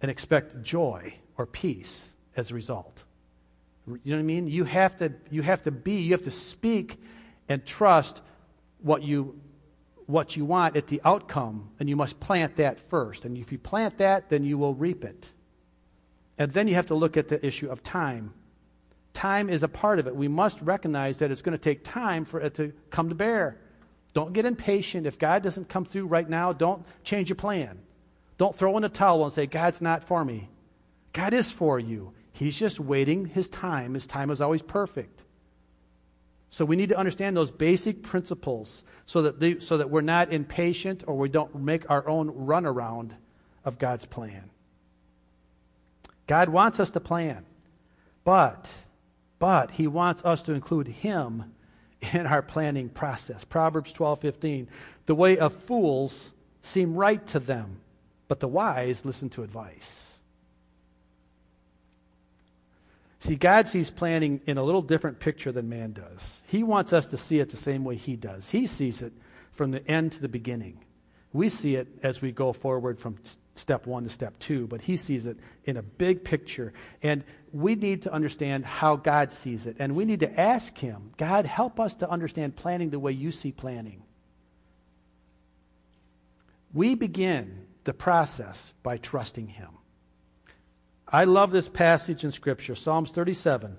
and 0.00 0.10
expect 0.10 0.62
joy 0.62 1.14
or 1.36 1.46
peace 1.46 2.14
as 2.36 2.50
a 2.50 2.54
result. 2.54 3.04
You 3.86 3.98
know 4.12 4.16
what 4.16 4.20
I 4.20 4.24
mean? 4.24 4.46
You 4.46 4.64
have 4.64 4.98
to, 4.98 5.12
you 5.30 5.42
have 5.42 5.62
to 5.62 5.70
be, 5.70 6.02
you 6.02 6.12
have 6.12 6.22
to 6.22 6.30
speak 6.30 7.00
and 7.48 7.64
trust 7.64 8.20
what 8.80 9.02
you 9.02 9.40
what 10.06 10.38
you 10.38 10.44
want 10.46 10.74
at 10.74 10.86
the 10.86 11.02
outcome, 11.04 11.68
and 11.78 11.86
you 11.86 11.94
must 11.94 12.18
plant 12.18 12.56
that 12.56 12.80
first. 12.80 13.26
And 13.26 13.36
if 13.36 13.52
you 13.52 13.58
plant 13.58 13.98
that, 13.98 14.30
then 14.30 14.42
you 14.42 14.56
will 14.56 14.74
reap 14.74 15.04
it. 15.04 15.34
And 16.38 16.50
then 16.50 16.66
you 16.66 16.76
have 16.76 16.86
to 16.86 16.94
look 16.94 17.18
at 17.18 17.28
the 17.28 17.44
issue 17.46 17.68
of 17.68 17.82
time. 17.82 18.32
Time 19.18 19.50
is 19.50 19.64
a 19.64 19.68
part 19.68 19.98
of 19.98 20.06
it. 20.06 20.14
We 20.14 20.28
must 20.28 20.60
recognize 20.62 21.18
that 21.18 21.32
it's 21.32 21.42
going 21.42 21.58
to 21.58 21.58
take 21.58 21.82
time 21.82 22.24
for 22.24 22.38
it 22.38 22.54
to 22.54 22.72
come 22.90 23.08
to 23.08 23.16
bear. 23.16 23.58
Don't 24.14 24.32
get 24.32 24.46
impatient. 24.46 25.08
If 25.08 25.18
God 25.18 25.42
doesn't 25.42 25.68
come 25.68 25.84
through 25.84 26.06
right 26.06 26.28
now, 26.28 26.52
don't 26.52 26.84
change 27.02 27.28
your 27.28 27.34
plan. 27.34 27.80
Don't 28.36 28.54
throw 28.54 28.76
in 28.76 28.84
a 28.84 28.88
towel 28.88 29.24
and 29.24 29.32
say, 29.32 29.46
God's 29.46 29.82
not 29.82 30.04
for 30.04 30.24
me. 30.24 30.48
God 31.12 31.34
is 31.34 31.50
for 31.50 31.80
you. 31.80 32.12
He's 32.30 32.56
just 32.56 32.78
waiting 32.78 33.26
his 33.26 33.48
time. 33.48 33.94
His 33.94 34.06
time 34.06 34.30
is 34.30 34.40
always 34.40 34.62
perfect. 34.62 35.24
So 36.48 36.64
we 36.64 36.76
need 36.76 36.90
to 36.90 36.96
understand 36.96 37.36
those 37.36 37.50
basic 37.50 38.04
principles 38.04 38.84
so 39.04 39.22
that, 39.22 39.40
they, 39.40 39.58
so 39.58 39.78
that 39.78 39.90
we're 39.90 40.00
not 40.00 40.32
impatient 40.32 41.02
or 41.08 41.18
we 41.18 41.28
don't 41.28 41.56
make 41.56 41.90
our 41.90 42.08
own 42.08 42.30
runaround 42.30 43.14
of 43.64 43.80
God's 43.80 44.04
plan. 44.04 44.50
God 46.28 46.50
wants 46.50 46.78
us 46.78 46.92
to 46.92 47.00
plan, 47.00 47.44
but, 48.22 48.72
but 49.38 49.72
He 49.72 49.86
wants 49.86 50.24
us 50.24 50.42
to 50.44 50.52
include 50.52 50.88
Him 50.88 51.52
in 52.12 52.26
our 52.26 52.42
planning 52.42 52.88
process. 52.88 53.44
Proverbs 53.44 53.92
12 53.92 54.20
15. 54.20 54.68
The 55.06 55.14
way 55.14 55.38
of 55.38 55.52
fools 55.52 56.32
seem 56.62 56.94
right 56.94 57.24
to 57.28 57.38
them, 57.38 57.80
but 58.28 58.40
the 58.40 58.48
wise 58.48 59.04
listen 59.04 59.30
to 59.30 59.42
advice. 59.42 60.18
See, 63.20 63.34
God 63.34 63.66
sees 63.66 63.90
planning 63.90 64.40
in 64.46 64.58
a 64.58 64.62
little 64.62 64.82
different 64.82 65.18
picture 65.18 65.50
than 65.50 65.68
man 65.68 65.92
does. 65.92 66.42
He 66.46 66.62
wants 66.62 66.92
us 66.92 67.08
to 67.08 67.16
see 67.16 67.40
it 67.40 67.50
the 67.50 67.56
same 67.56 67.84
way 67.84 67.96
He 67.96 68.16
does. 68.16 68.50
He 68.50 68.66
sees 68.66 69.02
it 69.02 69.12
from 69.52 69.72
the 69.72 69.86
end 69.88 70.12
to 70.12 70.20
the 70.20 70.28
beginning. 70.28 70.84
We 71.32 71.48
see 71.48 71.74
it 71.74 71.88
as 72.02 72.22
we 72.22 72.32
go 72.32 72.52
forward 72.52 73.00
from 73.00 73.18
step 73.58 73.86
one 73.86 74.04
to 74.04 74.10
step 74.10 74.38
two, 74.38 74.66
but 74.66 74.82
He 74.82 74.96
sees 74.96 75.26
it 75.26 75.36
in 75.64 75.76
a 75.76 75.82
big 75.82 76.24
picture. 76.24 76.72
And 77.02 77.24
we 77.52 77.74
need 77.74 78.02
to 78.02 78.12
understand 78.12 78.64
how 78.64 78.96
God 78.96 79.32
sees 79.32 79.66
it. 79.66 79.76
And 79.78 79.94
we 79.94 80.04
need 80.04 80.20
to 80.20 80.40
ask 80.40 80.76
Him, 80.78 81.12
God, 81.16 81.46
help 81.46 81.80
us 81.80 81.94
to 81.96 82.10
understand 82.10 82.56
planning 82.56 82.90
the 82.90 82.98
way 82.98 83.12
you 83.12 83.32
see 83.32 83.52
planning. 83.52 84.02
We 86.72 86.94
begin 86.94 87.66
the 87.84 87.94
process 87.94 88.72
by 88.82 88.98
trusting 88.98 89.48
Him. 89.48 89.70
I 91.10 91.24
love 91.24 91.50
this 91.50 91.68
passage 91.68 92.22
in 92.22 92.30
Scripture, 92.30 92.74
Psalms 92.74 93.10
37, 93.10 93.76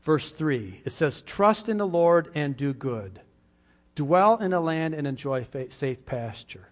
verse 0.00 0.32
3. 0.32 0.80
It 0.84 0.90
says, 0.90 1.20
Trust 1.20 1.68
in 1.68 1.76
the 1.76 1.86
Lord 1.86 2.30
and 2.34 2.56
do 2.56 2.72
good, 2.72 3.20
dwell 3.94 4.38
in 4.38 4.54
a 4.54 4.60
land 4.60 4.94
and 4.94 5.06
enjoy 5.06 5.46
safe 5.68 6.06
pasture. 6.06 6.71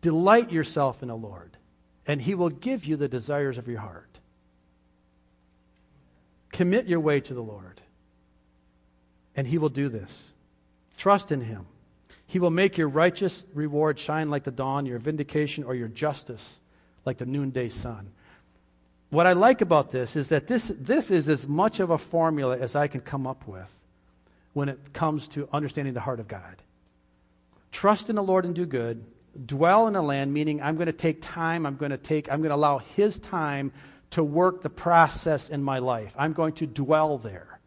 Delight 0.00 0.50
yourself 0.50 1.02
in 1.02 1.08
the 1.08 1.16
Lord, 1.16 1.56
and 2.06 2.22
he 2.22 2.34
will 2.34 2.48
give 2.48 2.84
you 2.84 2.96
the 2.96 3.08
desires 3.08 3.58
of 3.58 3.68
your 3.68 3.80
heart. 3.80 4.18
Commit 6.52 6.86
your 6.86 7.00
way 7.00 7.20
to 7.20 7.34
the 7.34 7.42
Lord, 7.42 7.80
and 9.36 9.46
he 9.46 9.58
will 9.58 9.68
do 9.68 9.88
this. 9.88 10.34
Trust 10.96 11.32
in 11.32 11.40
him. 11.40 11.66
He 12.26 12.38
will 12.38 12.50
make 12.50 12.78
your 12.78 12.88
righteous 12.88 13.44
reward 13.54 13.98
shine 13.98 14.30
like 14.30 14.44
the 14.44 14.50
dawn, 14.50 14.86
your 14.86 14.98
vindication 14.98 15.64
or 15.64 15.74
your 15.74 15.88
justice 15.88 16.60
like 17.04 17.18
the 17.18 17.26
noonday 17.26 17.68
sun. 17.68 18.12
What 19.10 19.26
I 19.26 19.32
like 19.32 19.60
about 19.60 19.90
this 19.90 20.14
is 20.14 20.28
that 20.28 20.46
this, 20.46 20.68
this 20.78 21.10
is 21.10 21.28
as 21.28 21.48
much 21.48 21.80
of 21.80 21.90
a 21.90 21.98
formula 21.98 22.56
as 22.56 22.76
I 22.76 22.86
can 22.86 23.00
come 23.00 23.26
up 23.26 23.46
with 23.48 23.74
when 24.52 24.68
it 24.68 24.92
comes 24.92 25.26
to 25.28 25.48
understanding 25.52 25.94
the 25.94 26.00
heart 26.00 26.20
of 26.20 26.28
God. 26.28 26.62
Trust 27.72 28.10
in 28.10 28.16
the 28.16 28.22
Lord 28.22 28.44
and 28.44 28.54
do 28.54 28.66
good. 28.66 29.04
Dwell 29.46 29.86
in 29.86 29.92
the 29.92 30.02
land, 30.02 30.32
meaning 30.32 30.60
I'm 30.60 30.76
going 30.76 30.86
to 30.86 30.92
take 30.92 31.22
time, 31.22 31.66
I'm 31.66 31.76
going 31.76 31.92
to 31.92 31.98
take, 31.98 32.30
I'm 32.30 32.40
going 32.40 32.50
to 32.50 32.56
allow 32.56 32.78
His 32.78 33.18
time 33.18 33.72
to 34.10 34.24
work 34.24 34.62
the 34.62 34.70
process 34.70 35.48
in 35.48 35.62
my 35.62 35.78
life. 35.78 36.12
I'm 36.16 36.32
going 36.32 36.54
to 36.54 36.66
dwell 36.66 37.18
there. 37.18 37.60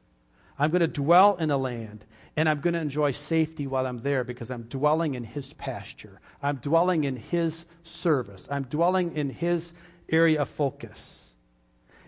I'm 0.59 0.71
going 0.71 0.81
to 0.81 0.87
dwell 0.87 1.35
in 1.37 1.49
the 1.49 1.57
land. 1.57 2.05
And 2.35 2.49
I'm 2.49 2.61
going 2.61 2.73
to 2.73 2.79
enjoy 2.79 3.11
safety 3.11 3.67
while 3.67 3.85
I'm 3.85 3.99
there 3.99 4.23
because 4.23 4.49
I'm 4.49 4.63
dwelling 4.63 5.13
in 5.13 5.23
His 5.23 5.53
pasture. 5.53 6.19
I'm 6.41 6.57
dwelling 6.57 7.03
in 7.03 7.15
His 7.15 7.65
service. 7.83 8.47
I'm 8.49 8.63
dwelling 8.63 9.15
in 9.15 9.29
His 9.29 9.73
area 10.09 10.41
of 10.41 10.49
focus. 10.49 11.35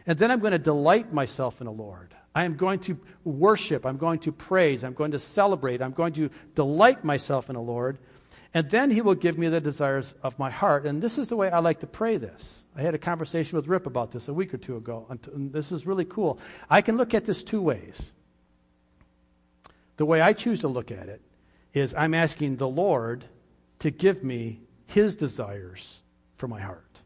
And 0.08 0.18
then 0.18 0.32
I'm 0.32 0.39
going 0.39 0.52
to 0.52 0.60
delight 0.60 1.13
myself 1.13 1.62
in 1.62 1.65
the 1.65 1.72
Lord. 1.72 2.15
I 2.34 2.44
am 2.44 2.56
going 2.56 2.80
to 2.82 3.00
worship. 3.24 3.86
I'm 3.86 3.98
going 3.98 4.20
to 4.20 4.32
praise. 4.32 4.84
I'm 4.84 4.94
going 4.94 5.12
to 5.12 5.20
celebrate. 5.20 5.82
I'm 5.82 5.94
going 5.94 6.13
to 6.13 6.30
delight 6.56 7.04
myself 7.04 7.50
in 7.50 7.56
the 7.56 7.62
Lord. 7.62 7.98
And 8.56 8.70
then 8.70 8.89
He 8.89 9.02
will 9.02 9.15
give 9.15 9.38
me 9.38 9.50
the 9.50 9.60
desires 9.60 10.15
of 10.24 10.39
my 10.39 10.50
heart. 10.50 10.86
And 10.86 11.02
this 11.02 11.18
is 11.18 11.28
the 11.28 11.36
way 11.36 11.52
I 11.52 11.60
like 11.60 11.82
to 11.82 11.88
pray 11.88 12.15
this. 12.15 12.63
I 12.74 12.82
had 12.82 12.96
a 12.96 12.98
conversation 12.98 13.58
with 13.58 13.68
Rip 13.68 13.86
about 13.86 14.12
this 14.12 14.30
a 14.30 14.34
week 14.34 14.54
or 14.54 14.58
two 14.58 14.78
ago. 14.78 15.06
And 15.10 15.52
this 15.52 15.74
is 15.74 15.86
really 15.86 16.06
cool. 16.06 16.39
I 16.70 16.82
can 16.82 16.96
look 16.96 17.13
at 17.13 17.26
this 17.26 17.44
two 17.44 17.62
ways. 17.62 18.13
The 19.98 20.06
way 20.06 20.22
I 20.22 20.32
choose 20.32 20.62
to 20.62 20.70
look 20.70 20.89
at 20.89 21.10
it 21.10 21.22
is 21.74 21.94
I'm 21.94 22.13
asking 22.13 22.56
the 22.56 22.68
Lord 22.68 23.26
to 23.80 23.91
give 23.91 24.24
me 24.24 24.62
his 24.88 25.18
desires 25.18 26.02
for 26.38 26.48
my 26.48 26.62
heart. 26.62 27.02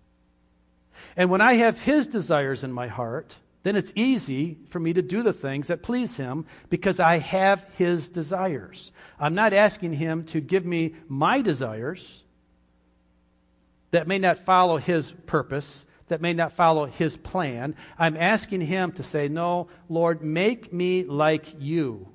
And 1.18 1.32
when 1.32 1.42
I 1.42 1.54
have 1.54 1.82
his 1.82 2.08
desires 2.08 2.64
in 2.64 2.72
my 2.72 2.88
heart, 2.88 3.38
then 3.64 3.76
it's 3.76 3.92
easy 3.96 4.58
for 4.70 4.80
me 4.80 4.94
to 4.94 5.02
do 5.02 5.22
the 5.22 5.34
things 5.34 5.68
that 5.68 5.84
please 5.84 6.16
him 6.16 6.46
because 6.70 7.00
I 7.00 7.18
have 7.18 7.66
his 7.78 8.10
desires. 8.10 8.92
I'm 9.20 9.36
not 9.36 9.54
asking 9.54 9.94
him 9.94 10.24
to 10.26 10.40
give 10.40 10.66
me 10.66 10.96
my 11.08 11.42
desires 11.42 12.24
that 13.92 14.08
may 14.08 14.20
not 14.20 14.38
follow 14.38 14.78
his 14.78 15.12
purpose, 15.26 15.86
that 16.08 16.22
may 16.22 16.34
not 16.34 16.54
follow 16.54 16.86
his 16.86 17.18
plan. 17.18 17.76
I'm 17.98 18.16
asking 18.16 18.62
him 18.62 18.94
to 18.94 19.04
say, 19.04 19.28
No, 19.28 19.68
Lord, 19.90 20.24
make 20.24 20.72
me 20.72 21.04
like 21.04 21.56
you. 21.60 22.08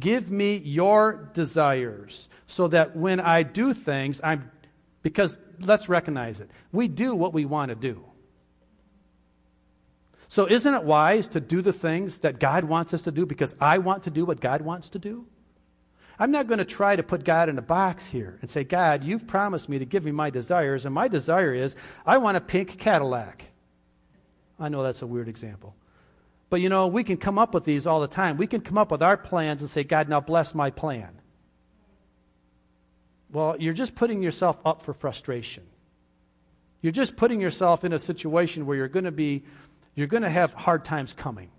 Give 0.00 0.30
me 0.30 0.56
your 0.56 1.30
desires 1.32 2.28
so 2.46 2.66
that 2.68 2.96
when 2.96 3.20
I 3.20 3.44
do 3.44 3.72
things, 3.72 4.20
I'm, 4.24 4.50
because 5.02 5.38
let's 5.60 5.88
recognize 5.88 6.40
it. 6.40 6.50
We 6.72 6.88
do 6.88 7.14
what 7.14 7.32
we 7.32 7.44
want 7.44 7.68
to 7.68 7.76
do. 7.76 8.04
So, 10.32 10.48
isn't 10.48 10.72
it 10.72 10.84
wise 10.84 11.28
to 11.28 11.40
do 11.40 11.60
the 11.60 11.74
things 11.74 12.20
that 12.20 12.38
God 12.40 12.64
wants 12.64 12.94
us 12.94 13.02
to 13.02 13.10
do 13.10 13.26
because 13.26 13.54
I 13.60 13.76
want 13.76 14.04
to 14.04 14.10
do 14.10 14.24
what 14.24 14.40
God 14.40 14.62
wants 14.62 14.88
to 14.88 14.98
do? 14.98 15.26
I'm 16.18 16.30
not 16.30 16.46
going 16.46 16.56
to 16.56 16.64
try 16.64 16.96
to 16.96 17.02
put 17.02 17.22
God 17.22 17.50
in 17.50 17.58
a 17.58 17.60
box 17.60 18.06
here 18.06 18.38
and 18.40 18.48
say, 18.48 18.64
God, 18.64 19.04
you've 19.04 19.26
promised 19.26 19.68
me 19.68 19.78
to 19.78 19.84
give 19.84 20.06
me 20.06 20.10
my 20.10 20.30
desires, 20.30 20.86
and 20.86 20.94
my 20.94 21.06
desire 21.06 21.52
is 21.52 21.76
I 22.06 22.16
want 22.16 22.38
a 22.38 22.40
pink 22.40 22.78
Cadillac. 22.78 23.44
I 24.58 24.70
know 24.70 24.82
that's 24.82 25.02
a 25.02 25.06
weird 25.06 25.28
example. 25.28 25.74
But 26.48 26.62
you 26.62 26.70
know, 26.70 26.86
we 26.86 27.04
can 27.04 27.18
come 27.18 27.38
up 27.38 27.52
with 27.52 27.64
these 27.64 27.86
all 27.86 28.00
the 28.00 28.08
time. 28.08 28.38
We 28.38 28.46
can 28.46 28.62
come 28.62 28.78
up 28.78 28.90
with 28.90 29.02
our 29.02 29.18
plans 29.18 29.60
and 29.60 29.68
say, 29.68 29.84
God, 29.84 30.08
now 30.08 30.20
bless 30.20 30.54
my 30.54 30.70
plan. 30.70 31.10
Well, 33.30 33.56
you're 33.60 33.74
just 33.74 33.94
putting 33.94 34.22
yourself 34.22 34.58
up 34.64 34.80
for 34.80 34.94
frustration. 34.94 35.64
You're 36.80 36.90
just 36.90 37.16
putting 37.16 37.38
yourself 37.38 37.84
in 37.84 37.92
a 37.92 37.98
situation 37.98 38.64
where 38.64 38.78
you're 38.78 38.88
going 38.88 39.04
to 39.04 39.12
be, 39.12 39.44
you're 39.94 40.06
going 40.06 40.22
to 40.22 40.30
have 40.30 40.52
hard 40.52 40.84
times 40.84 41.12
coming. 41.12 41.50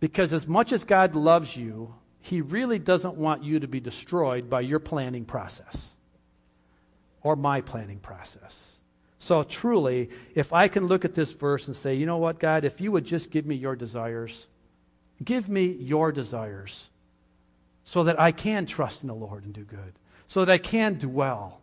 Because 0.00 0.32
as 0.32 0.46
much 0.46 0.72
as 0.72 0.84
God 0.84 1.14
loves 1.14 1.56
you, 1.56 1.94
He 2.20 2.40
really 2.40 2.78
doesn't 2.78 3.14
want 3.14 3.44
you 3.44 3.60
to 3.60 3.68
be 3.68 3.80
destroyed 3.80 4.50
by 4.50 4.60
your 4.60 4.78
planning 4.78 5.24
process 5.24 5.96
or 7.22 7.36
my 7.36 7.60
planning 7.60 8.00
process. 8.00 8.76
So, 9.18 9.44
truly, 9.44 10.10
if 10.34 10.52
I 10.52 10.66
can 10.66 10.86
look 10.86 11.04
at 11.04 11.14
this 11.14 11.32
verse 11.32 11.68
and 11.68 11.76
say, 11.76 11.94
you 11.94 12.06
know 12.06 12.16
what, 12.16 12.40
God, 12.40 12.64
if 12.64 12.80
you 12.80 12.90
would 12.90 13.04
just 13.04 13.30
give 13.30 13.46
me 13.46 13.54
your 13.54 13.76
desires, 13.76 14.48
give 15.22 15.48
me 15.48 15.66
your 15.66 16.10
desires 16.10 16.90
so 17.84 18.02
that 18.04 18.20
I 18.20 18.32
can 18.32 18.66
trust 18.66 19.02
in 19.02 19.06
the 19.06 19.14
Lord 19.14 19.44
and 19.44 19.54
do 19.54 19.62
good, 19.62 19.92
so 20.26 20.44
that 20.44 20.52
I 20.52 20.58
can 20.58 20.98
dwell 20.98 21.61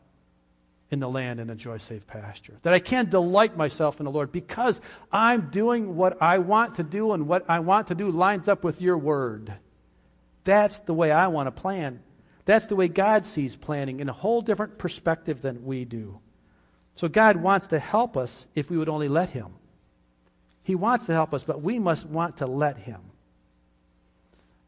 in 0.92 1.00
the 1.00 1.10
land 1.10 1.40
and 1.40 1.52
enjoy 1.52 1.78
safe 1.78 2.08
pasture, 2.08 2.58
that 2.64 2.74
I 2.74 2.80
can 2.80 3.10
delight 3.10 3.56
myself 3.56 4.00
in 4.00 4.06
the 4.06 4.12
Lord 4.12 4.32
because 4.32 4.82
I'm 5.12 5.50
doing 5.50 5.96
what 5.96 6.22
I 6.22 6.40
want 6.40 6.76
to 6.76 6.84
do 6.84 7.12
and 7.12 7.28
what 7.28 7.46
I 7.48 7.60
want 7.60 7.88
to 7.88 7.96
do 7.96 8.10
lines 8.10 8.48
up 8.48 8.64
with 8.64 8.82
your 8.82 8.98
word. 8.98 9.54
That's 10.44 10.80
the 10.80 10.94
way 10.94 11.12
I 11.12 11.28
want 11.28 11.48
to 11.48 11.52
plan. 11.52 12.02
That's 12.46 12.66
the 12.66 12.76
way 12.76 12.88
God 12.88 13.28
sees 13.28 13.56
planning 13.56 14.00
in 14.00 14.10
a 14.10 14.14
whole 14.14 14.42
different 14.42 14.80
perspective 14.80 15.42
than 15.44 15.66
we 15.66 15.86
do. 15.86 16.20
So 16.96 17.08
God 17.08 17.38
wants 17.38 17.68
to 17.68 17.80
help 17.80 18.18
us 18.18 18.48
if 18.56 18.72
we 18.72 18.78
would 18.78 18.90
only 18.90 19.08
let 19.08 19.30
Him. 19.30 19.54
He 20.64 20.74
wants 20.74 21.06
to 21.06 21.14
help 21.14 21.34
us, 21.34 21.44
but 21.44 21.62
we 21.62 21.78
must 21.78 22.08
want 22.08 22.38
to 22.38 22.48
let 22.48 22.78
Him. 22.78 23.02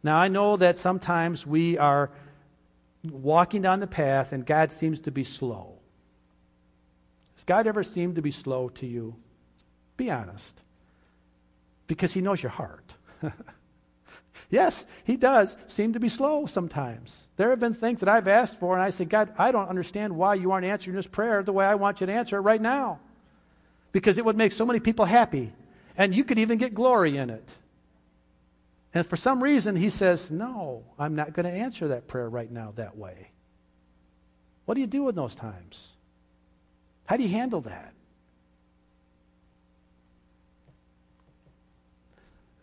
Now, 0.03 0.17
I 0.17 0.27
know 0.27 0.57
that 0.57 0.77
sometimes 0.77 1.45
we 1.45 1.77
are 1.77 2.12
walking 3.03 3.62
down 3.62 3.79
the 3.79 3.88
path 3.88 4.31
and 4.34 4.45
God 4.45 4.71
seems 4.71 4.99
to 5.01 5.12
be 5.12 5.23
slow. 5.23 5.70
Has 7.41 7.45
God 7.45 7.65
ever 7.65 7.84
seemed 7.84 8.17
to 8.17 8.21
be 8.21 8.30
slow 8.30 8.69
to 8.69 8.86
you? 8.86 9.15
Be 9.97 10.12
honest. 10.12 10.62
Because 11.88 12.13
He 12.13 12.21
knows 12.21 12.43
your 12.43 12.51
heart. 12.51 12.93
Yes, 14.49 14.86
he 15.06 15.15
does 15.15 15.58
seem 15.67 15.93
to 15.93 15.99
be 16.01 16.10
slow 16.10 16.45
sometimes. 16.45 17.30
There 17.38 17.51
have 17.51 17.62
been 17.62 17.73
things 17.73 18.01
that 18.01 18.10
I've 18.10 18.27
asked 18.27 18.60
for, 18.60 18.73
and 18.73 18.84
I 18.84 18.89
say, 18.89 19.06
God, 19.06 19.34
I 19.38 19.54
don't 19.54 19.69
understand 19.69 20.13
why 20.13 20.34
you 20.34 20.51
aren't 20.51 20.65
answering 20.65 20.97
this 20.97 21.08
prayer 21.08 21.41
the 21.41 21.54
way 21.54 21.65
I 21.65 21.75
want 21.75 22.01
you 22.01 22.08
to 22.08 22.13
answer 22.13 22.36
it 22.36 22.41
right 22.41 22.62
now. 22.62 22.99
Because 23.93 24.17
it 24.17 24.25
would 24.25 24.36
make 24.36 24.51
so 24.51 24.65
many 24.65 24.82
people 24.82 25.06
happy, 25.06 25.54
and 25.97 26.13
you 26.13 26.25
could 26.25 26.38
even 26.38 26.58
get 26.58 26.73
glory 26.73 27.15
in 27.15 27.30
it. 27.30 27.49
And 28.93 29.08
for 29.08 29.15
some 29.15 29.41
reason, 29.41 29.77
he 29.77 29.89
says, 29.89 30.30
No, 30.32 30.84
I'm 30.99 31.15
not 31.15 31.32
going 31.32 31.45
to 31.45 31.58
answer 31.58 31.88
that 31.89 32.08
prayer 32.08 32.30
right 32.30 32.51
now 32.51 32.73
that 32.75 32.97
way. 32.97 33.30
What 34.65 34.75
do 34.75 34.82
you 34.82 34.88
do 34.88 35.08
in 35.08 35.15
those 35.15 35.36
times? 35.36 35.93
How 37.12 37.17
do 37.17 37.24
you 37.24 37.30
handle 37.30 37.60
that? 37.60 37.93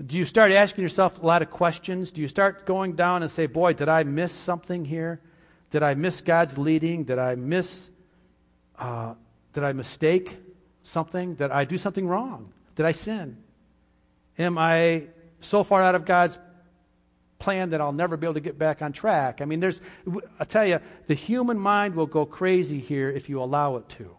Do 0.06 0.16
you 0.16 0.24
start 0.24 0.52
asking 0.52 0.80
yourself 0.80 1.22
a 1.22 1.26
lot 1.26 1.42
of 1.42 1.50
questions? 1.50 2.10
Do 2.12 2.22
you 2.22 2.28
start 2.28 2.64
going 2.64 2.94
down 2.94 3.20
and 3.22 3.30
say, 3.30 3.44
Boy, 3.44 3.74
did 3.74 3.90
I 3.90 4.04
miss 4.04 4.32
something 4.32 4.86
here? 4.86 5.20
Did 5.68 5.82
I 5.82 5.92
miss 5.92 6.22
God's 6.22 6.56
leading? 6.56 7.04
Did 7.04 7.18
I 7.18 7.34
miss, 7.34 7.90
uh, 8.78 9.16
did 9.52 9.64
I 9.64 9.74
mistake 9.74 10.38
something? 10.80 11.34
Did 11.34 11.50
I 11.50 11.66
do 11.66 11.76
something 11.76 12.08
wrong? 12.08 12.50
Did 12.74 12.86
I 12.86 12.92
sin? 12.92 13.36
Am 14.38 14.56
I 14.56 15.08
so 15.40 15.62
far 15.62 15.82
out 15.82 15.94
of 15.94 16.06
God's 16.06 16.38
plan 17.38 17.68
that 17.68 17.82
I'll 17.82 17.92
never 17.92 18.16
be 18.16 18.26
able 18.26 18.32
to 18.32 18.40
get 18.40 18.58
back 18.58 18.80
on 18.80 18.94
track? 18.94 19.42
I 19.42 19.44
mean, 19.44 19.60
there's, 19.60 19.82
I 20.40 20.44
tell 20.44 20.64
you, 20.64 20.80
the 21.06 21.12
human 21.12 21.58
mind 21.58 21.94
will 21.94 22.06
go 22.06 22.24
crazy 22.24 22.80
here 22.80 23.10
if 23.10 23.28
you 23.28 23.42
allow 23.42 23.76
it 23.76 23.86
to. 23.90 24.17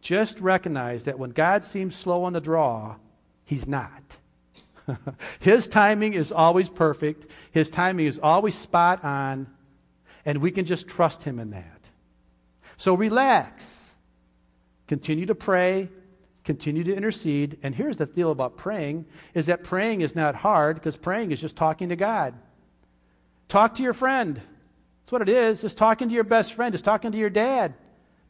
Just 0.00 0.40
recognize 0.40 1.04
that 1.04 1.18
when 1.18 1.30
God 1.30 1.64
seems 1.64 1.94
slow 1.94 2.24
on 2.24 2.32
the 2.32 2.40
draw, 2.40 2.96
He's 3.44 3.68
not. 3.68 4.16
His 5.40 5.68
timing 5.68 6.14
is 6.14 6.32
always 6.32 6.68
perfect, 6.68 7.26
His 7.50 7.70
timing 7.70 8.06
is 8.06 8.18
always 8.18 8.54
spot 8.54 9.04
on, 9.04 9.46
and 10.24 10.38
we 10.38 10.50
can 10.50 10.64
just 10.64 10.88
trust 10.88 11.22
Him 11.22 11.38
in 11.38 11.50
that. 11.50 11.90
So 12.76 12.94
relax. 12.94 13.76
Continue 14.86 15.26
to 15.26 15.36
pray, 15.36 15.88
continue 16.42 16.82
to 16.82 16.92
intercede. 16.92 17.58
And 17.62 17.74
here's 17.74 17.98
the 17.98 18.06
deal 18.06 18.32
about 18.32 18.56
praying 18.56 19.06
is 19.34 19.46
that 19.46 19.62
praying 19.62 20.00
is 20.00 20.16
not 20.16 20.34
hard 20.34 20.74
because 20.76 20.96
praying 20.96 21.30
is 21.30 21.40
just 21.40 21.54
talking 21.54 21.90
to 21.90 21.96
God. 21.96 22.34
Talk 23.46 23.74
to 23.74 23.84
your 23.84 23.94
friend. 23.94 24.36
That's 24.36 25.12
what 25.12 25.22
it 25.22 25.28
is. 25.28 25.60
Just 25.60 25.78
talking 25.78 26.08
to 26.08 26.14
your 26.14 26.24
best 26.24 26.54
friend, 26.54 26.72
just 26.72 26.84
talking 26.84 27.12
to 27.12 27.18
your 27.18 27.30
dad. 27.30 27.74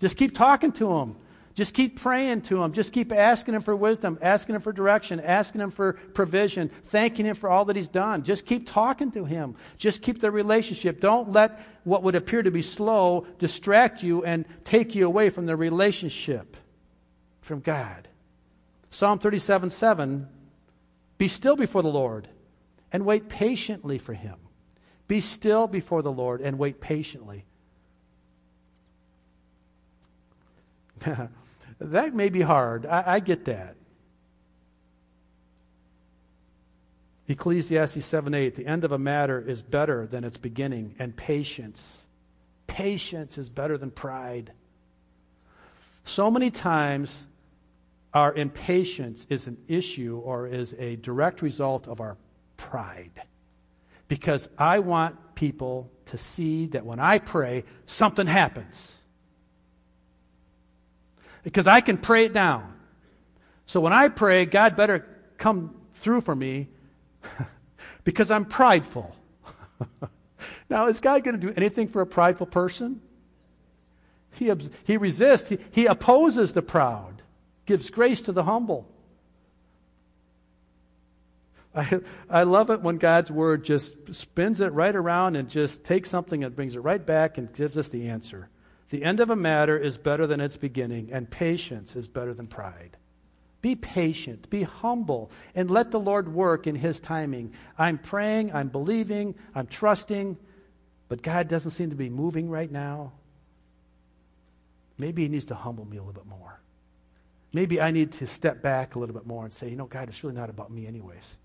Just 0.01 0.17
keep 0.17 0.35
talking 0.35 0.73
to 0.73 0.99
him. 0.99 1.17
Just 1.55 1.75
keep 1.75 2.01
praying 2.01 2.43
to 2.43 2.63
Him. 2.63 2.73
Just 2.73 2.93
keep 2.93 3.13
asking 3.13 3.55
Him 3.55 3.63
for 3.63 3.75
wisdom, 3.75 4.19
asking 4.23 4.55
Him 4.55 4.61
for 4.61 4.73
direction, 4.73 5.19
asking 5.19 5.61
Him 5.61 5.71
for 5.71 5.95
provision, 6.15 6.71
thanking 6.85 7.27
Him 7.27 7.35
for 7.35 7.51
all 7.51 7.65
that 7.67 7.77
He's 7.77 7.89
done. 7.89 8.23
Just 8.23 8.47
keep 8.47 8.67
talking 8.69 9.11
to 9.13 9.25
Him. 9.25 9.57
Just 9.77 10.01
keep 10.03 10.21
the 10.21 10.31
relationship. 10.31 11.01
Don't 11.01 11.33
let 11.33 11.61
what 11.85 12.03
would 12.03 12.15
appear 12.15 12.43
to 12.43 12.51
be 12.51 12.63
slow 12.63 13.27
distract 13.39 14.03
you 14.03 14.25
and 14.25 14.45
take 14.65 14.95
you 14.95 15.07
away 15.07 15.29
from 15.31 15.47
the 15.47 15.57
relationship 15.57 16.57
from 17.41 17.61
God. 17.61 18.07
Psalm 18.91 19.19
37 19.19 19.71
7 19.71 20.29
Be 21.19 21.27
still 21.27 21.57
before 21.57 21.83
the 21.83 21.89
Lord 21.89 22.29
and 22.93 23.05
wait 23.05 23.29
patiently 23.29 23.99
for 23.99 24.15
Him. 24.15 24.37
Be 25.09 25.21
still 25.21 25.67
before 25.67 26.03
the 26.03 26.13
Lord 26.13 26.41
and 26.41 26.59
wait 26.59 26.81
patiently. 26.81 27.45
That 31.81 32.15
may 32.15 32.29
be 32.29 32.43
hard. 32.43 32.85
I, 32.85 33.15
I 33.15 33.21
get 33.21 33.47
that. 33.47 33.77
Ecclesiastes 37.27 38.05
7 38.05 38.35
8, 38.35 38.55
the 38.55 38.67
end 38.67 38.85
of 38.85 38.93
a 38.93 38.99
matter 38.99 39.41
is 39.41 39.63
better 39.63 40.07
than 40.07 40.25
its 40.25 40.37
beginning, 40.37 40.95
and 40.99 41.17
patience. 41.17 42.07
Patience 42.67 43.39
is 43.39 43.49
better 43.49 43.79
than 43.79 43.91
pride. 43.91 44.53
So 46.05 46.31
many 46.31 46.51
times, 46.51 47.27
our 48.13 48.35
impatience 48.35 49.27
is 49.31 49.47
an 49.47 49.57
issue 49.69 50.21
or 50.23 50.49
is 50.49 50.75
a 50.79 50.97
direct 50.97 51.41
result 51.41 51.87
of 51.87 52.01
our 52.01 52.17
pride. 52.57 53.23
Because 54.09 54.51
I 54.59 54.81
want 54.81 55.37
people 55.37 55.91
to 56.07 56.19
see 56.19 56.67
that 56.67 56.85
when 56.85 56.99
I 56.99 57.21
pray, 57.21 57.65
something 57.87 58.27
happens 58.27 59.00
because 61.43 61.67
I 61.67 61.81
can 61.81 61.97
pray 61.97 62.27
it 62.27 62.33
down. 62.33 62.75
So 63.67 63.81
when 63.81 63.93
I 63.93 64.09
pray, 64.09 64.47
God 64.47 64.77
better 64.77 65.07
come 65.39 65.75
through 65.95 66.23
for 66.23 66.35
me 66.35 66.69
because 68.05 68.31
I'm 68.31 68.45
prideful. 68.45 69.15
now, 70.71 70.87
is 70.87 71.01
God 71.01 71.23
going 71.25 71.39
to 71.39 71.47
do 71.47 71.53
anything 71.57 71.89
for 71.89 72.01
a 72.01 72.07
prideful 72.07 72.47
person? 72.47 73.01
He, 74.33 74.53
he 74.85 74.97
resists, 74.97 75.49
he, 75.49 75.59
he 75.71 75.87
opposes 75.87 76.53
the 76.53 76.63
proud, 76.63 77.23
gives 77.67 77.91
grace 77.91 78.23
to 78.23 78.33
the 78.33 78.45
humble. 78.45 78.89
I, 81.75 82.01
I 82.29 82.43
love 82.43 82.71
it 82.71 82.81
when 82.81 82.97
God's 82.97 83.31
word 83.31 83.65
just 83.65 84.15
spins 84.15 84.61
it 84.61 84.73
right 84.73 84.95
around 84.95 85.37
and 85.37 85.49
just 85.49 85.85
takes 85.85 86.11
something 86.11 86.43
and 86.43 86.55
brings 86.55 86.75
it 86.75 86.81
right 86.81 87.05
back 87.05 87.39
and 87.39 87.53
gives 87.53 87.79
us 87.79 87.89
the 87.89 88.09
answer. 88.09 88.49
The 88.91 89.05
end 89.05 89.21
of 89.21 89.31
a 89.31 89.37
matter 89.37 89.79
is 89.79 89.99
better 89.99 90.27
than 90.27 90.41
its 90.41 90.57
beginning, 90.57 91.11
and 91.13 91.31
patience 91.31 91.97
is 91.97 92.09
better 92.09 92.35
than 92.35 92.49
pride. 92.49 92.97
Be 93.63 93.77
patient, 93.77 94.51
be 94.51 94.63
humble, 94.63 95.31
and 95.55 95.71
let 95.71 95.91
the 95.91 96.01
Lord 96.01 96.33
work 96.33 96.67
in 96.67 96.75
His 96.75 96.99
timing. 96.99 97.53
I'm 97.79 97.99
praying, 97.99 98.53
I'm 98.53 98.69
believing, 98.69 99.35
I'm 99.55 99.67
trusting, 99.67 100.37
but 101.09 101.23
God 101.23 101.47
doesn't 101.47 101.73
seem 101.73 101.91
to 101.91 101.97
be 101.97 102.09
moving 102.09 102.49
right 102.49 102.71
now. 102.71 103.13
Maybe 104.99 105.23
He 105.23 105.29
needs 105.29 105.47
to 105.47 105.55
humble 105.55 105.85
me 105.85 105.99
a 105.99 106.03
little 106.03 106.15
bit 106.15 106.27
more. 106.27 106.61
Maybe 107.53 107.81
I 107.81 107.91
need 107.91 108.13
to 108.13 108.27
step 108.27 108.63
back 108.63 108.95
a 108.95 108.99
little 108.99 109.15
bit 109.15 109.27
more 109.27 109.45
and 109.45 109.53
say, 109.53 109.69
you 109.69 109.77
know, 109.77 109.87
God, 109.87 110.09
it's 110.09 110.23
really 110.25 110.37
not 110.37 110.51
about 110.51 110.71
me, 110.71 110.87
anyways. 110.87 111.37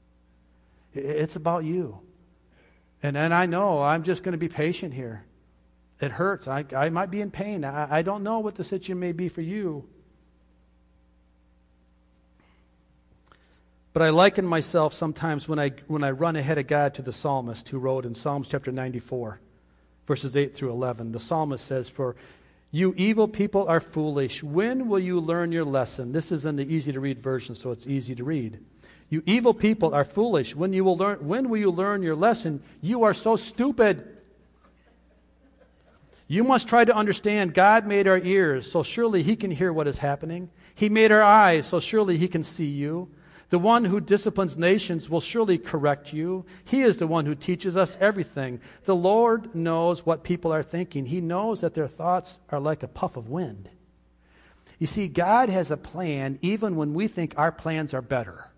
It's 0.93 1.35
about 1.35 1.63
you. 1.63 1.99
And, 3.03 3.17
and 3.17 3.33
I 3.33 3.45
know 3.45 3.81
I'm 3.81 4.03
just 4.03 4.23
going 4.23 4.31
to 4.31 4.37
be 4.37 4.47
patient 4.47 4.93
here. 4.93 5.25
It 6.05 6.11
hurts. 6.11 6.47
I, 6.47 6.63
I 6.75 6.89
might 6.89 7.09
be 7.09 7.19
in 7.19 7.31
pain. 7.31 7.65
I, 7.65 7.97
I 7.97 8.01
don't 8.03 8.21
know 8.21 8.37
what 8.37 8.53
the 8.53 8.63
situation 8.63 8.99
may 8.99 9.11
be 9.11 9.27
for 9.27 9.41
you. 9.41 9.85
But 13.91 14.03
I 14.03 14.11
liken 14.11 14.45
myself 14.45 14.93
sometimes 14.93 15.49
when 15.49 15.57
I, 15.57 15.71
when 15.87 16.03
I 16.03 16.11
run 16.11 16.35
ahead 16.35 16.59
of 16.59 16.67
God 16.67 16.93
to 16.93 17.01
the 17.01 17.11
psalmist 17.11 17.69
who 17.69 17.79
wrote 17.79 18.05
in 18.05 18.13
Psalms 18.13 18.47
chapter 18.47 18.71
94, 18.71 19.39
verses 20.05 20.37
8 20.37 20.55
through 20.55 20.69
11. 20.69 21.11
The 21.11 21.19
psalmist 21.19 21.65
says, 21.65 21.89
For 21.89 22.15
you 22.69 22.93
evil 22.97 23.27
people 23.27 23.67
are 23.67 23.79
foolish. 23.79 24.43
When 24.43 24.87
will 24.87 24.99
you 24.99 25.19
learn 25.19 25.51
your 25.51 25.65
lesson? 25.65 26.11
This 26.11 26.31
is 26.31 26.45
in 26.45 26.55
the 26.55 26.71
easy 26.71 26.91
to 26.91 26.99
read 26.99 27.17
version, 27.17 27.55
so 27.55 27.71
it's 27.71 27.87
easy 27.87 28.13
to 28.13 28.23
read. 28.23 28.59
You 29.09 29.23
evil 29.25 29.55
people 29.55 29.95
are 29.95 30.03
foolish. 30.03 30.55
When, 30.55 30.71
you 30.71 30.83
will 30.83 30.97
learn, 30.97 31.27
when 31.27 31.49
will 31.49 31.57
you 31.57 31.71
learn 31.71 32.03
your 32.03 32.15
lesson? 32.15 32.61
You 32.81 33.05
are 33.05 33.15
so 33.15 33.37
stupid. 33.37 34.14
You 36.27 36.43
must 36.43 36.67
try 36.67 36.85
to 36.85 36.95
understand 36.95 37.53
God 37.53 37.85
made 37.85 38.07
our 38.07 38.17
ears, 38.17 38.71
so 38.71 38.81
surely 38.81 39.21
He 39.21 39.35
can 39.35 39.51
hear 39.51 39.71
what 39.71 39.87
is 39.87 39.99
happening. 39.99 40.49
He 40.73 40.89
made 40.89 41.11
our 41.11 41.21
eyes, 41.21 41.67
so 41.67 41.79
surely 41.79 42.17
He 42.17 42.27
can 42.27 42.43
see 42.43 42.65
you. 42.65 43.09
The 43.49 43.59
one 43.59 43.85
who 43.85 44.01
disciplines 44.01 44.57
nations 44.57 45.07
will 45.07 45.21
surely 45.21 45.59
correct 45.59 46.11
you. 46.11 46.45
He 46.63 46.81
is 46.81 46.97
the 46.97 47.05
one 47.05 47.27
who 47.27 47.35
teaches 47.35 47.77
us 47.77 47.97
everything. 48.01 48.59
The 48.85 48.95
Lord 48.95 49.53
knows 49.53 50.03
what 50.03 50.23
people 50.23 50.51
are 50.51 50.63
thinking, 50.63 51.05
He 51.05 51.21
knows 51.21 51.61
that 51.61 51.75
their 51.75 51.87
thoughts 51.87 52.39
are 52.49 52.59
like 52.59 52.81
a 52.81 52.87
puff 52.87 53.17
of 53.17 53.29
wind. 53.29 53.69
You 54.79 54.87
see, 54.87 55.07
God 55.07 55.49
has 55.49 55.69
a 55.69 55.77
plan 55.77 56.39
even 56.41 56.75
when 56.75 56.93
we 56.93 57.07
think 57.07 57.35
our 57.37 57.51
plans 57.51 57.93
are 57.93 58.01
better. 58.01 58.49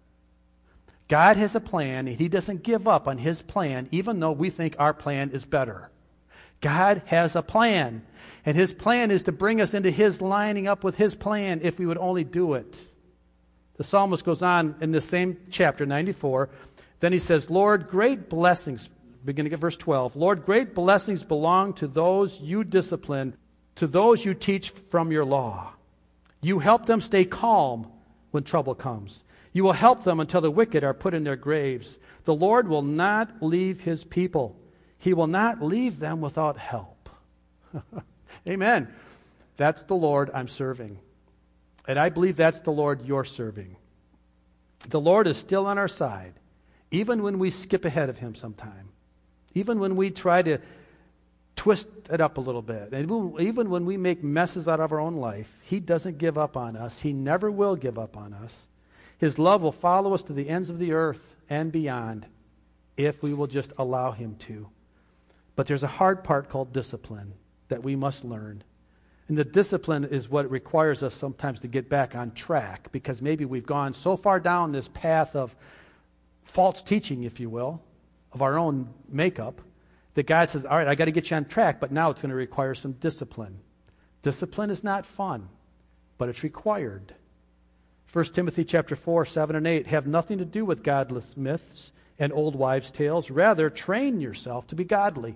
God 1.09 1.37
has 1.37 1.53
a 1.53 1.59
plan, 1.59 2.07
and 2.07 2.17
He 2.17 2.29
doesn't 2.29 2.63
give 2.63 2.87
up 2.87 3.07
on 3.09 3.17
His 3.17 3.41
plan, 3.41 3.89
even 3.91 4.21
though 4.21 4.31
we 4.31 4.49
think 4.49 4.75
our 4.79 4.93
plan 4.93 5.31
is 5.31 5.45
better. 5.45 5.89
God 6.61 7.01
has 7.05 7.35
a 7.35 7.41
plan, 7.41 8.03
and 8.45 8.57
His 8.57 8.73
plan 8.73 9.11
is 9.11 9.23
to 9.23 9.31
bring 9.31 9.61
us 9.61 9.73
into 9.73 9.91
His 9.91 10.21
lining 10.21 10.67
up 10.67 10.83
with 10.83 10.97
His 10.97 11.15
plan 11.15 11.61
if 11.63 11.79
we 11.79 11.85
would 11.85 11.97
only 11.97 12.23
do 12.23 12.53
it. 12.53 12.81
The 13.77 13.83
psalmist 13.83 14.25
goes 14.25 14.41
on 14.41 14.75
in 14.81 14.91
the 14.91 15.01
same 15.01 15.37
chapter, 15.51 15.85
94. 15.85 16.49
Then 16.99 17.13
he 17.13 17.19
says, 17.19 17.49
Lord, 17.49 17.89
great 17.89 18.27
blessings, 18.27 18.89
beginning 19.23 19.53
at 19.53 19.59
verse 19.59 19.77
12, 19.77 20.15
Lord, 20.15 20.45
great 20.45 20.73
blessings 20.73 21.23
belong 21.23 21.73
to 21.73 21.87
those 21.87 22.41
you 22.41 22.63
discipline, 22.63 23.35
to 23.75 23.85
those 23.85 24.25
you 24.25 24.33
teach 24.33 24.71
from 24.71 25.11
your 25.11 25.25
law. 25.25 25.73
You 26.41 26.59
help 26.59 26.87
them 26.87 27.01
stay 27.01 27.25
calm 27.25 27.91
when 28.31 28.43
trouble 28.43 28.73
comes. 28.73 29.23
You 29.53 29.63
will 29.63 29.73
help 29.73 30.03
them 30.03 30.19
until 30.19 30.41
the 30.41 30.51
wicked 30.51 30.83
are 30.83 30.93
put 30.93 31.13
in 31.13 31.23
their 31.23 31.35
graves. 31.35 31.99
The 32.25 32.33
Lord 32.33 32.67
will 32.67 32.81
not 32.81 33.41
leave 33.41 33.81
his 33.81 34.03
people, 34.03 34.55
he 34.99 35.13
will 35.13 35.27
not 35.27 35.61
leave 35.61 35.99
them 35.99 36.21
without 36.21 36.57
help. 36.57 37.09
Amen. 38.47 38.87
That's 39.57 39.83
the 39.83 39.95
Lord 39.95 40.29
I'm 40.33 40.47
serving. 40.47 40.99
And 41.87 41.97
I 41.97 42.09
believe 42.09 42.35
that's 42.35 42.61
the 42.61 42.71
Lord 42.71 43.05
you're 43.05 43.23
serving. 43.23 43.75
The 44.89 44.99
Lord 44.99 45.27
is 45.27 45.37
still 45.37 45.65
on 45.65 45.77
our 45.77 45.87
side, 45.87 46.33
even 46.91 47.23
when 47.23 47.39
we 47.39 47.49
skip 47.49 47.85
ahead 47.85 48.09
of 48.09 48.17
him 48.17 48.35
sometime, 48.35 48.89
even 49.53 49.79
when 49.79 49.95
we 49.95 50.11
try 50.11 50.41
to 50.41 50.59
twist 51.57 51.89
it 52.09 52.21
up 52.21 52.37
a 52.37 52.41
little 52.41 52.61
bit. 52.61 52.93
And 52.93 53.39
even 53.41 53.69
when 53.69 53.85
we 53.85 53.97
make 53.97 54.23
messes 54.23 54.69
out 54.69 54.79
of 54.79 54.93
our 54.93 55.01
own 55.01 55.17
life, 55.17 55.53
He 55.63 55.81
doesn't 55.81 56.17
give 56.17 56.37
up 56.37 56.55
on 56.55 56.77
us. 56.77 57.01
He 57.01 57.11
never 57.11 57.51
will 57.51 57.75
give 57.75 57.99
up 57.99 58.15
on 58.15 58.33
us. 58.33 58.67
His 59.17 59.37
love 59.37 59.63
will 59.63 59.71
follow 59.71 60.13
us 60.13 60.23
to 60.23 60.33
the 60.33 60.47
ends 60.47 60.69
of 60.69 60.79
the 60.79 60.93
earth 60.93 61.35
and 61.49 61.71
beyond 61.71 62.27
if 62.95 63.21
we 63.21 63.33
will 63.33 63.47
just 63.47 63.73
allow 63.77 64.11
Him 64.11 64.35
to. 64.41 64.69
But 65.57 65.65
there's 65.65 65.83
a 65.83 65.87
hard 65.87 66.23
part 66.23 66.49
called 66.49 66.71
discipline 66.71 67.33
that 67.67 67.83
we 67.83 67.95
must 67.95 68.23
learn. 68.23 68.63
And 69.27 69.37
the 69.37 69.43
discipline 69.43 70.05
is 70.05 70.29
what 70.29 70.49
requires 70.49 71.01
us 71.01 71.15
sometimes 71.15 71.59
to 71.61 71.67
get 71.67 71.89
back 71.89 72.15
on 72.15 72.31
track 72.31 72.91
because 72.91 73.21
maybe 73.21 73.43
we've 73.43 73.65
gone 73.65 73.93
so 73.93 74.15
far 74.15 74.39
down 74.39 74.71
this 74.71 74.87
path 74.87 75.35
of 75.35 75.55
false 76.43 76.81
teaching, 76.83 77.23
if 77.23 77.39
you 77.39 77.49
will, 77.49 77.81
of 78.31 78.43
our 78.43 78.57
own 78.57 78.93
makeup, 79.09 79.61
that 80.13 80.27
God 80.27 80.47
says, 80.47 80.63
All 80.63 80.77
right, 80.77 80.87
I 80.87 80.93
got 80.93 81.05
to 81.05 81.11
get 81.11 81.31
you 81.31 81.37
on 81.37 81.45
track, 81.45 81.79
but 81.79 81.91
now 81.91 82.11
it's 82.11 82.21
going 82.21 82.29
to 82.29 82.35
require 82.35 82.75
some 82.75 82.93
discipline. 82.93 83.59
Discipline 84.21 84.69
is 84.69 84.83
not 84.83 85.07
fun, 85.07 85.49
but 86.19 86.29
it's 86.29 86.43
required. 86.43 87.15
1 88.13 88.25
Timothy 88.25 88.63
chapter 88.63 88.95
4, 88.95 89.25
7 89.25 89.55
and 89.55 89.65
8 89.65 89.87
have 89.87 90.05
nothing 90.05 90.37
to 90.37 90.45
do 90.45 90.63
with 90.63 90.83
godless 90.83 91.35
myths 91.35 91.91
and 92.19 92.31
old 92.31 92.55
wives' 92.55 92.91
tales. 92.91 93.31
Rather, 93.31 93.71
train 93.71 94.21
yourself 94.21 94.67
to 94.67 94.75
be 94.75 94.83
godly. 94.83 95.35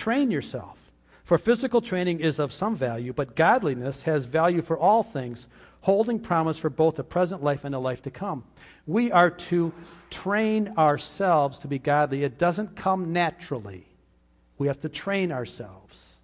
Train 0.00 0.30
yourself. 0.30 0.78
For 1.24 1.36
physical 1.36 1.82
training 1.82 2.20
is 2.20 2.38
of 2.38 2.54
some 2.54 2.74
value, 2.74 3.12
but 3.12 3.36
godliness 3.36 4.00
has 4.04 4.24
value 4.24 4.62
for 4.62 4.78
all 4.78 5.02
things, 5.02 5.46
holding 5.82 6.18
promise 6.18 6.56
for 6.56 6.70
both 6.70 6.96
the 6.96 7.04
present 7.04 7.44
life 7.44 7.64
and 7.66 7.74
the 7.74 7.78
life 7.78 8.00
to 8.04 8.10
come. 8.10 8.44
We 8.86 9.12
are 9.12 9.28
to 9.28 9.74
train 10.08 10.72
ourselves 10.78 11.58
to 11.58 11.68
be 11.68 11.78
godly. 11.78 12.24
It 12.24 12.38
doesn't 12.38 12.76
come 12.76 13.12
naturally. 13.12 13.84
We 14.56 14.68
have 14.68 14.80
to 14.80 14.88
train 14.88 15.32
ourselves. 15.32 16.14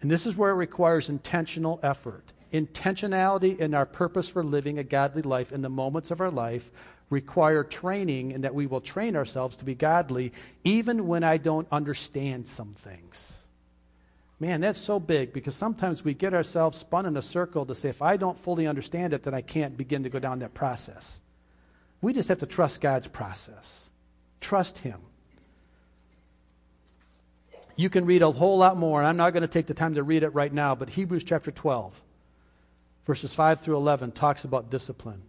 And 0.00 0.10
this 0.10 0.26
is 0.26 0.36
where 0.36 0.50
it 0.50 0.54
requires 0.54 1.08
intentional 1.08 1.78
effort. 1.84 2.32
Intentionality 2.52 3.60
in 3.60 3.74
our 3.74 3.86
purpose 3.86 4.28
for 4.28 4.42
living 4.42 4.80
a 4.80 4.82
godly 4.82 5.22
life 5.22 5.52
in 5.52 5.62
the 5.62 5.68
moments 5.68 6.10
of 6.10 6.20
our 6.20 6.32
life 6.32 6.68
require 7.12 7.62
training, 7.62 8.32
and 8.32 8.42
that 8.42 8.54
we 8.54 8.66
will 8.66 8.80
train 8.80 9.14
ourselves 9.14 9.56
to 9.58 9.64
be 9.64 9.74
godly 9.74 10.32
even 10.64 11.06
when 11.06 11.22
I 11.22 11.36
don't 11.36 11.68
understand 11.70 12.48
some 12.48 12.74
things. 12.74 13.38
Man, 14.40 14.60
that's 14.60 14.80
so 14.80 14.98
big 14.98 15.32
because 15.32 15.54
sometimes 15.54 16.04
we 16.04 16.14
get 16.14 16.34
ourselves 16.34 16.78
spun 16.78 17.06
in 17.06 17.16
a 17.16 17.22
circle 17.22 17.64
to 17.66 17.76
say, 17.76 17.90
if 17.90 18.02
I 18.02 18.16
don't 18.16 18.40
fully 18.40 18.66
understand 18.66 19.12
it, 19.12 19.22
then 19.22 19.34
I 19.34 19.40
can't 19.42 19.76
begin 19.76 20.02
to 20.02 20.08
go 20.08 20.18
down 20.18 20.40
that 20.40 20.54
process. 20.54 21.20
We 22.00 22.12
just 22.12 22.28
have 22.28 22.38
to 22.38 22.46
trust 22.46 22.80
God's 22.80 23.06
process. 23.06 23.90
Trust 24.40 24.78
Him. 24.78 24.98
You 27.76 27.88
can 27.88 28.04
read 28.04 28.22
a 28.22 28.32
whole 28.32 28.58
lot 28.58 28.76
more, 28.76 28.98
and 29.00 29.06
I'm 29.06 29.16
not 29.16 29.32
going 29.32 29.42
to 29.42 29.48
take 29.48 29.66
the 29.66 29.74
time 29.74 29.94
to 29.94 30.02
read 30.02 30.24
it 30.24 30.30
right 30.30 30.52
now, 30.52 30.74
but 30.74 30.90
Hebrews 30.90 31.24
chapter 31.24 31.50
12, 31.50 32.02
verses 33.06 33.32
5 33.34 33.60
through 33.60 33.76
11, 33.76 34.12
talks 34.12 34.44
about 34.44 34.70
discipline, 34.70 35.22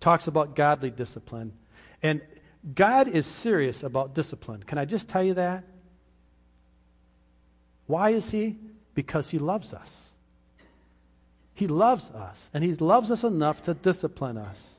talks 0.00 0.26
about 0.26 0.56
godly 0.56 0.90
discipline. 0.90 1.52
And 2.02 2.20
God 2.74 3.08
is 3.08 3.26
serious 3.26 3.82
about 3.82 4.14
discipline. 4.14 4.62
Can 4.62 4.78
I 4.78 4.84
just 4.84 5.08
tell 5.08 5.22
you 5.22 5.34
that? 5.34 5.64
Why 7.86 8.10
is 8.10 8.30
He? 8.30 8.56
Because 8.94 9.30
He 9.30 9.38
loves 9.38 9.72
us. 9.72 10.10
He 11.54 11.66
loves 11.66 12.10
us, 12.10 12.50
and 12.54 12.64
He 12.64 12.74
loves 12.74 13.10
us 13.10 13.24
enough 13.24 13.62
to 13.64 13.74
discipline 13.74 14.38
us. 14.38 14.74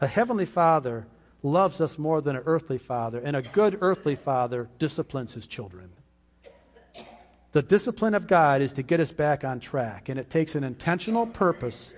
A 0.00 0.06
heavenly 0.06 0.46
Father 0.46 1.06
loves 1.42 1.80
us 1.80 1.98
more 1.98 2.20
than 2.20 2.36
an 2.36 2.42
earthly 2.46 2.78
father, 2.78 3.18
and 3.18 3.36
a 3.36 3.42
good 3.42 3.78
earthly 3.80 4.16
father 4.16 4.68
disciplines 4.78 5.34
his 5.34 5.46
children. 5.46 5.90
The 7.52 7.62
discipline 7.62 8.14
of 8.14 8.26
God 8.26 8.60
is 8.60 8.74
to 8.74 8.82
get 8.82 9.00
us 9.00 9.12
back 9.12 9.44
on 9.44 9.60
track, 9.60 10.08
and 10.08 10.18
it 10.18 10.28
takes 10.28 10.54
an 10.54 10.64
intentional 10.64 11.26
purpose, 11.26 11.94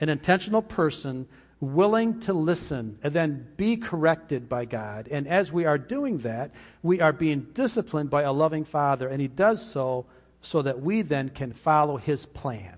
an 0.00 0.08
intentional 0.08 0.62
person 0.62 1.26
willing 1.60 2.20
to 2.20 2.32
listen 2.32 2.98
and 3.02 3.12
then 3.12 3.46
be 3.56 3.76
corrected 3.76 4.48
by 4.48 4.64
God. 4.64 5.08
And 5.10 5.28
as 5.28 5.52
we 5.52 5.66
are 5.66 5.78
doing 5.78 6.18
that, 6.18 6.52
we 6.82 7.00
are 7.00 7.12
being 7.12 7.48
disciplined 7.52 8.08
by 8.10 8.22
a 8.22 8.32
loving 8.32 8.64
Father, 8.64 9.08
and 9.08 9.20
He 9.20 9.28
does 9.28 9.64
so 9.70 10.06
so 10.40 10.62
that 10.62 10.80
we 10.80 11.02
then 11.02 11.28
can 11.28 11.52
follow 11.52 11.98
His 11.98 12.24
plan. 12.24 12.76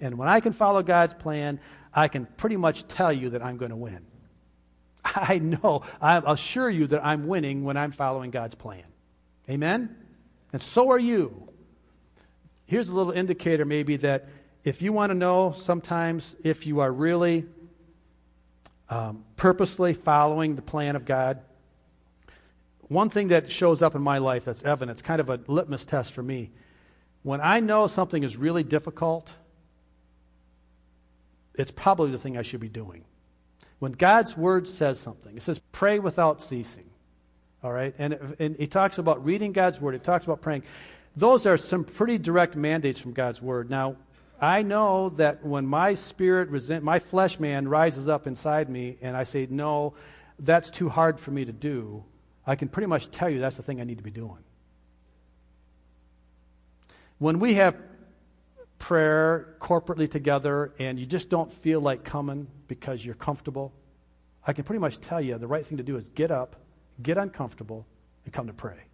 And 0.00 0.18
when 0.18 0.28
I 0.28 0.40
can 0.40 0.52
follow 0.52 0.82
God's 0.82 1.14
plan, 1.14 1.60
I 1.94 2.08
can 2.08 2.26
pretty 2.36 2.56
much 2.56 2.86
tell 2.88 3.12
you 3.12 3.30
that 3.30 3.44
I'm 3.44 3.56
going 3.56 3.70
to 3.70 3.76
win. 3.76 4.04
I 5.04 5.38
know, 5.38 5.82
I 6.00 6.20
assure 6.24 6.70
you 6.70 6.88
that 6.88 7.04
I'm 7.04 7.26
winning 7.28 7.64
when 7.64 7.76
I'm 7.76 7.92
following 7.92 8.30
God's 8.30 8.54
plan. 8.54 8.84
Amen? 9.48 9.96
And 10.52 10.62
so 10.62 10.90
are 10.90 10.98
you. 10.98 11.48
Here's 12.66 12.88
a 12.88 12.94
little 12.94 13.12
indicator, 13.12 13.64
maybe, 13.64 13.96
that 13.96 14.28
if 14.64 14.82
you 14.82 14.92
want 14.92 15.10
to 15.10 15.14
know 15.14 15.52
sometimes 15.52 16.36
if 16.44 16.66
you 16.66 16.80
are 16.80 16.92
really 16.92 17.46
um, 18.90 19.24
purposely 19.36 19.92
following 19.92 20.56
the 20.56 20.62
plan 20.62 20.96
of 20.96 21.04
God. 21.04 21.40
One 22.88 23.10
thing 23.10 23.28
that 23.28 23.50
shows 23.50 23.82
up 23.82 23.94
in 23.94 24.02
my 24.02 24.18
life 24.18 24.44
that's 24.44 24.64
evident, 24.64 24.92
it's 24.92 25.02
kind 25.02 25.20
of 25.20 25.28
a 25.28 25.40
litmus 25.46 25.84
test 25.84 26.14
for 26.14 26.22
me. 26.22 26.50
When 27.22 27.40
I 27.40 27.60
know 27.60 27.86
something 27.86 28.22
is 28.22 28.36
really 28.36 28.62
difficult, 28.62 29.30
it's 31.54 31.70
probably 31.70 32.10
the 32.10 32.18
thing 32.18 32.38
I 32.38 32.42
should 32.42 32.60
be 32.60 32.68
doing. 32.68 33.04
When 33.78 33.92
God's 33.92 34.36
word 34.36 34.66
says 34.66 34.98
something, 34.98 35.36
it 35.36 35.42
says, 35.42 35.60
pray 35.72 35.98
without 35.98 36.42
ceasing. 36.42 36.88
All 37.62 37.72
right? 37.72 37.94
And, 37.98 38.36
and 38.38 38.56
he 38.56 38.66
talks 38.66 38.98
about 38.98 39.24
reading 39.24 39.52
God's 39.52 39.80
word, 39.80 39.94
he 39.94 40.00
talks 40.00 40.24
about 40.24 40.40
praying. 40.40 40.62
Those 41.16 41.46
are 41.46 41.58
some 41.58 41.84
pretty 41.84 42.16
direct 42.16 42.56
mandates 42.56 43.00
from 43.00 43.12
God's 43.12 43.42
word. 43.42 43.68
Now, 43.68 43.96
I 44.40 44.62
know 44.62 45.08
that 45.10 45.44
when 45.44 45.66
my 45.66 45.94
spirit, 45.94 46.48
resent, 46.48 46.84
my 46.84 47.00
flesh 47.00 47.40
man 47.40 47.66
rises 47.66 48.08
up 48.08 48.26
inside 48.26 48.68
me 48.68 48.96
and 49.02 49.16
I 49.16 49.24
say, 49.24 49.48
no, 49.50 49.94
that's 50.38 50.70
too 50.70 50.88
hard 50.88 51.18
for 51.18 51.32
me 51.32 51.44
to 51.44 51.52
do, 51.52 52.04
I 52.46 52.54
can 52.54 52.68
pretty 52.68 52.86
much 52.86 53.10
tell 53.10 53.28
you 53.28 53.40
that's 53.40 53.56
the 53.56 53.62
thing 53.62 53.80
I 53.80 53.84
need 53.84 53.98
to 53.98 54.04
be 54.04 54.10
doing. 54.10 54.38
When 57.18 57.40
we 57.40 57.54
have 57.54 57.76
prayer 58.78 59.56
corporately 59.60 60.08
together 60.08 60.72
and 60.78 61.00
you 61.00 61.06
just 61.06 61.28
don't 61.28 61.52
feel 61.52 61.80
like 61.80 62.04
coming 62.04 62.46
because 62.68 63.04
you're 63.04 63.16
comfortable, 63.16 63.72
I 64.46 64.52
can 64.52 64.64
pretty 64.64 64.78
much 64.78 65.00
tell 65.00 65.20
you 65.20 65.36
the 65.36 65.48
right 65.48 65.66
thing 65.66 65.78
to 65.78 65.84
do 65.84 65.96
is 65.96 66.08
get 66.10 66.30
up, 66.30 66.56
get 67.02 67.18
uncomfortable, 67.18 67.86
and 68.24 68.32
come 68.32 68.46
to 68.46 68.52
pray. 68.52 68.87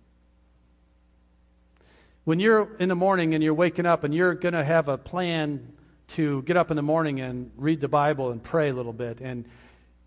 When 2.25 2.41
you're 2.41 2.75
in 2.79 2.89
the 2.89 2.95
morning 2.95 3.35
and 3.35 3.45
you're 3.45 3.53
waking 3.53 3.85
up 3.85 4.03
and 4.03 4.14
you're 4.14 4.33
going 4.33 4.55
to 4.55 4.64
have 4.64 4.89
a 4.89 4.97
plan 4.97 5.75
to 6.09 6.41
get 6.43 6.57
up 6.57 6.70
in 6.70 6.77
the 6.77 6.83
morning 6.83 7.20
and 7.20 7.51
read 7.59 7.83
the 7.83 7.89
Bible 7.89 8.31
and 8.31 8.43
pray 8.43 8.70
a 8.70 8.72
little 8.72 8.95
bit, 8.95 9.20
and 9.20 9.45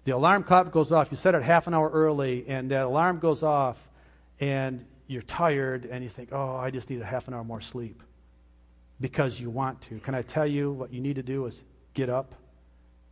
the 0.04 0.16
alarm 0.16 0.44
clock 0.44 0.72
goes 0.72 0.92
off, 0.92 1.12
you 1.12 1.18
set 1.18 1.36
it 1.36 1.44
half 1.44 1.68
an 1.68 1.76
hour 1.76 1.88
early, 1.92 2.46
and 2.48 2.72
that 2.72 2.86
alarm 2.86 3.20
goes 3.20 3.44
off, 3.44 3.78
and 4.40 4.84
you're 5.06 5.22
tired, 5.22 5.86
and 5.86 6.04
you 6.04 6.10
think, 6.10 6.30
oh, 6.32 6.56
I 6.56 6.72
just 6.72 6.90
need 6.90 7.02
a 7.02 7.06
half 7.06 7.28
an 7.28 7.36
hour 7.36 7.44
more 7.44 7.62
sleep 7.62 8.02
because 9.00 9.40
you 9.40 9.52
want 9.52 9.82
to. 9.84 10.00
Can 10.00 10.16
I 10.16 10.24
tell 10.24 10.48
you 10.48 10.72
what 10.72 10.92
you 10.92 11.02
need 11.02 11.18
to 11.18 11.24
do 11.24 11.46
is 11.46 11.64
get 11.94 12.10
up, 12.10 12.34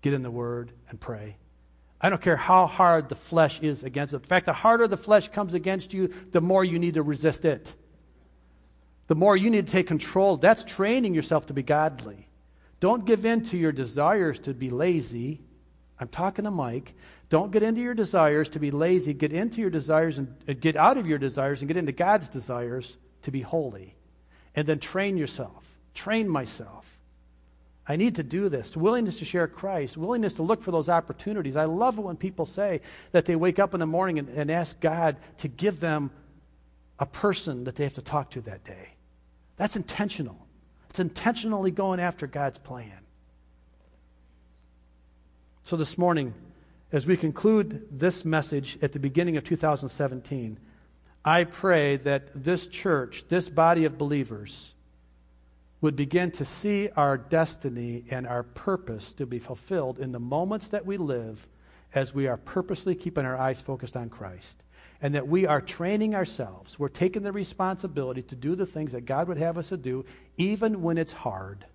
get 0.02 0.14
in 0.14 0.24
the 0.24 0.32
Word, 0.32 0.72
and 0.90 1.00
pray. 1.00 1.38
I 2.02 2.10
don't 2.10 2.22
care 2.22 2.38
how 2.38 2.66
hard 2.66 3.10
the 3.10 3.16
flesh 3.16 3.62
is 3.62 3.84
against 3.84 4.14
it. 4.14 4.18
In 4.18 4.24
fact, 4.24 4.48
the 4.48 4.54
harder 4.54 4.88
the 4.88 4.98
flesh 4.98 5.28
comes 5.28 5.54
against 5.54 5.94
you, 5.94 6.12
the 6.32 6.42
more 6.42 6.66
you 6.66 6.80
need 6.80 6.96
to 6.96 7.04
resist 7.04 7.46
it. 7.46 7.76
The 9.08 9.16
more 9.16 9.38
you 9.38 9.50
need 9.50 9.68
to 9.68 9.72
take 9.72 9.88
control. 9.88 10.38
That's 10.38 10.64
training 10.64 11.14
yourself 11.14 11.48
to 11.48 11.54
be 11.54 11.64
godly. 11.64 12.28
Don't 12.80 13.06
give 13.06 13.26
in 13.26 13.44
to 13.46 13.58
your 13.58 13.72
desires 13.72 14.40
to 14.40 14.54
be 14.54 14.70
lazy. 14.70 15.42
I'm 16.00 16.08
talking 16.08 16.46
to 16.46 16.52
Mike. 16.52 16.94
Don't 17.30 17.52
get 17.52 17.64
into 17.64 17.82
your 17.82 17.94
desires 17.94 18.50
to 18.50 18.60
be 18.60 18.72
lazy. 18.72 19.14
Get 19.14 19.32
into 19.32 19.62
your 19.62 19.70
desires 19.70 20.18
and 20.18 20.36
uh, 20.48 20.54
get 20.54 20.76
out 20.76 20.98
of 20.98 21.08
your 21.08 21.18
desires 21.18 21.62
and 21.62 21.68
get 21.68 21.78
into 21.78 21.92
God's 21.92 22.30
desires 22.30 22.98
to 23.24 23.32
be 23.32 23.42
holy. 23.42 23.96
And 24.56 24.68
then 24.68 24.80
train 24.80 25.18
yourself. 25.18 25.64
Train 25.94 26.28
myself. 26.30 26.96
I 27.88 27.96
need 27.98 28.16
to 28.16 28.24
do 28.24 28.50
this. 28.50 28.76
Willingness 28.76 29.20
to 29.20 29.26
share 29.26 29.48
Christ, 29.48 29.96
willingness 29.96 30.34
to 30.34 30.44
look 30.44 30.64
for 30.64 30.72
those 30.72 30.90
opportunities. 30.90 31.56
I 31.56 31.66
love 31.66 32.00
it 32.00 32.02
when 32.02 32.18
people 32.18 32.46
say 32.46 32.82
that 33.12 33.26
they 33.26 33.36
wake 33.36 33.60
up 33.60 33.74
in 33.76 33.80
the 33.80 33.86
morning 33.86 34.18
and, 34.18 34.30
and 34.30 34.50
ask 34.50 34.80
God 34.80 35.18
to 35.38 35.48
give 35.48 35.80
them 35.80 36.10
a 36.98 37.06
person 37.06 37.66
that 37.66 37.76
they 37.76 37.84
have 37.84 37.94
to 37.94 38.02
talk 38.02 38.32
to 38.32 38.42
that 38.42 38.64
day. 38.64 38.95
That's 39.58 39.76
intentional. 39.76 40.38
It's 40.90 41.00
intentionally 41.00 41.72
going 41.72 42.00
after 42.00 42.28
God's 42.28 42.58
plan. 42.58 42.92
So 45.64 45.78
this 45.78 45.98
morning, 45.98 46.34
as 46.92 47.08
we 47.08 47.18
conclude 47.18 47.88
this 47.92 48.24
message 48.24 48.78
at 48.82 48.92
the 48.92 49.00
beginning 49.00 49.38
of 49.38 49.44
2017, 49.44 50.58
I 51.24 51.44
pray 51.44 51.98
that 51.98 52.44
this 52.44 52.68
church, 52.68 53.26
this 53.30 53.50
body 53.50 53.86
of 53.86 53.98
believers, 53.98 54.76
would 55.82 55.96
begin 55.96 56.32
to 56.32 56.46
see 56.46 56.90
our 56.96 57.18
destiny 57.18 58.06
and 58.10 58.28
our 58.28 58.44
purpose 58.44 59.14
to 59.14 59.26
be 59.26 59.40
fulfilled 59.40 60.00
in 60.00 60.12
the 60.12 60.20
moments 60.20 60.70
that 60.70 60.86
we 60.86 60.98
live 60.98 61.48
as 61.94 62.14
we 62.14 62.28
are 62.28 62.38
purposely 62.38 62.96
keeping 62.96 63.26
our 63.26 63.38
eyes 63.38 63.62
focused 63.62 63.98
on 63.98 64.10
Christ 64.10 64.62
and 65.02 65.16
that 65.16 65.28
we 65.28 65.46
are 65.46 65.62
training 65.62 66.16
ourselves. 66.16 66.80
We're 66.80 66.90
taking 66.90 67.24
the 67.24 67.32
responsibility 67.32 68.22
to 68.24 68.36
do 68.36 68.56
the 68.56 68.66
things 68.66 68.94
that 68.94 69.06
God 69.06 69.28
would 69.28 69.38
have 69.38 69.58
us 69.58 69.70
to 69.70 69.78
do, 69.78 70.06
even 70.38 70.82
when 70.82 70.98
it's 70.98 71.12
hard, 71.12 71.66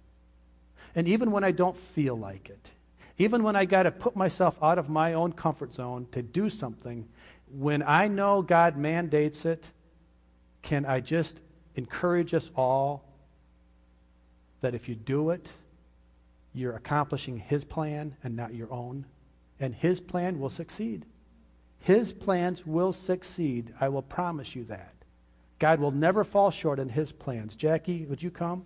and 0.94 1.06
even 1.06 1.30
when 1.30 1.44
I 1.44 1.50
don't 1.50 1.76
feel 1.76 2.16
like 2.16 2.48
it, 2.48 2.72
even 3.18 3.42
when 3.42 3.56
I 3.56 3.64
got 3.64 3.84
to 3.84 3.90
put 3.90 4.16
myself 4.16 4.56
out 4.62 4.78
of 4.78 4.88
my 4.88 5.14
own 5.14 5.32
comfort 5.32 5.74
zone 5.74 6.06
to 6.12 6.22
do 6.22 6.48
something. 6.50 7.08
When 7.52 7.82
I 7.82 8.08
know 8.08 8.42
God 8.42 8.76
mandates 8.76 9.44
it, 9.44 9.70
can 10.62 10.84
I 10.86 11.00
just 11.00 11.42
encourage 11.74 12.34
us 12.34 12.50
all 12.56 13.04
that 14.60 14.74
if 14.74 14.88
you 14.88 14.94
do 14.94 15.30
it, 15.30 15.52
you're 16.52 16.76
accomplishing 16.76 17.38
His 17.38 17.64
plan 17.64 18.16
and 18.24 18.36
not 18.36 18.54
your 18.54 18.72
own? 18.72 19.04
And 19.58 19.74
His 19.74 20.00
plan 20.00 20.40
will 20.40 20.50
succeed. 20.50 21.04
His 21.80 22.12
plans 22.12 22.66
will 22.66 22.92
succeed. 22.92 23.74
I 23.80 23.88
will 23.88 24.02
promise 24.02 24.54
you 24.54 24.64
that. 24.64 24.94
God 25.58 25.80
will 25.80 25.90
never 25.90 26.24
fall 26.24 26.50
short 26.50 26.78
in 26.78 26.88
his 26.88 27.12
plans. 27.12 27.56
Jackie, 27.56 28.06
would 28.06 28.22
you 28.22 28.30
come? 28.30 28.64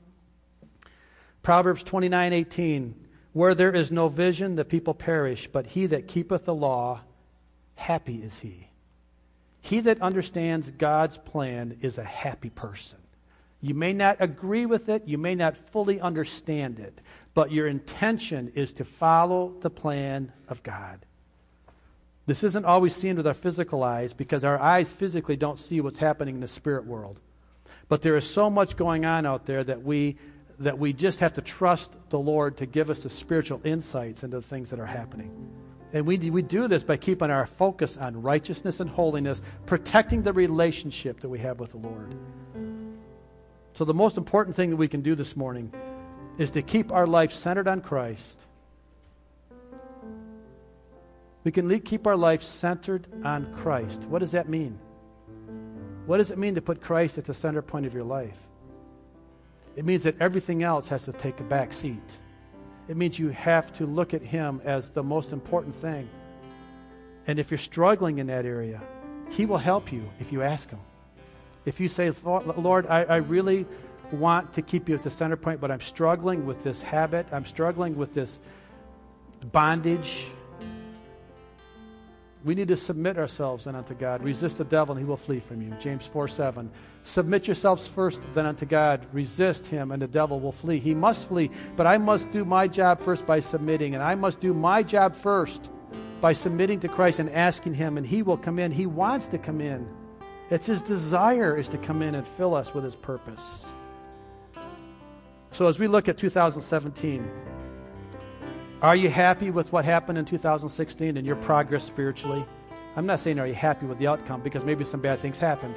Proverbs 1.43 1.83
29 1.83 2.33
18. 2.33 2.95
Where 3.33 3.55
there 3.55 3.75
is 3.75 3.91
no 3.91 4.09
vision, 4.09 4.55
the 4.55 4.65
people 4.65 4.95
perish, 4.95 5.49
but 5.49 5.67
he 5.67 5.87
that 5.87 6.07
keepeth 6.07 6.45
the 6.45 6.55
law, 6.55 7.01
happy 7.75 8.23
is 8.23 8.39
he. 8.41 8.69
He 9.61 9.81
that 9.81 10.01
understands 10.01 10.71
God's 10.71 11.19
plan 11.19 11.79
is 11.81 11.99
a 11.99 12.05
happy 12.05 12.51
person. 12.51 13.01
You 13.61 13.75
may 13.75 13.93
not 13.93 14.19
agree 14.21 14.67
with 14.67 14.89
it, 14.89 15.09
you 15.09 15.19
may 15.19 15.35
not 15.35 15.57
fully 15.57 16.01
understand 16.01 16.79
it, 16.79 17.01
but 17.33 17.51
your 17.51 17.67
intention 17.67 18.53
is 18.55 18.73
to 18.75 18.85
follow 18.85 19.55
the 19.63 19.71
plan 19.71 20.33
of 20.49 20.63
God. 20.63 21.05
This 22.27 22.43
isn't 22.43 22.65
always 22.65 22.95
seen 22.95 23.17
with 23.17 23.27
our 23.27 23.35
physical 23.35 23.83
eyes 23.83 24.15
because 24.15 24.45
our 24.45 24.59
eyes 24.59 24.93
physically 24.93 25.37
don't 25.37 25.61
see 25.61 25.81
what's 25.81 25.99
happening 25.99 26.37
in 26.37 26.41
the 26.41 26.49
spirit 26.49 26.87
world. 26.87 27.21
But 27.89 28.03
there 28.03 28.17
is 28.17 28.29
so 28.29 28.49
much 28.49 28.77
going 28.77 29.05
on 29.05 29.27
out 29.27 29.47
there 29.47 29.63
that 29.63 29.83
we 29.83 30.17
that 30.61 30.79
we 30.79 30.93
just 30.93 31.19
have 31.19 31.33
to 31.35 31.43
trust 31.43 31.97
the 32.11 32.19
Lord 32.19 32.59
to 32.59 32.67
give 32.67 32.89
us 32.89 33.03
the 33.03 33.11
spiritual 33.11 33.61
insights 33.65 34.23
into 34.23 34.37
the 34.37 34.47
things 34.47 34.71
that 34.71 34.79
are 34.79 34.87
happening. 34.87 35.51
And 35.93 36.07
we, 36.07 36.17
we 36.31 36.43
do 36.43 36.69
this 36.69 36.85
by 36.85 36.97
keeping 36.97 37.31
our 37.31 37.47
focus 37.47 37.97
on 37.97 38.23
righteousness 38.23 38.81
and 38.81 38.89
holiness, 38.89 39.43
protecting 39.67 40.23
the 40.23 40.33
relationship 40.33 41.21
that 41.21 41.29
we 41.29 41.41
have 41.41 41.59
with 41.59 41.71
the 41.71 41.79
Lord. 41.79 42.15
So, 43.75 43.85
the 43.85 43.95
most 43.95 44.17
important 44.17 44.55
thing 44.57 44.71
that 44.71 44.77
we 44.77 44.89
can 44.89 45.03
do 45.03 45.15
this 45.15 45.37
morning 45.37 45.73
is 46.39 46.53
to 46.53 46.63
keep 46.63 46.93
our 46.93 47.07
life 47.07 47.33
centered 47.33 47.69
on 47.69 47.81
Christ 47.81 48.41
we 51.45 51.53
can 51.53 51.79
keep 51.81 52.07
our 52.07 52.17
life 52.17 52.43
centered 52.43 53.07
on 53.23 53.53
Christ. 53.55 54.05
What 54.05 54.21
does 54.21 54.33
that 54.33 54.49
mean? 54.49 54.79
What 56.07 56.17
does 56.17 56.31
it 56.31 56.39
mean 56.39 56.55
to 56.55 56.63
put 56.63 56.81
Christ 56.81 57.19
at 57.19 57.27
the 57.27 57.35
center 57.35 57.63
point 57.63 57.87
of 57.87 57.95
your 57.95 58.05
life? 58.05 58.39
It 59.77 59.85
means 59.85 60.03
that 60.05 60.21
everything 60.21 60.63
else 60.63 60.89
has 60.89 61.05
to 61.05 61.13
take 61.13 61.41
a 61.41 61.43
back 61.43 61.73
seat. 61.73 62.19
It 62.89 62.97
means 62.97 63.19
you 63.19 63.29
have 63.29 63.73
to 63.75 63.87
look 63.87 64.15
at 64.15 64.23
Him 64.23 64.61
as 64.65 64.91
the 64.91 65.03
most 65.03 65.33
important 65.33 65.75
thing. 65.77 66.09
And 67.27 67.39
if 67.39 67.51
you're 67.51 67.59
struggling 67.59 68.19
in 68.19 68.27
that 68.29 68.45
area, 68.45 68.81
He 69.31 69.47
will 69.47 69.59
help 69.59 69.93
you 69.93 70.09
if 70.21 70.33
you 70.33 70.43
ask 70.43 70.71
Him. 70.71 70.81
If 71.65 71.81
you 71.81 71.89
say, 71.89 72.11
Lord, 72.25 72.87
I, 72.87 73.05
I 73.05 73.17
really 73.17 73.67
want 74.13 74.53
to 74.55 74.63
keep 74.63 74.89
you 74.89 74.95
at 74.95 75.03
the 75.03 75.11
center 75.11 75.37
point, 75.37 75.61
but 75.61 75.71
I'm 75.71 75.81
struggling 75.81 76.47
with 76.47 76.63
this 76.63 76.83
habit, 76.83 77.27
I'm 77.33 77.47
struggling 77.47 77.97
with 77.97 78.13
this 78.13 78.39
bondage, 79.51 80.27
we 82.45 82.55
need 82.55 82.69
to 82.69 82.77
submit 82.77 83.17
ourselves 83.17 83.65
then 83.65 83.75
unto 83.75 83.95
God. 83.95 84.23
Resist 84.23 84.59
the 84.59 84.65
devil, 84.65 84.95
and 84.95 85.03
he 85.03 85.09
will 85.09 85.17
flee 85.17 85.41
from 85.41 85.63
you. 85.63 85.75
James 85.81 86.07
4 86.07 86.29
7. 86.29 86.71
Submit 87.03 87.49
yourselves 87.49 87.89
first 87.89 88.23
then 88.35 88.45
unto 88.45 88.67
God. 88.67 89.07
Resist 89.13 89.67
him, 89.67 89.91
and 89.91 90.03
the 90.03 90.07
devil 90.07 90.39
will 90.39 90.53
flee. 90.53 90.79
He 90.79 90.95
must 90.95 91.27
flee, 91.27 91.51
but 91.75 91.87
I 91.87 91.97
must 91.97 92.31
do 92.31 92.45
my 92.45 92.69
job 92.69 93.01
first 93.01 93.27
by 93.27 93.41
submitting, 93.41 93.95
and 93.95 94.03
I 94.03 94.15
must 94.15 94.41
do 94.41 94.53
my 94.53 94.83
job 94.83 95.15
first 95.15 95.71
by 96.21 96.35
submitting 96.35 96.81
to 96.81 96.89
Christ 96.89 97.19
and 97.19 97.31
asking 97.31 97.75
him, 97.75 97.97
and 97.97 98.07
he 98.07 98.23
will 98.23 98.39
come 98.39 98.59
in. 98.59 98.71
He 98.71 98.87
wants 98.87 99.27
to 99.29 99.39
come 99.39 99.63
in. 99.63 99.89
It's 100.51 100.67
his 100.67 100.83
desire 100.83 101.57
is 101.57 101.71
to 101.71 101.79
come 101.79 102.03
in 102.03 102.15
and 102.15 102.27
fill 102.27 102.55
us 102.55 102.75
with 102.75 102.85
his 102.85 102.97
purpose. 102.97 103.65
So 105.51 105.67
as 105.67 105.79
we 105.79 105.87
look 105.87 106.09
at 106.09 106.19
2017, 106.19 107.31
are 108.85 108.95
you 108.95 109.09
happy 109.09 109.51
with 109.51 109.73
what 109.73 109.87
happened 109.87 110.19
in 110.19 110.27
2016 110.27 111.17
and 111.17 111.27
your 111.27 111.37
progress 111.37 111.85
spiritually? 111.85 112.45
I'm 112.97 113.07
not 113.07 113.19
saying 113.19 113.39
are 113.39 113.47
you 113.47 113.55
happy 113.55 113.87
with 113.87 113.99
the 113.99 114.09
outcome 114.09 114.43
because 114.43 114.63
maybe 114.63 114.85
some 114.85 115.01
bad 115.01 115.21
things 115.21 115.41
happened. 115.41 115.75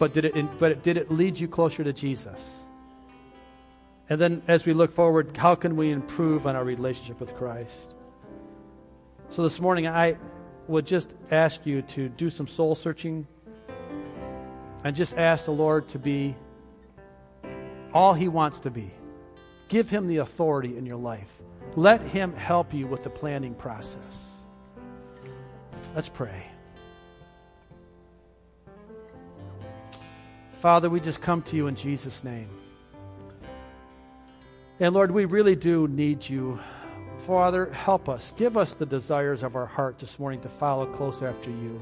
But 0.00 0.14
did 0.14 0.24
it, 0.24 0.58
but 0.58 0.82
did 0.82 0.96
it 0.96 1.12
lead 1.12 1.38
you 1.38 1.46
closer 1.46 1.84
to 1.84 1.92
Jesus? 1.92 2.64
And 4.10 4.20
then 4.20 4.42
as 4.48 4.66
we 4.66 4.72
look 4.72 4.92
forward, 4.92 5.36
how 5.36 5.54
can 5.54 5.76
we 5.76 5.92
improve 5.92 6.48
on 6.48 6.56
our 6.56 6.64
relationship 6.64 7.20
with 7.20 7.36
Christ? 7.36 7.94
So 9.28 9.44
this 9.44 9.60
morning, 9.60 9.86
I 9.86 10.18
would 10.66 10.86
just 10.86 11.14
ask 11.30 11.66
you 11.66 11.82
to 11.82 12.08
do 12.08 12.30
some 12.30 12.48
soul 12.48 12.74
searching 12.74 13.28
and 14.82 14.96
just 14.96 15.16
ask 15.16 15.44
the 15.44 15.52
Lord 15.52 15.86
to 15.90 16.00
be 16.00 16.34
all 17.94 18.12
He 18.12 18.26
wants 18.26 18.58
to 18.60 18.72
be. 18.72 18.90
Give 19.68 19.88
Him 19.88 20.08
the 20.08 20.16
authority 20.16 20.76
in 20.76 20.84
your 20.84 20.96
life. 20.96 21.30
Let 21.78 22.02
Him 22.02 22.32
help 22.34 22.74
you 22.74 22.88
with 22.88 23.04
the 23.04 23.10
planning 23.10 23.54
process. 23.54 24.32
Let's 25.94 26.08
pray. 26.08 26.44
Father, 30.54 30.90
we 30.90 30.98
just 30.98 31.20
come 31.20 31.40
to 31.42 31.54
you 31.54 31.68
in 31.68 31.76
Jesus' 31.76 32.24
name. 32.24 32.48
And 34.80 34.92
Lord, 34.92 35.12
we 35.12 35.24
really 35.24 35.54
do 35.54 35.86
need 35.86 36.28
you. 36.28 36.58
Father, 37.28 37.66
help 37.66 38.08
us. 38.08 38.32
Give 38.36 38.56
us 38.56 38.74
the 38.74 38.84
desires 38.84 39.44
of 39.44 39.54
our 39.54 39.66
heart 39.66 40.00
this 40.00 40.18
morning 40.18 40.40
to 40.40 40.48
follow 40.48 40.84
close 40.84 41.22
after 41.22 41.50
you. 41.50 41.80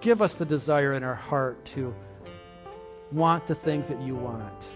Give 0.00 0.22
us 0.22 0.38
the 0.38 0.46
desire 0.46 0.94
in 0.94 1.02
our 1.02 1.14
heart 1.14 1.62
to 1.76 1.94
want 3.12 3.46
the 3.48 3.54
things 3.54 3.88
that 3.88 4.00
you 4.00 4.14
want. 4.14 4.66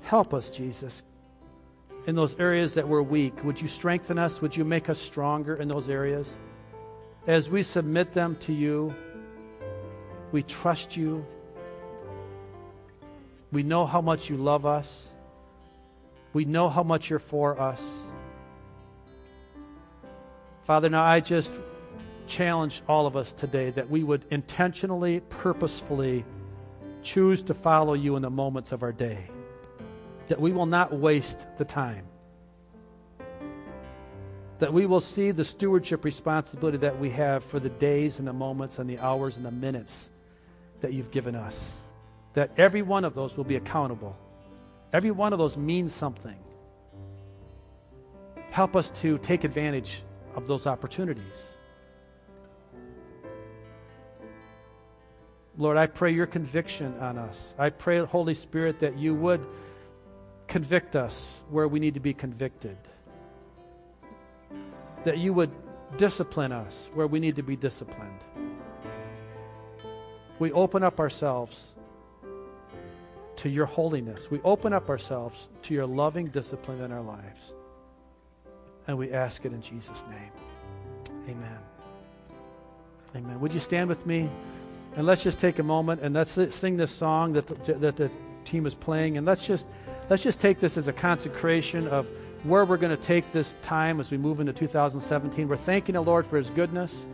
Help 0.00 0.32
us, 0.32 0.50
Jesus. 0.50 1.02
In 2.06 2.14
those 2.14 2.38
areas 2.38 2.74
that 2.74 2.88
we're 2.88 3.02
weak. 3.02 3.44
Would 3.44 3.60
you 3.60 3.68
strengthen 3.68 4.18
us? 4.18 4.40
Would 4.40 4.56
you 4.56 4.64
make 4.64 4.88
us 4.88 4.98
stronger 4.98 5.56
in 5.56 5.68
those 5.68 5.88
areas? 5.88 6.38
As 7.26 7.50
we 7.50 7.62
submit 7.62 8.12
them 8.12 8.36
to 8.40 8.52
you, 8.52 8.94
we 10.32 10.42
trust 10.42 10.96
you. 10.96 11.26
We 13.52 13.62
know 13.62 13.86
how 13.86 14.00
much 14.00 14.30
you 14.30 14.36
love 14.36 14.64
us. 14.66 15.14
We 16.32 16.44
know 16.44 16.68
how 16.68 16.82
much 16.82 17.10
you're 17.10 17.18
for 17.18 17.60
us. 17.60 18.08
Father, 20.64 20.90
now 20.90 21.02
I 21.02 21.20
just 21.20 21.54
challenge 22.26 22.82
all 22.88 23.06
of 23.06 23.16
us 23.16 23.32
today 23.32 23.70
that 23.70 23.88
we 23.88 24.04
would 24.04 24.24
intentionally, 24.30 25.20
purposefully 25.30 26.24
choose 27.02 27.42
to 27.44 27.54
follow 27.54 27.94
you 27.94 28.16
in 28.16 28.22
the 28.22 28.30
moments 28.30 28.72
of 28.72 28.82
our 28.82 28.92
day. 28.92 29.30
That 30.28 30.40
we 30.40 30.52
will 30.52 30.66
not 30.66 30.92
waste 30.92 31.46
the 31.56 31.64
time. 31.64 32.06
That 34.58 34.72
we 34.72 34.86
will 34.86 35.00
see 35.00 35.30
the 35.30 35.44
stewardship 35.44 36.04
responsibility 36.04 36.78
that 36.78 36.98
we 36.98 37.10
have 37.10 37.44
for 37.44 37.60
the 37.60 37.68
days 37.68 38.18
and 38.18 38.26
the 38.26 38.32
moments 38.32 38.78
and 38.78 38.88
the 38.88 38.98
hours 38.98 39.36
and 39.36 39.44
the 39.44 39.50
minutes 39.50 40.10
that 40.80 40.92
you've 40.92 41.10
given 41.10 41.34
us. 41.34 41.80
That 42.34 42.50
every 42.56 42.82
one 42.82 43.04
of 43.04 43.14
those 43.14 43.36
will 43.36 43.44
be 43.44 43.56
accountable. 43.56 44.16
Every 44.92 45.10
one 45.10 45.32
of 45.32 45.38
those 45.38 45.56
means 45.56 45.92
something. 45.92 46.36
Help 48.50 48.76
us 48.76 48.90
to 48.90 49.18
take 49.18 49.44
advantage 49.44 50.02
of 50.34 50.46
those 50.46 50.66
opportunities. 50.66 51.56
Lord, 55.58 55.76
I 55.76 55.86
pray 55.86 56.12
your 56.12 56.26
conviction 56.26 56.96
on 57.00 57.18
us. 57.18 57.54
I 57.58 57.70
pray, 57.70 57.98
Holy 57.98 58.34
Spirit, 58.34 58.78
that 58.78 58.96
you 58.96 59.14
would 59.14 59.44
convict 60.48 60.96
us 60.96 61.44
where 61.50 61.68
we 61.68 61.78
need 61.78 61.94
to 61.94 62.00
be 62.00 62.14
convicted. 62.14 62.76
That 65.04 65.18
you 65.18 65.32
would 65.34 65.50
discipline 65.96 66.52
us 66.52 66.90
where 66.94 67.06
we 67.06 67.20
need 67.20 67.36
to 67.36 67.42
be 67.42 67.54
disciplined. 67.54 68.24
We 70.38 70.52
open 70.52 70.82
up 70.82 71.00
ourselves 71.00 71.74
to 73.36 73.48
your 73.48 73.66
holiness. 73.66 74.30
We 74.30 74.40
open 74.42 74.72
up 74.72 74.90
ourselves 74.90 75.48
to 75.62 75.74
your 75.74 75.86
loving 75.86 76.26
discipline 76.26 76.82
in 76.82 76.92
our 76.92 77.02
lives. 77.02 77.54
And 78.86 78.98
we 78.98 79.12
ask 79.12 79.44
it 79.44 79.52
in 79.52 79.60
Jesus' 79.60 80.04
name. 80.10 81.14
Amen. 81.28 81.58
Amen. 83.14 83.40
Would 83.40 83.54
you 83.54 83.60
stand 83.60 83.88
with 83.88 84.04
me? 84.06 84.28
And 84.96 85.06
let's 85.06 85.22
just 85.22 85.38
take 85.38 85.58
a 85.58 85.62
moment 85.62 86.00
and 86.02 86.14
let's 86.14 86.32
sing 86.54 86.76
this 86.76 86.90
song 86.90 87.34
that 87.34 87.46
the, 87.46 87.74
that 87.74 88.10
team 88.48 88.66
is 88.66 88.74
playing. 88.74 89.16
And 89.16 89.26
let's 89.26 89.46
just, 89.46 89.68
let's 90.08 90.22
just 90.22 90.40
take 90.40 90.58
this 90.60 90.76
as 90.76 90.88
a 90.88 90.92
consecration 90.92 91.86
of 91.88 92.06
where 92.44 92.64
we're 92.64 92.76
going 92.76 92.96
to 92.96 93.02
take 93.02 93.30
this 93.32 93.56
time 93.62 94.00
as 94.00 94.10
we 94.10 94.16
move 94.16 94.40
into 94.40 94.52
2017. 94.52 95.48
We're 95.48 95.56
thanking 95.56 95.94
the 95.94 96.00
Lord 96.00 96.26
for 96.26 96.36
his 96.36 96.50
goodness, 96.50 97.06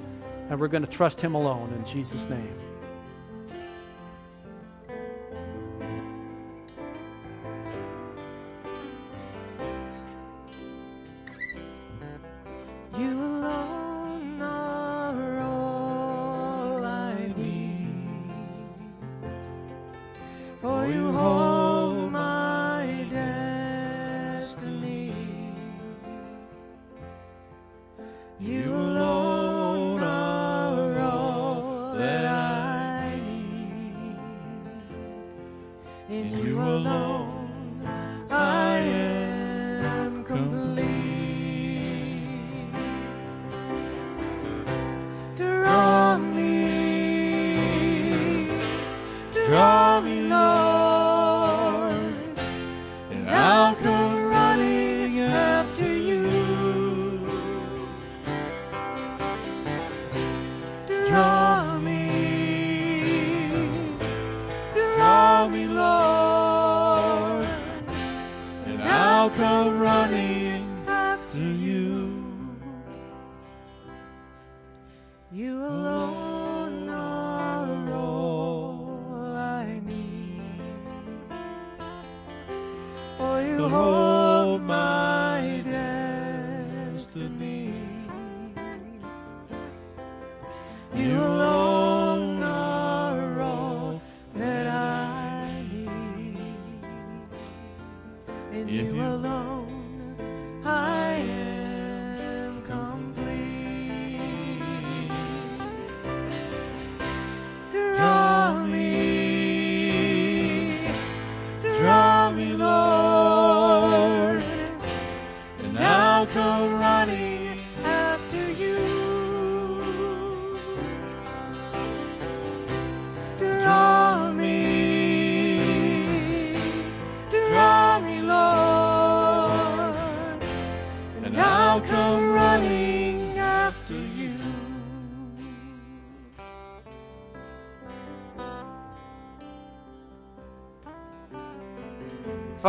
and 0.48 0.60
we're 0.60 0.68
going 0.68 0.84
to 0.84 0.90
trust 0.90 1.20
him 1.20 1.34
alone 1.34 1.72
in 1.72 1.84
Jesus' 1.84 2.28
name. 2.28 2.73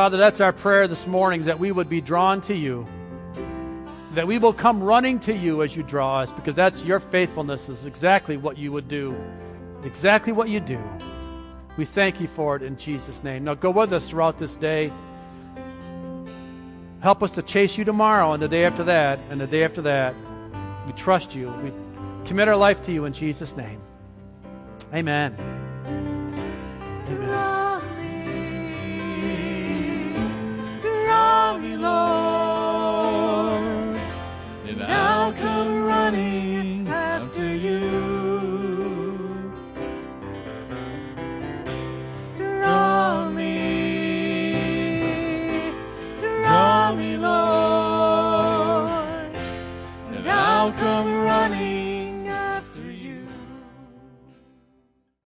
Father, 0.06 0.18
that's 0.18 0.40
our 0.40 0.54
prayer 0.54 0.88
this 0.88 1.08
morning 1.08 1.42
that 1.42 1.58
we 1.58 1.72
would 1.72 1.90
be 1.90 2.00
drawn 2.00 2.40
to 2.42 2.54
you. 2.54 2.88
That 4.14 4.28
we 4.28 4.38
will 4.38 4.54
come 4.54 4.84
running 4.84 5.20
to 5.22 5.34
you 5.34 5.64
as 5.64 5.76
you 5.76 5.82
draw 5.82 6.20
us, 6.20 6.32
because 6.32 6.54
that's 6.54 6.86
your 6.86 7.00
faithfulness, 7.00 7.70
is 7.70 7.88
exactly 7.88 8.38
what 8.38 8.56
you 8.56 8.72
would 8.72 8.88
do. 8.88 9.16
Exactly 9.84 10.32
what 10.32 10.48
you 10.48 10.60
do. 10.60 10.80
We 11.76 11.86
thank 11.86 12.22
you 12.22 12.28
for 12.28 12.56
it 12.56 12.62
in 12.62 12.78
Jesus' 12.78 13.24
name. 13.24 13.46
Now 13.46 13.56
go 13.56 13.72
with 13.72 13.94
us 13.94 14.08
throughout 14.08 14.38
this 14.38 14.56
day. 14.56 14.94
Help 17.00 17.24
us 17.24 17.32
to 17.32 17.42
chase 17.42 17.76
you 17.76 17.84
tomorrow 17.84 18.34
and 18.34 18.44
the 18.44 18.48
day 18.48 18.66
after 18.66 18.84
that 18.84 19.18
and 19.32 19.42
the 19.42 19.48
day 19.48 19.64
after 19.64 19.82
that. 19.82 20.14
We 20.86 20.94
trust 20.94 21.36
you. 21.36 21.50
We 21.64 21.74
commit 22.28 22.48
our 22.48 22.56
life 22.56 22.84
to 22.84 22.92
you 22.92 23.06
in 23.06 23.14
Jesus' 23.14 23.58
name. 23.58 23.82
Amen. 24.94 25.55